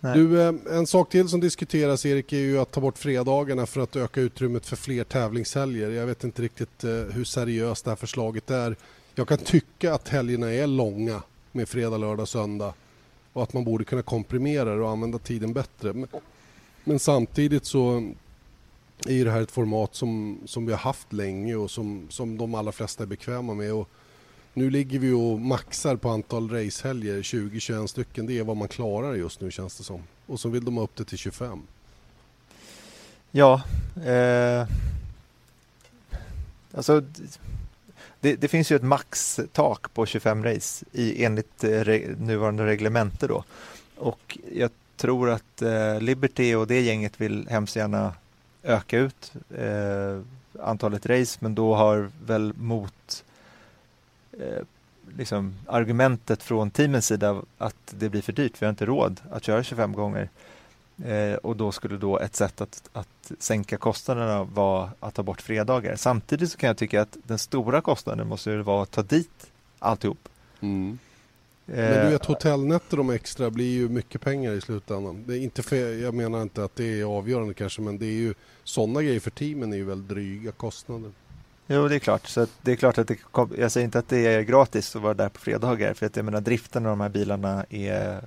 Nej. 0.00 0.18
Du, 0.18 0.42
eh, 0.42 0.54
en 0.70 0.86
sak 0.86 1.10
till 1.10 1.28
som 1.28 1.40
diskuteras 1.40 2.06
Erik 2.06 2.32
är 2.32 2.38
ju 2.38 2.58
att 2.58 2.72
ta 2.72 2.80
bort 2.80 2.98
fredagarna 2.98 3.66
för 3.66 3.80
att 3.80 3.96
öka 3.96 4.20
utrymmet 4.20 4.66
för 4.66 4.76
fler 4.76 5.04
tävlingshelger. 5.04 5.90
Jag 5.90 6.06
vet 6.06 6.24
inte 6.24 6.42
riktigt 6.42 6.84
eh, 6.84 6.90
hur 6.90 7.24
seriöst 7.24 7.84
det 7.84 7.90
här 7.90 7.96
förslaget 7.96 8.50
är. 8.50 8.76
Jag 9.14 9.28
kan 9.28 9.38
tycka 9.38 9.94
att 9.94 10.08
helgerna 10.08 10.52
är 10.52 10.66
långa 10.66 11.22
med 11.52 11.68
fredag, 11.68 11.98
lördag, 11.98 12.28
söndag 12.28 12.74
och 13.32 13.42
att 13.42 13.52
man 13.52 13.64
borde 13.64 13.84
kunna 13.84 14.02
komprimera 14.02 14.74
det 14.74 14.82
och 14.82 14.90
använda 14.90 15.18
tiden 15.18 15.52
bättre. 15.52 15.92
Men, 15.92 16.08
men 16.84 16.98
samtidigt 16.98 17.64
så 17.64 18.12
är 19.06 19.12
ju 19.12 19.24
det 19.24 19.30
här 19.30 19.42
ett 19.42 19.50
format 19.50 19.94
som, 19.94 20.38
som 20.44 20.66
vi 20.66 20.72
har 20.72 20.78
haft 20.78 21.12
länge 21.12 21.54
och 21.54 21.70
som, 21.70 22.06
som 22.10 22.38
de 22.38 22.54
allra 22.54 22.72
flesta 22.72 23.02
är 23.02 23.06
bekväma 23.06 23.54
med. 23.54 23.72
Och 23.72 23.88
nu 24.54 24.70
ligger 24.70 24.98
vi 24.98 25.12
och 25.12 25.40
maxar 25.40 25.96
på 25.96 26.08
antal 26.08 26.50
racehelger, 26.50 27.22
20-21 27.22 27.86
stycken. 27.86 28.26
Det 28.26 28.38
är 28.38 28.44
vad 28.44 28.56
man 28.56 28.68
klarar 28.68 29.14
just 29.14 29.40
nu 29.40 29.50
känns 29.50 29.78
det 29.78 29.84
som. 29.84 30.02
Och 30.26 30.40
så 30.40 30.48
vill 30.48 30.64
de 30.64 30.76
ha 30.76 30.84
upp 30.84 30.96
det 30.96 31.04
till 31.04 31.18
25. 31.18 31.62
Ja, 33.30 33.62
eh, 34.04 34.68
alltså 36.74 37.02
det, 38.20 38.36
det 38.36 38.48
finns 38.48 38.72
ju 38.72 38.76
ett 38.76 38.82
maxtak 38.82 39.94
på 39.94 40.06
25 40.06 40.44
race 40.44 40.84
i, 40.92 41.24
enligt 41.24 41.64
eh, 41.64 41.70
re, 41.70 42.14
nuvarande 42.18 42.66
reglemente 42.66 43.26
då. 43.26 43.44
Och 43.96 44.38
jag 44.52 44.70
tror 44.96 45.30
att 45.30 45.62
eh, 45.62 46.00
Liberty 46.00 46.54
och 46.54 46.66
det 46.66 46.80
gänget 46.80 47.20
vill 47.20 47.48
hemskt 47.48 47.76
gärna 47.76 48.14
öka 48.62 48.98
ut 48.98 49.32
eh, 49.58 50.20
antalet 50.62 51.06
race 51.06 51.38
men 51.40 51.54
då 51.54 51.74
har 51.74 52.10
väl 52.26 52.52
mot 52.56 53.24
eh, 54.32 54.62
liksom 55.16 55.54
argumentet 55.66 56.42
från 56.42 56.70
teamens 56.70 57.06
sida 57.06 57.42
att 57.58 57.94
det 57.98 58.08
blir 58.08 58.22
för 58.22 58.32
dyrt, 58.32 58.62
vi 58.62 58.66
har 58.66 58.70
inte 58.70 58.86
råd 58.86 59.20
att 59.30 59.44
köra 59.44 59.62
25 59.62 59.92
gånger. 59.92 60.28
Eh, 61.04 61.34
och 61.34 61.56
då 61.56 61.72
skulle 61.72 61.96
då 61.96 62.18
ett 62.18 62.36
sätt 62.36 62.60
att, 62.60 62.90
att 62.92 63.32
sänka 63.38 63.76
kostnaderna 63.76 64.44
vara 64.44 64.90
att 65.00 65.14
ta 65.14 65.22
bort 65.22 65.42
fredagar. 65.42 65.96
Samtidigt 65.96 66.50
så 66.50 66.58
kan 66.58 66.66
jag 66.66 66.76
tycka 66.76 67.02
att 67.02 67.16
den 67.24 67.38
stora 67.38 67.80
kostnaden 67.80 68.28
måste 68.28 68.50
ju 68.50 68.62
vara 68.62 68.82
att 68.82 68.90
ta 68.90 69.02
dit 69.02 69.50
alltihop. 69.78 70.28
Men 70.60 70.98
Eh, 71.72 72.04
du 72.04 72.10
vet 72.10 72.24
hotellnätter 72.24 72.96
de 72.96 73.10
extra 73.10 73.50
blir 73.50 73.72
ju 73.72 73.88
mycket 73.88 74.20
pengar 74.20 74.52
i 74.52 74.60
slutändan. 74.60 75.24
Det 75.26 75.38
är 75.38 75.40
inte 75.40 75.62
för, 75.62 76.02
jag 76.02 76.14
menar 76.14 76.42
inte 76.42 76.64
att 76.64 76.76
det 76.76 77.00
är 77.00 77.04
avgörande 77.04 77.54
kanske 77.54 77.82
men 77.82 77.98
det 77.98 78.06
är 78.06 78.12
ju 78.12 78.34
sådana 78.64 79.02
grejer 79.02 79.20
för 79.20 79.30
teamen 79.30 79.72
är 79.72 79.76
ju 79.76 79.84
väldigt 79.84 80.08
dryga 80.08 80.52
kostnader. 80.52 81.12
Jo, 81.70 81.88
det 81.88 81.94
är 81.94 81.98
klart. 81.98 82.26
Så 82.26 82.46
det 82.62 82.72
är 82.72 82.76
klart 82.76 82.98
att 82.98 83.08
det 83.08 83.14
kom, 83.14 83.52
jag 83.58 83.72
säger 83.72 83.84
inte 83.84 83.98
att 83.98 84.08
det 84.08 84.26
är 84.26 84.42
gratis 84.42 84.96
att 84.96 85.02
vara 85.02 85.14
där 85.14 85.28
på 85.28 85.40
fredagar. 85.40 85.94
För 85.94 86.06
att 86.06 86.16
jag 86.16 86.24
menar 86.24 86.40
driften 86.40 86.86
av 86.86 86.90
de 86.90 87.00
här 87.00 87.08
bilarna 87.08 87.64
är 87.70 88.12
eh, 88.12 88.18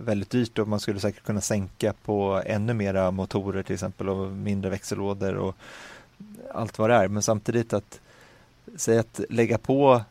väldigt 0.00 0.30
dyrt 0.30 0.58
och 0.58 0.68
man 0.68 0.80
skulle 0.80 1.00
säkert 1.00 1.24
kunna 1.24 1.40
sänka 1.40 1.92
på 2.04 2.42
ännu 2.46 2.74
mera 2.74 3.10
motorer 3.10 3.62
till 3.62 3.74
exempel 3.74 4.08
och 4.08 4.32
mindre 4.32 4.70
växellådor 4.70 5.34
och 5.34 5.56
allt 6.54 6.78
vad 6.78 6.90
det 6.90 6.96
är. 6.96 7.08
Men 7.08 7.22
samtidigt 7.22 7.72
att 7.72 8.00
säga 8.76 9.00
att 9.00 9.20
lägga 9.28 9.58
på 9.58 10.02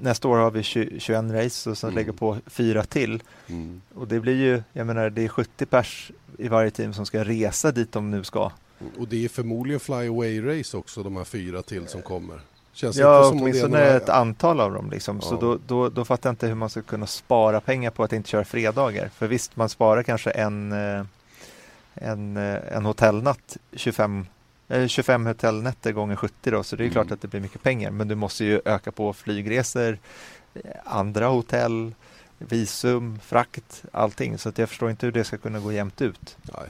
Nästa 0.00 0.28
år 0.28 0.36
har 0.36 0.50
vi 0.50 0.62
20, 0.62 1.00
21 1.00 1.24
race 1.32 1.70
och 1.70 1.78
sen 1.78 1.90
Mm. 1.90 1.98
lägga 1.98 2.12
på 2.12 2.36
fyra 2.46 2.84
till. 2.84 3.22
Och 3.94 4.08
det 4.08 4.20
blir 4.20 4.36
ju, 4.36 4.62
jag 4.72 4.86
menar 4.86 5.10
det 5.10 5.24
är 5.24 5.28
70 5.28 5.66
pers 5.66 6.10
i 6.38 6.48
varje 6.48 6.70
team 6.70 6.94
som 6.94 7.06
ska 7.06 7.24
resa 7.24 7.72
dit 7.72 7.92
de 7.92 8.10
nu 8.10 8.24
ska. 8.24 8.50
Och 8.98 9.08
det 9.08 9.24
är 9.24 9.28
förmodligen 9.28 9.80
flyaway-race 9.80 10.76
också, 10.76 11.02
de 11.02 11.16
här 11.16 11.24
fyra 11.24 11.62
till 11.62 11.88
som 11.88 12.02
kommer. 12.02 12.40
Känns 12.72 12.96
Ja, 12.96 13.18
inte 13.18 13.28
som 13.28 13.42
åtminstone 13.42 13.78
några- 13.78 13.96
ett 13.96 14.08
antal 14.08 14.60
av 14.60 14.72
dem. 14.72 14.90
Liksom. 14.90 15.20
Så 15.20 15.34
Ja. 15.34 15.38
då, 15.40 15.58
då, 15.66 15.88
då 15.88 16.04
fattar 16.04 16.28
jag 16.30 16.32
inte 16.32 16.46
hur 16.46 16.54
man 16.54 16.70
ska 16.70 16.82
kunna 16.82 17.06
spara 17.06 17.60
pengar 17.60 17.90
på 17.90 18.04
att 18.04 18.12
inte 18.12 18.28
köra 18.28 18.44
fredagar. 18.44 19.08
För 19.08 19.26
visst, 19.26 19.56
man 19.56 19.68
sparar 19.68 20.02
kanske 20.02 20.30
en, 20.30 20.72
eh, 20.72 21.04
en, 21.94 22.36
eh, 22.36 22.76
en 22.76 22.84
hotellnatt 22.86 23.56
25, 23.72 24.26
eh, 24.68 24.86
25 24.86 25.26
hotellnätter 25.26 25.92
gånger 25.92 26.16
70 26.16 26.50
då, 26.50 26.62
så 26.62 26.76
det 26.76 26.82
är 26.82 26.84
Mm. 26.84 26.92
klart 26.92 27.10
att 27.10 27.22
det 27.22 27.28
blir 27.28 27.40
mycket 27.40 27.62
pengar. 27.62 27.90
Men 27.90 28.08
du 28.08 28.14
måste 28.14 28.44
ju 28.44 28.60
öka 28.64 28.92
på 28.92 29.12
flygresor, 29.12 29.98
eh, 30.54 30.60
andra 30.84 31.26
hotell, 31.26 31.94
visum, 32.38 33.18
frakt, 33.24 33.84
allting. 33.92 34.38
Så 34.38 34.52
jag 34.56 34.68
förstår 34.68 34.90
inte 34.90 35.06
hur 35.06 35.12
det 35.12 35.24
ska 35.24 35.36
kunna 35.36 35.60
gå 35.60 35.72
jämnt 35.72 36.00
ut. 36.02 36.36
Nej, 36.42 36.68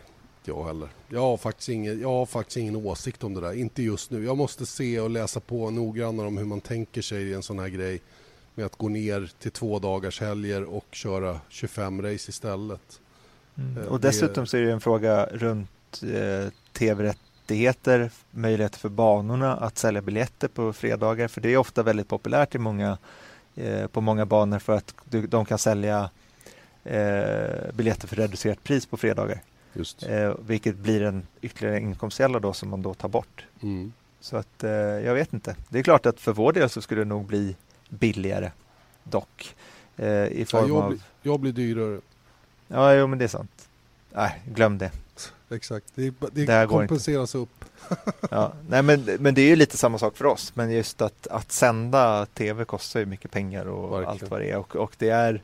inte 0.50 0.60
jag 0.60 0.66
heller. 0.66 0.88
Jag 1.08 1.20
har, 1.20 1.36
faktiskt 1.36 1.68
ingen, 1.68 2.00
jag 2.00 2.08
har 2.08 2.26
faktiskt 2.26 2.56
ingen 2.56 2.76
åsikt 2.76 3.24
om 3.24 3.34
det 3.34 3.40
där. 3.40 3.52
Inte 3.52 3.82
just 3.82 4.10
nu. 4.10 4.24
Jag 4.24 4.36
måste 4.36 4.66
se 4.66 5.00
och 5.00 5.10
läsa 5.10 5.40
på 5.40 5.70
noggrannare 5.70 6.26
om 6.26 6.38
hur 6.38 6.44
man 6.44 6.60
tänker 6.60 7.02
sig 7.02 7.22
i 7.22 7.34
en 7.34 7.42
sån 7.42 7.58
här 7.58 7.68
grej. 7.68 8.00
Med 8.54 8.66
att 8.66 8.76
gå 8.76 8.88
ner 8.88 9.30
till 9.38 9.50
två 9.50 9.78
dagars 9.78 10.20
helger 10.20 10.64
och 10.64 10.86
köra 10.92 11.40
25 11.48 12.02
race 12.02 12.30
istället. 12.30 13.00
Eh, 13.56 13.86
Och 13.86 14.00
dessutom 14.00 14.46
så 14.46 14.56
är 14.56 14.62
det 14.62 14.72
en 14.72 14.80
fråga 14.80 15.26
runt 15.26 16.02
eh, 16.02 16.52
tv-rättigheter, 16.72 18.10
möjligheter 18.30 18.78
för 18.78 18.88
banorna 18.88 19.56
att 19.56 19.78
sälja 19.78 20.02
biljetter 20.02 20.48
på 20.48 20.72
fredagar, 20.72 21.28
för 21.28 21.40
det 21.40 21.48
är 21.48 21.56
ofta 21.56 21.82
väldigt 21.82 22.08
populärt 22.08 22.54
i 22.54 22.58
många, 22.58 22.98
eh, 23.56 23.86
på 23.86 24.00
många 24.00 24.26
banor 24.26 24.58
för 24.58 24.72
att 24.76 24.94
du, 25.04 25.26
de 25.26 25.44
kan 25.44 25.58
sälja 25.58 26.10
eh, 26.84 27.72
biljetter 27.74 28.08
för 28.08 28.16
reducerat 28.16 28.64
pris 28.64 28.86
på 28.86 28.96
fredagar. 28.96 29.42
Eh, 30.02 30.34
vilket 30.46 30.76
blir 30.76 31.02
en 31.02 31.26
ytterligare 31.40 31.80
inkomstkälla 31.80 32.38
då 32.40 32.52
som 32.52 32.68
man 32.68 32.82
då 32.82 32.94
tar 32.94 33.08
bort. 33.08 33.44
Mm. 33.62 33.92
Så 34.20 34.36
att 34.36 34.64
eh, 34.64 34.70
jag 34.70 35.14
vet 35.14 35.32
inte. 35.32 35.56
Det 35.68 35.78
är 35.78 35.82
klart 35.82 36.06
att 36.06 36.20
för 36.20 36.32
vår 36.32 36.52
del 36.52 36.70
så 36.70 36.82
skulle 36.82 37.00
det 37.00 37.04
nog 37.08 37.26
bli 37.26 37.56
billigare 37.88 38.50
dock. 39.04 39.54
Eh, 39.96 40.06
I 40.08 40.40
Ja, 40.40 40.46
form 40.46 40.68
jag, 40.68 40.76
av... 40.76 40.88
blir, 40.90 41.00
jag 41.22 41.40
blir 41.40 41.52
dyrare. 41.52 42.00
Ja, 42.68 42.94
jo 42.94 43.06
men 43.06 43.18
det 43.18 43.24
är 43.24 43.28
sant. 43.28 43.68
Nej, 44.12 44.42
glöm 44.44 44.78
det. 44.78 44.90
Exakt. 45.50 45.86
Det, 45.94 46.14
det, 46.32 46.44
Det 46.46 46.66
kompenseras 46.68 47.34
upp. 47.34 47.64
Ja, 48.30 48.52
nej 48.68 48.82
men, 48.82 49.04
men 49.20 49.34
det 49.34 49.42
är 49.42 49.46
ju 49.48 49.56
lite 49.56 49.76
samma 49.76 49.98
sak 49.98 50.16
för 50.16 50.24
oss. 50.24 50.52
Men 50.56 50.70
just 50.70 51.02
att, 51.02 51.26
att 51.26 51.52
sända 51.52 52.26
tv 52.26 52.64
kostar 52.64 53.00
ju 53.00 53.06
mycket 53.06 53.30
pengar 53.30 53.64
och 53.66 53.90
Verkligen. 53.92 54.08
allt 54.10 54.30
vad 54.30 54.40
det 54.40 54.50
är. 54.50 54.56
Och, 54.56 54.76
och 54.76 54.92
det 54.98 55.08
är, 55.08 55.42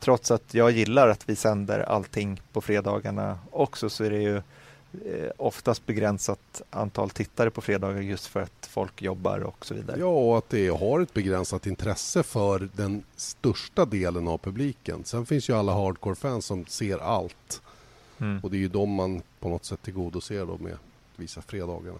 trots 0.00 0.30
att 0.30 0.54
jag 0.54 0.70
gillar 0.70 1.08
att 1.08 1.28
vi 1.28 1.36
sänder 1.36 1.80
allting 1.80 2.40
på 2.52 2.60
fredagarna 2.60 3.38
också, 3.50 3.90
så 3.90 4.04
är 4.04 4.10
det 4.10 4.22
ju 4.22 4.36
eh, 4.36 5.30
oftast 5.36 5.86
begränsat 5.86 6.62
antal 6.70 7.10
tittare 7.10 7.50
på 7.50 7.60
fredagar 7.60 8.00
just 8.00 8.26
för 8.26 8.40
att 8.40 8.68
folk 8.70 9.02
jobbar 9.02 9.38
och 9.38 9.66
så 9.66 9.74
vidare. 9.74 10.00
Ja, 10.00 10.06
och 10.06 10.38
att 10.38 10.50
det 10.50 10.68
har 10.68 11.00
ett 11.00 11.14
begränsat 11.14 11.66
intresse 11.66 12.22
för 12.22 12.68
den 12.76 13.02
största 13.16 13.84
delen 13.84 14.28
av 14.28 14.38
publiken. 14.38 15.04
Sen 15.04 15.26
finns 15.26 15.50
ju 15.50 15.54
alla 15.54 15.72
hardcore-fans 15.72 16.46
som 16.46 16.66
ser 16.66 16.98
allt. 16.98 17.62
Mm. 18.20 18.40
Och 18.42 18.50
det 18.50 18.56
är 18.56 18.60
ju 18.60 18.68
de 18.68 18.90
man 18.90 19.22
på 19.40 19.48
något 19.48 19.64
sätt 19.64 19.82
tillgodoser 19.82 20.46
då 20.46 20.58
med 20.58 20.72
att 20.72 20.80
visa 21.16 21.42
fredagarna. 21.42 21.98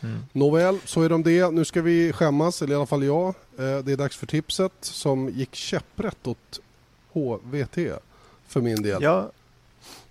Mm. 0.00 0.18
Nåväl, 0.32 0.78
så 0.84 1.02
är 1.02 1.08
de 1.08 1.22
det. 1.22 1.50
Nu 1.50 1.64
ska 1.64 1.82
vi 1.82 2.12
skämmas, 2.12 2.62
eller 2.62 2.72
i 2.72 2.76
alla 2.76 2.86
fall 2.86 3.04
jag. 3.04 3.28
Eh, 3.28 3.78
Det 3.78 3.92
är 3.92 3.96
dags 3.96 4.16
för 4.16 4.26
tipset 4.26 4.72
som 4.80 5.28
gick 5.28 5.54
käpprätt 5.54 6.26
åt 6.26 6.60
HVT 7.12 7.78
för 8.46 8.60
min 8.60 8.82
del. 8.82 9.02
Ja, 9.02 9.30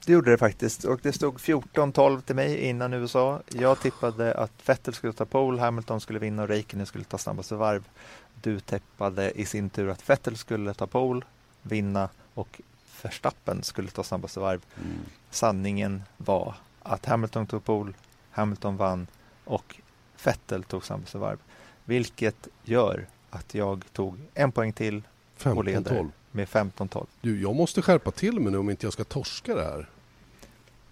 det 0.06 0.14
gjorde 0.14 0.32
det 0.32 0.38
faktiskt. 0.38 0.84
Och 0.84 0.99
det 1.04 1.14
stod 1.14 1.38
14-12 1.38 2.22
till 2.22 2.36
mig 2.36 2.58
innan 2.58 2.93
USA. 2.93 3.41
Jag 3.49 3.80
tippade 3.80 4.34
att 4.34 4.52
Vettel 4.66 4.93
skulle 4.93 5.14
ta 5.14 5.26
pole, 5.26 5.62
Hamilton 5.62 6.02
skulle 6.02 6.20
vinna 6.20 6.41
och 6.41 6.47
Räikkönen 6.47 6.86
skulle 6.86 7.04
ta 7.04 7.18
snabbaste 7.18 7.56
varv. 7.56 7.88
Du 8.41 8.60
tippade 8.60 9.32
i 9.32 9.45
sin 9.45 9.70
tur 9.70 9.89
att 9.89 10.10
Vettel 10.10 10.38
skulle 10.38 10.74
ta 10.74 10.88
pole, 10.88 11.22
vinna 11.62 12.10
och 12.34 12.62
Verstappen 13.04 13.64
skulle 13.64 13.89
ta 13.89 14.04
snabbaste 14.04 14.39
varv. 14.39 14.66
Mm. 14.78 14.97
Sanningen 15.30 16.04
var 16.18 16.56
att 16.84 17.06
Hamilton 17.06 17.47
tog 17.47 17.64
pole, 17.64 17.93
Hamilton 18.32 18.78
vann 18.78 19.08
och 19.43 19.76
Vettel 20.24 20.64
tog 20.64 20.86
snabbaste 20.86 21.18
varv. 21.18 21.38
Vilket 21.86 22.47
gör 22.64 23.08
att 23.30 23.54
jag 23.54 23.86
tog 23.93 24.18
en 24.34 24.52
poäng 24.52 24.74
till 24.74 25.04
och 25.43 25.64
leder 25.64 25.91
15-12. 25.91 26.12
Med 26.32 26.48
15-12. 26.48 27.06
Du, 27.22 27.42
jag 27.42 27.56
måste 27.56 27.82
skärpa 27.82 28.12
till 28.12 28.40
mig 28.40 28.52
nu 28.52 28.58
om 28.58 28.70
inte 28.70 28.86
jag 28.86 28.94
ska 28.94 29.04
torska 29.04 29.56
det 29.56 29.64
här. 29.64 29.90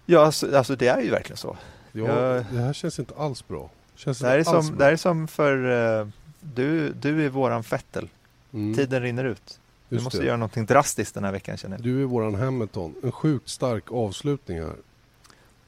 Ja, 0.06 0.26
alltså, 0.26 0.58
alltså 0.58 0.76
det 0.76 0.88
är 0.88 1.02
ju 1.02 1.10
verkligen 1.10 1.38
så. 1.38 1.58
Ja, 1.92 2.06
Jag- 2.08 2.46
Det 2.52 2.60
här 2.62 2.74
känns 2.74 3.00
inte 3.00 3.14
alls 3.18 3.48
bra. 3.48 3.70
Känns 3.96 4.20
Det 4.20 4.28
här 4.28 4.38
är 4.40 4.44
som, 4.44 4.68
bra. 4.68 4.78
det 4.78 4.84
här 4.84 4.92
är 4.92 4.96
som 4.98 5.28
för 5.28 5.54
eh, 6.02 6.08
du, 6.42 6.94
du 6.94 7.26
är 7.26 7.30
våran 7.30 7.62
Vettel. 7.62 8.10
Mm, 8.54 8.76
Tiden 8.76 9.02
rinner 9.02 9.26
ut. 9.26 9.60
Du 9.90 9.96
just 9.96 10.04
måste 10.04 10.20
det. 10.20 10.26
göra 10.26 10.38
någonting 10.38 10.66
drastiskt 10.66 11.14
den 11.14 11.24
här 11.24 11.32
veckan 11.32 11.58
känner 11.58 11.78
jag. 11.78 11.84
Du 11.84 12.02
är 12.02 12.06
våran 12.06 12.36
Hamilton. 12.36 12.96
En 13.04 13.12
sjukt 13.12 13.50
stark 13.50 13.92
avslutning 13.92 14.60
här. 14.60 14.74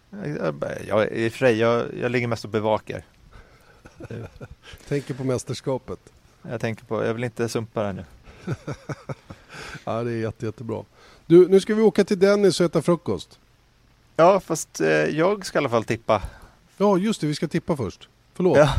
Jag, 0.10 0.64
jag, 0.88 1.12
I 1.12 1.28
och 1.28 1.32
för 1.32 1.40
sig, 1.40 1.58
jag, 1.58 1.86
jag 2.02 2.12
ligger 2.12 2.28
mest 2.28 2.44
och 2.46 2.50
bevakar. 2.52 3.04
Tänker 4.88 5.14
på 5.14 5.24
mästerskapet. 5.24 6.00
Jag 6.50 6.62
tänker 6.62 6.86
på, 6.86 7.06
jag 7.06 7.14
vill 7.14 7.24
inte 7.24 7.50
sumpa 7.50 7.80
det 7.80 7.86
här 7.86 7.94
nu. 7.94 8.06
Ja, 9.84 10.04
det 10.04 10.12
är 10.12 10.16
jätte, 10.16 10.46
jättebra. 10.46 10.84
Du, 11.26 11.48
nu 11.48 11.60
ska 11.60 11.76
vi 11.76 11.82
åka 11.82 12.04
till 12.04 12.20
Dennis 12.20 12.60
och 12.60 12.66
äta 12.66 12.82
frukost. 12.82 13.40
Ja, 14.16 14.40
fast 14.40 14.82
eh, 14.82 14.88
jag 14.88 15.46
ska 15.46 15.58
i 15.58 15.60
alla 15.60 15.70
fall 15.70 15.84
tippa. 15.84 16.22
Ja, 16.78 16.98
just 16.98 17.22
det. 17.22 17.28
Vi 17.28 17.36
ska 17.36 17.48
tippa 17.48 17.78
först. 17.78 18.10
Förlåt. 18.34 18.58
Ja, 18.58 18.74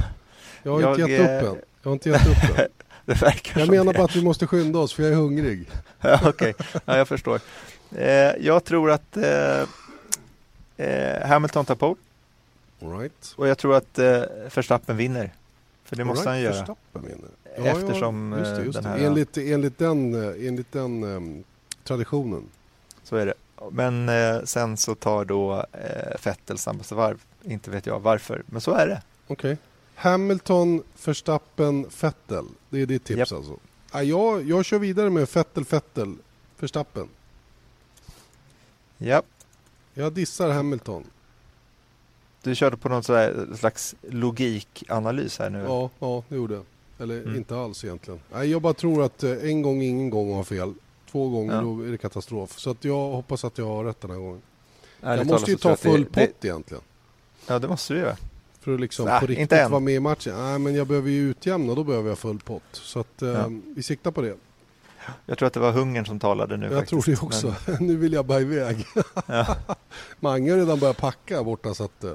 jag 0.62 0.72
har 0.72 0.90
inte 0.90 1.00
jag, 1.00 1.10
gett 1.10 1.42
eh, 1.42 1.48
upp 1.48 1.56
än. 1.56 1.62
Jag 1.82 1.90
har 1.90 1.92
inte 1.92 2.08
gett 2.08 2.26
upp 2.26 2.58
än. 2.58 2.68
det 3.04 3.22
verkar 3.22 3.60
Jag 3.60 3.68
menar 3.68 3.92
bara 3.92 4.04
att 4.04 4.16
vi 4.16 4.22
måste 4.22 4.46
skynda 4.46 4.78
oss 4.78 4.92
för 4.92 5.02
jag 5.02 5.12
är 5.12 5.16
hungrig. 5.16 5.70
Ja, 6.00 6.20
Okej, 6.24 6.54
ja, 6.84 6.96
jag 6.96 7.08
förstår. 7.08 7.40
Eh, 7.96 8.08
jag 8.40 8.64
tror 8.64 8.90
att 8.90 9.16
eh, 9.16 9.62
eh, 10.76 11.28
Hamilton 11.28 11.64
tar 11.64 11.74
pole 11.74 11.96
right. 12.80 13.34
och 13.36 13.48
jag 13.48 13.58
tror 13.58 13.76
att 13.76 13.98
Verstappen 14.54 14.96
vinner. 14.96 15.32
För 15.84 15.96
det 15.96 16.04
måste 16.04 16.28
han 16.28 16.40
göra. 16.40 16.76
Vinner. 16.92 17.28
Eftersom, 17.56 18.32
just 18.38 18.50
det, 18.54 18.60
eh, 18.60 18.64
just 18.66 18.74
den 18.82 18.84
här- 18.84 18.98
Enligt, 18.98 19.36
enligt 19.36 19.78
den, 19.78 20.14
eh, 20.24 20.48
enligt 20.48 20.72
den 20.72 21.02
ehm, 21.04 21.44
traditionen. 21.84 22.44
Så 23.02 23.16
är 23.16 23.26
det. 23.26 23.34
Men 23.70 24.08
eh, 24.08 24.42
sen 24.44 24.76
så 24.76 24.94
tar 24.94 25.24
då 25.24 25.64
eh, 25.72 26.24
Vettel 26.24 26.58
snabbaste 26.58 26.94
varv. 26.94 27.22
Inte 27.42 27.70
vet 27.70 27.86
jag 27.86 28.00
varför, 28.00 28.42
men 28.46 28.60
så 28.60 28.72
är 28.72 28.86
det. 28.86 29.02
Okej. 29.26 29.56
Hamilton, 29.94 30.82
Verstappen, 31.04 31.86
Vettel. 32.00 32.44
Det 32.70 32.80
är 32.82 32.86
ditt 32.86 33.04
tips 33.04 33.18
Japp. 33.18 33.32
alltså? 33.32 33.56
Ja, 33.92 34.02
jag, 34.02 34.42
jag 34.48 34.64
kör 34.64 34.78
vidare 34.78 35.10
med 35.10 35.28
Vettel, 35.34 35.64
Vettel, 35.70 36.14
Verstappen. 36.58 37.08
Ja, 38.98 39.22
Jag 39.94 40.12
dissar 40.12 40.50
Hamilton. 40.50 41.04
Du 42.42 42.54
körde 42.54 42.76
på 42.76 42.88
någon 42.88 43.02
slags 43.56 43.94
logikanalys 44.10 45.38
här 45.38 45.50
nu. 45.50 45.58
Ja, 45.58 45.90
ja 45.98 46.22
det 46.28 46.36
gjorde 46.36 46.54
jag. 46.54 46.64
Eller 46.98 47.22
Mm. 47.22 47.36
inte 47.36 47.56
alls 47.56 47.84
egentligen. 47.84 48.20
Nej, 48.32 48.50
jag 48.50 48.62
bara 48.62 48.74
tror 48.74 49.02
att 49.04 49.22
eh, 49.22 49.30
en 49.30 49.62
gång 49.62 49.82
ingen 49.82 50.10
gång 50.10 50.34
har 50.34 50.44
fel. 50.44 50.74
Två 51.10 51.28
gånger 51.28 51.54
Ja. 51.54 51.60
då 51.60 51.80
är 51.82 51.90
det 51.90 51.98
katastrof. 51.98 52.58
Så 52.58 52.70
att 52.70 52.84
jag 52.84 53.10
hoppas 53.10 53.44
att 53.44 53.58
jag 53.58 53.66
har 53.66 53.84
rätt 53.84 54.00
den 54.00 54.10
här 54.10 54.18
gången. 54.18 54.42
Ärligt 55.02 55.26
jag 55.26 55.34
måste 55.34 55.50
ju 55.50 55.56
ta 55.56 55.76
full 55.76 56.04
det- 56.12 56.26
pott 56.26 56.44
egentligen. 56.44 56.82
Det, 57.46 57.52
ja, 57.52 57.58
det 57.58 57.68
måste 57.68 57.94
du 57.94 58.00
göra. 58.00 58.16
För 58.60 58.74
att 58.74 58.80
liksom 58.80 59.08
Ah, 59.08 59.20
på 59.20 59.26
riktigt 59.26 59.70
vara 59.70 59.80
med 59.80 59.94
i 59.94 60.00
matchen. 60.00 60.34
Nej, 60.36 60.58
men 60.58 60.74
jag 60.74 60.86
behöver 60.86 61.10
ju 61.10 61.30
utjämna. 61.30 61.74
Då 61.74 61.84
behöver 61.84 62.08
jag 62.08 62.18
full 62.18 62.38
pott. 62.38 62.62
Så 62.72 63.00
att 63.00 63.22
eh, 63.22 63.28
Ja. 63.28 63.44
vi 63.76 63.82
siktar 63.82 64.10
på 64.10 64.22
det. 64.22 64.36
Jag 65.26 65.38
tror 65.38 65.46
att 65.46 65.52
det 65.52 65.60
var 65.60 65.72
hungern 65.72 66.06
som 66.06 66.18
talade 66.20 66.56
nu 66.56 66.66
jag 66.66 66.74
faktiskt. 66.74 67.04
tror 67.04 67.14
det 67.16 67.22
också. 67.22 67.54
nu 67.80 67.96
vill 67.96 68.12
jag 68.12 68.24
bara 68.26 68.40
iväg. 68.40 68.86
Men, 68.94 69.04
ja, 69.26 69.56
Mange 70.20 70.50
har 70.50 70.58
redan 70.58 70.78
börjat 70.78 70.96
packa 70.96 71.42
borta 71.44 71.74
så 71.74 71.84
att 71.84 72.04
eh, 72.04 72.12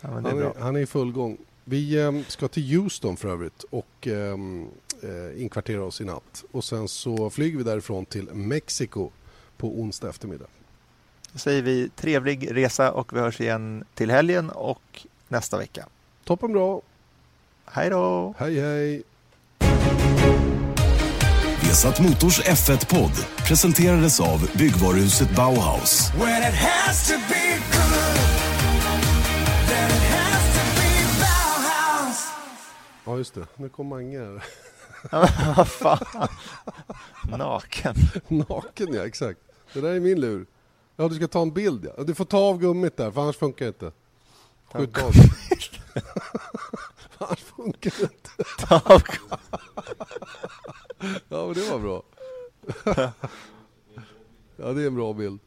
ja, 0.00 0.10
men 0.10 0.22
det 0.22 0.30
är 0.30 0.34
han, 0.34 0.42
är, 0.42 0.60
han 0.60 0.76
är 0.76 0.80
i 0.80 0.86
full 0.86 1.12
gång. 1.12 1.38
Vi 1.64 2.00
eh, 2.00 2.12
ska 2.28 2.48
till 2.48 2.76
Houston 2.76 3.16
för 3.16 3.28
övrigt 3.28 3.64
och 3.70 4.06
ehm, 4.06 4.66
eh, 5.02 5.42
inkvartera 5.42 5.84
oss 5.84 6.00
i 6.00 6.04
natt. 6.04 6.44
Och 6.52 6.64
sen 6.64 6.88
så 6.88 7.30
flyger 7.30 7.58
vi 7.58 7.64
därifrån 7.64 8.04
till 8.06 8.28
Mexiko 8.32 9.10
på 9.56 9.80
onsdag 9.80 10.08
eftermiddag. 10.08 10.46
Då 11.32 11.38
säger 11.38 11.62
vi 11.62 11.88
trevlig 11.88 12.56
resa 12.56 12.92
och 12.92 13.12
vi 13.12 13.20
hörs 13.20 13.40
igen 13.40 13.84
till 13.94 14.10
helgen 14.10 14.50
och 14.50 15.06
nästa 15.28 15.58
vecka. 15.58 15.86
Toppen 16.24 16.52
bra. 16.52 16.82
Hej 17.64 17.90
då! 17.90 18.34
Hej 18.38 18.60
hej. 18.60 19.02
Vesat 21.62 22.00
Motors 22.00 22.40
F1-podd 22.40 23.46
presenterades 23.48 24.20
av 24.20 24.50
byggvaruhuset 24.54 25.36
Bauhaus. 25.36 26.10
Ja 33.08 33.16
just 33.16 33.34
det, 33.34 33.46
nu 33.56 33.68
kom 33.68 33.86
Mange 33.86 34.18
här. 34.18 34.44
Vad 35.56 35.68
fan? 35.68 36.28
Naken. 37.38 37.94
Naken 38.28 38.94
ja, 38.94 39.06
exakt. 39.06 39.40
Det 39.72 39.80
där 39.80 39.94
är 39.94 40.00
min 40.00 40.20
lur. 40.20 40.46
Ja 40.96 41.08
du 41.08 41.14
ska 41.14 41.28
ta 41.28 41.42
en 41.42 41.52
bild 41.52 41.88
ja. 41.96 42.04
Du 42.04 42.14
får 42.14 42.24
ta 42.24 42.38
av 42.38 42.58
gummit 42.58 42.96
där 42.96 43.10
för 43.10 43.20
annars 43.20 43.36
funkar 43.36 43.64
det 43.64 43.68
inte. 43.68 43.92
Ta 44.72 44.78
av 44.78 44.86
Skjut 44.86 44.98
av. 44.98 45.12
annars 47.28 47.42
funkar 47.42 47.94
det 47.98 48.02
inte. 48.02 48.30
Ja 51.28 51.46
men 51.46 51.54
det 51.54 51.70
var 51.70 51.78
bra. 51.78 52.02
Ja 54.56 54.72
det 54.72 54.82
är 54.82 54.86
en 54.86 54.94
bra 54.94 55.12
bild. 55.12 55.40